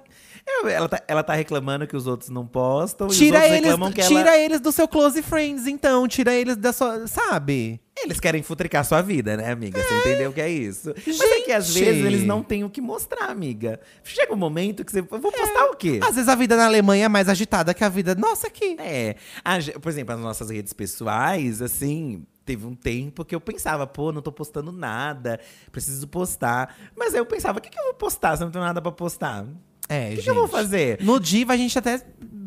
[0.49, 3.09] Eu- ela, tá, ela tá reclamando que os outros não postam.
[3.09, 4.39] e os Tira eles, reclamam que tira ela...
[4.39, 6.07] eles do seu close friends, então.
[6.07, 7.07] Tira eles da sua.
[7.07, 7.81] Sabe?
[7.99, 9.83] Eles querem futricar sua vida, né, amiga?
[9.83, 10.95] Você entendeu o que é isso?
[11.07, 11.85] Mas é que às Gente.
[11.85, 13.81] vezes eles não têm o que mostrar, amiga.
[14.05, 15.01] Chega um momento que você.
[15.01, 15.99] Eu vou postar o quê?
[16.03, 18.77] Às vezes a vida na Alemanha é mais agitada que a vida nossa aqui.
[18.79, 19.17] É.
[19.45, 22.25] A por exemplo, as nossas redes pessoais, assim.
[22.45, 25.41] Teve um tempo que eu pensava, pô, não tô postando nada,
[25.73, 26.77] preciso postar.
[26.97, 28.81] Mas aí eu pensava, o que, que eu vou postar se eu não tenho nada
[28.81, 29.45] pra postar?
[29.89, 30.99] É, O que, que eu vou fazer?
[31.01, 32.01] No Diva a gente até.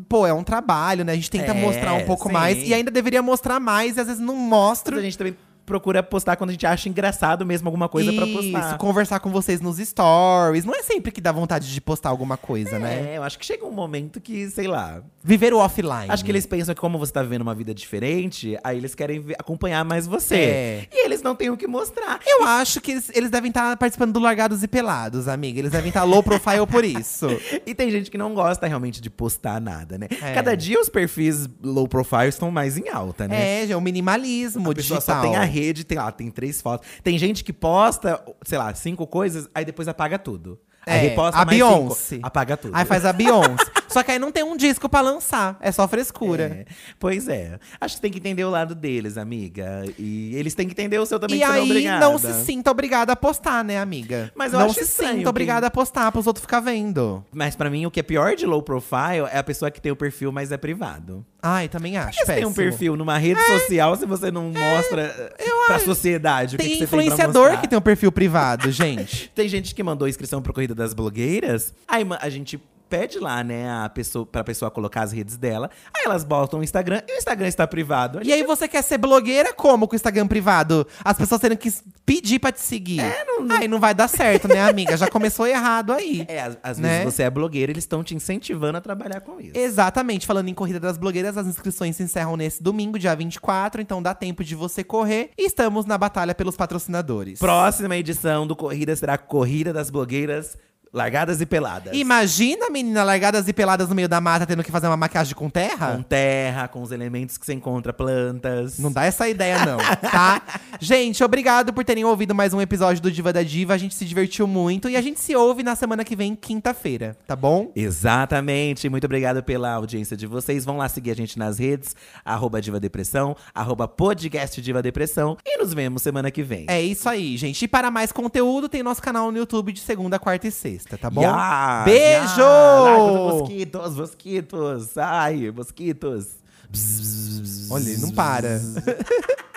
[0.08, 1.12] Pô, é um trabalho, né?
[1.12, 2.32] A gente tenta É, mostrar um pouco sim.
[2.32, 2.58] mais.
[2.66, 4.96] E ainda deveria mostrar mais, e às vezes não mostra.
[4.96, 5.36] Mas a gente também
[5.70, 8.70] procura postar quando a gente acha engraçado mesmo alguma coisa pra postar.
[8.70, 10.64] Isso, conversar com vocês nos stories.
[10.64, 13.12] Não é sempre que dá vontade de postar alguma coisa, né?
[13.12, 15.00] É, eu acho que chega um momento que, sei lá.
[15.22, 16.06] Viver o offline.
[16.08, 19.24] Acho que eles pensam que como você tá vivendo uma vida diferente, aí eles querem
[19.38, 20.34] acompanhar mais você.
[20.34, 20.88] É.
[20.92, 22.18] E eles não têm o que mostrar.
[22.26, 25.60] Eu acho que eles, eles devem estar participando do Largados e Pelados, amiga.
[25.60, 27.28] Eles devem estar low profile por isso.
[27.66, 30.08] E tem gente que não gosta realmente de postar nada, né?
[30.22, 30.32] É.
[30.34, 33.60] Cada dia os perfis low profile estão mais em alta, né?
[33.60, 35.00] É, é o minimalismo A digital.
[35.00, 36.86] só tem a rede, tem lá, tem três fotos.
[37.02, 40.58] Tem gente que posta, sei lá, cinco coisas, aí depois apaga tudo.
[40.86, 41.94] Aí É, reposta a mais Beyoncé.
[42.16, 42.74] cinco, apaga tudo.
[42.74, 43.64] Aí faz a Beyoncé.
[43.90, 45.56] Só que aí não tem um disco pra lançar.
[45.60, 46.44] É só frescura.
[46.44, 46.64] É,
[46.98, 47.58] pois é.
[47.80, 49.84] Acho que tem que entender o lado deles, amiga.
[49.98, 52.00] E eles têm que entender o seu também, E que é aí obrigada.
[52.00, 54.32] não se sinta obrigada a postar, né, amiga?
[54.34, 57.24] Mas eu não acho se sinta obrigada a postar pros outros ficar vendo.
[57.32, 59.90] Mas pra mim, o que é pior de low profile é a pessoa que tem
[59.92, 61.24] o perfil, mas é privado.
[61.42, 62.10] Ai, também acho.
[62.18, 65.02] Porque você tem um perfil numa rede social se você não mostra
[65.38, 68.70] eh, pra sociedade o que, Tem que você tem influenciador que tem um perfil privado,
[68.72, 69.30] gente.
[69.34, 71.72] Tem gente que mandou inscrição pro Corrida das Blogueiras.
[71.88, 72.60] Aí a gente
[72.90, 75.70] pede lá, né, a pessoa, pra pessoa colocar as redes dela.
[75.96, 78.18] Aí elas botam o Instagram e o Instagram está privado.
[78.18, 80.86] A E aí você quer ser blogueira como com o Instagram privado?
[81.04, 81.72] As pessoas tendo que
[82.04, 83.00] pedir pra te seguir.
[83.00, 83.24] É,
[83.58, 84.96] Aí não vai dar certo, né, amiga?
[84.96, 86.24] Já começou errado aí.
[86.28, 86.98] É, às, às Né?
[86.98, 89.56] vezes você é blogueira, eles estão te incentivando a trabalhar com isso.
[89.56, 90.26] Exatamente.
[90.26, 93.80] Falando em Corrida das Blogueiras, as inscrições se encerram nesse domingo, dia 24.
[93.80, 95.30] Então dá tempo de você correr.
[95.38, 97.38] E estamos na batalha pelos patrocinadores.
[97.38, 100.56] Próxima edição do Corrida será Corrida das Blogueiras
[100.92, 101.96] Largadas e Peladas.
[101.96, 105.48] Imagina, menina, largadas e peladas no meio da mata, tendo que fazer uma maquiagem com
[105.48, 105.92] terra?
[105.94, 108.76] Com terra, com os elementos que você encontra, plantas.
[108.78, 110.42] Não dá essa ideia, não, tá?
[110.80, 113.74] gente, obrigado por terem ouvido mais um episódio do Diva da Diva.
[113.74, 117.16] A gente se divertiu muito e a gente se ouve na semana que vem, quinta-feira,
[117.24, 117.70] tá bom?
[117.76, 118.88] Exatamente.
[118.88, 120.64] Muito obrigado pela audiência de vocês.
[120.64, 121.94] Vão lá seguir a gente nas redes,
[122.24, 125.36] arroba Diva Depressão, arroba podcast Diva Depressão.
[125.46, 126.66] E nos vemos semana que vem.
[126.68, 127.64] É isso aí, gente.
[127.64, 131.10] E para mais conteúdo, tem nosso canal no YouTube de segunda, quarta e sexta, tá
[131.10, 131.22] bom?
[131.22, 132.42] Ya, Beijo!
[132.42, 134.98] os mosquitos, mosquitos.
[134.98, 136.26] Ai, mosquitos.
[136.70, 138.60] Bzz, bzz, bzz, Olha, ele não para.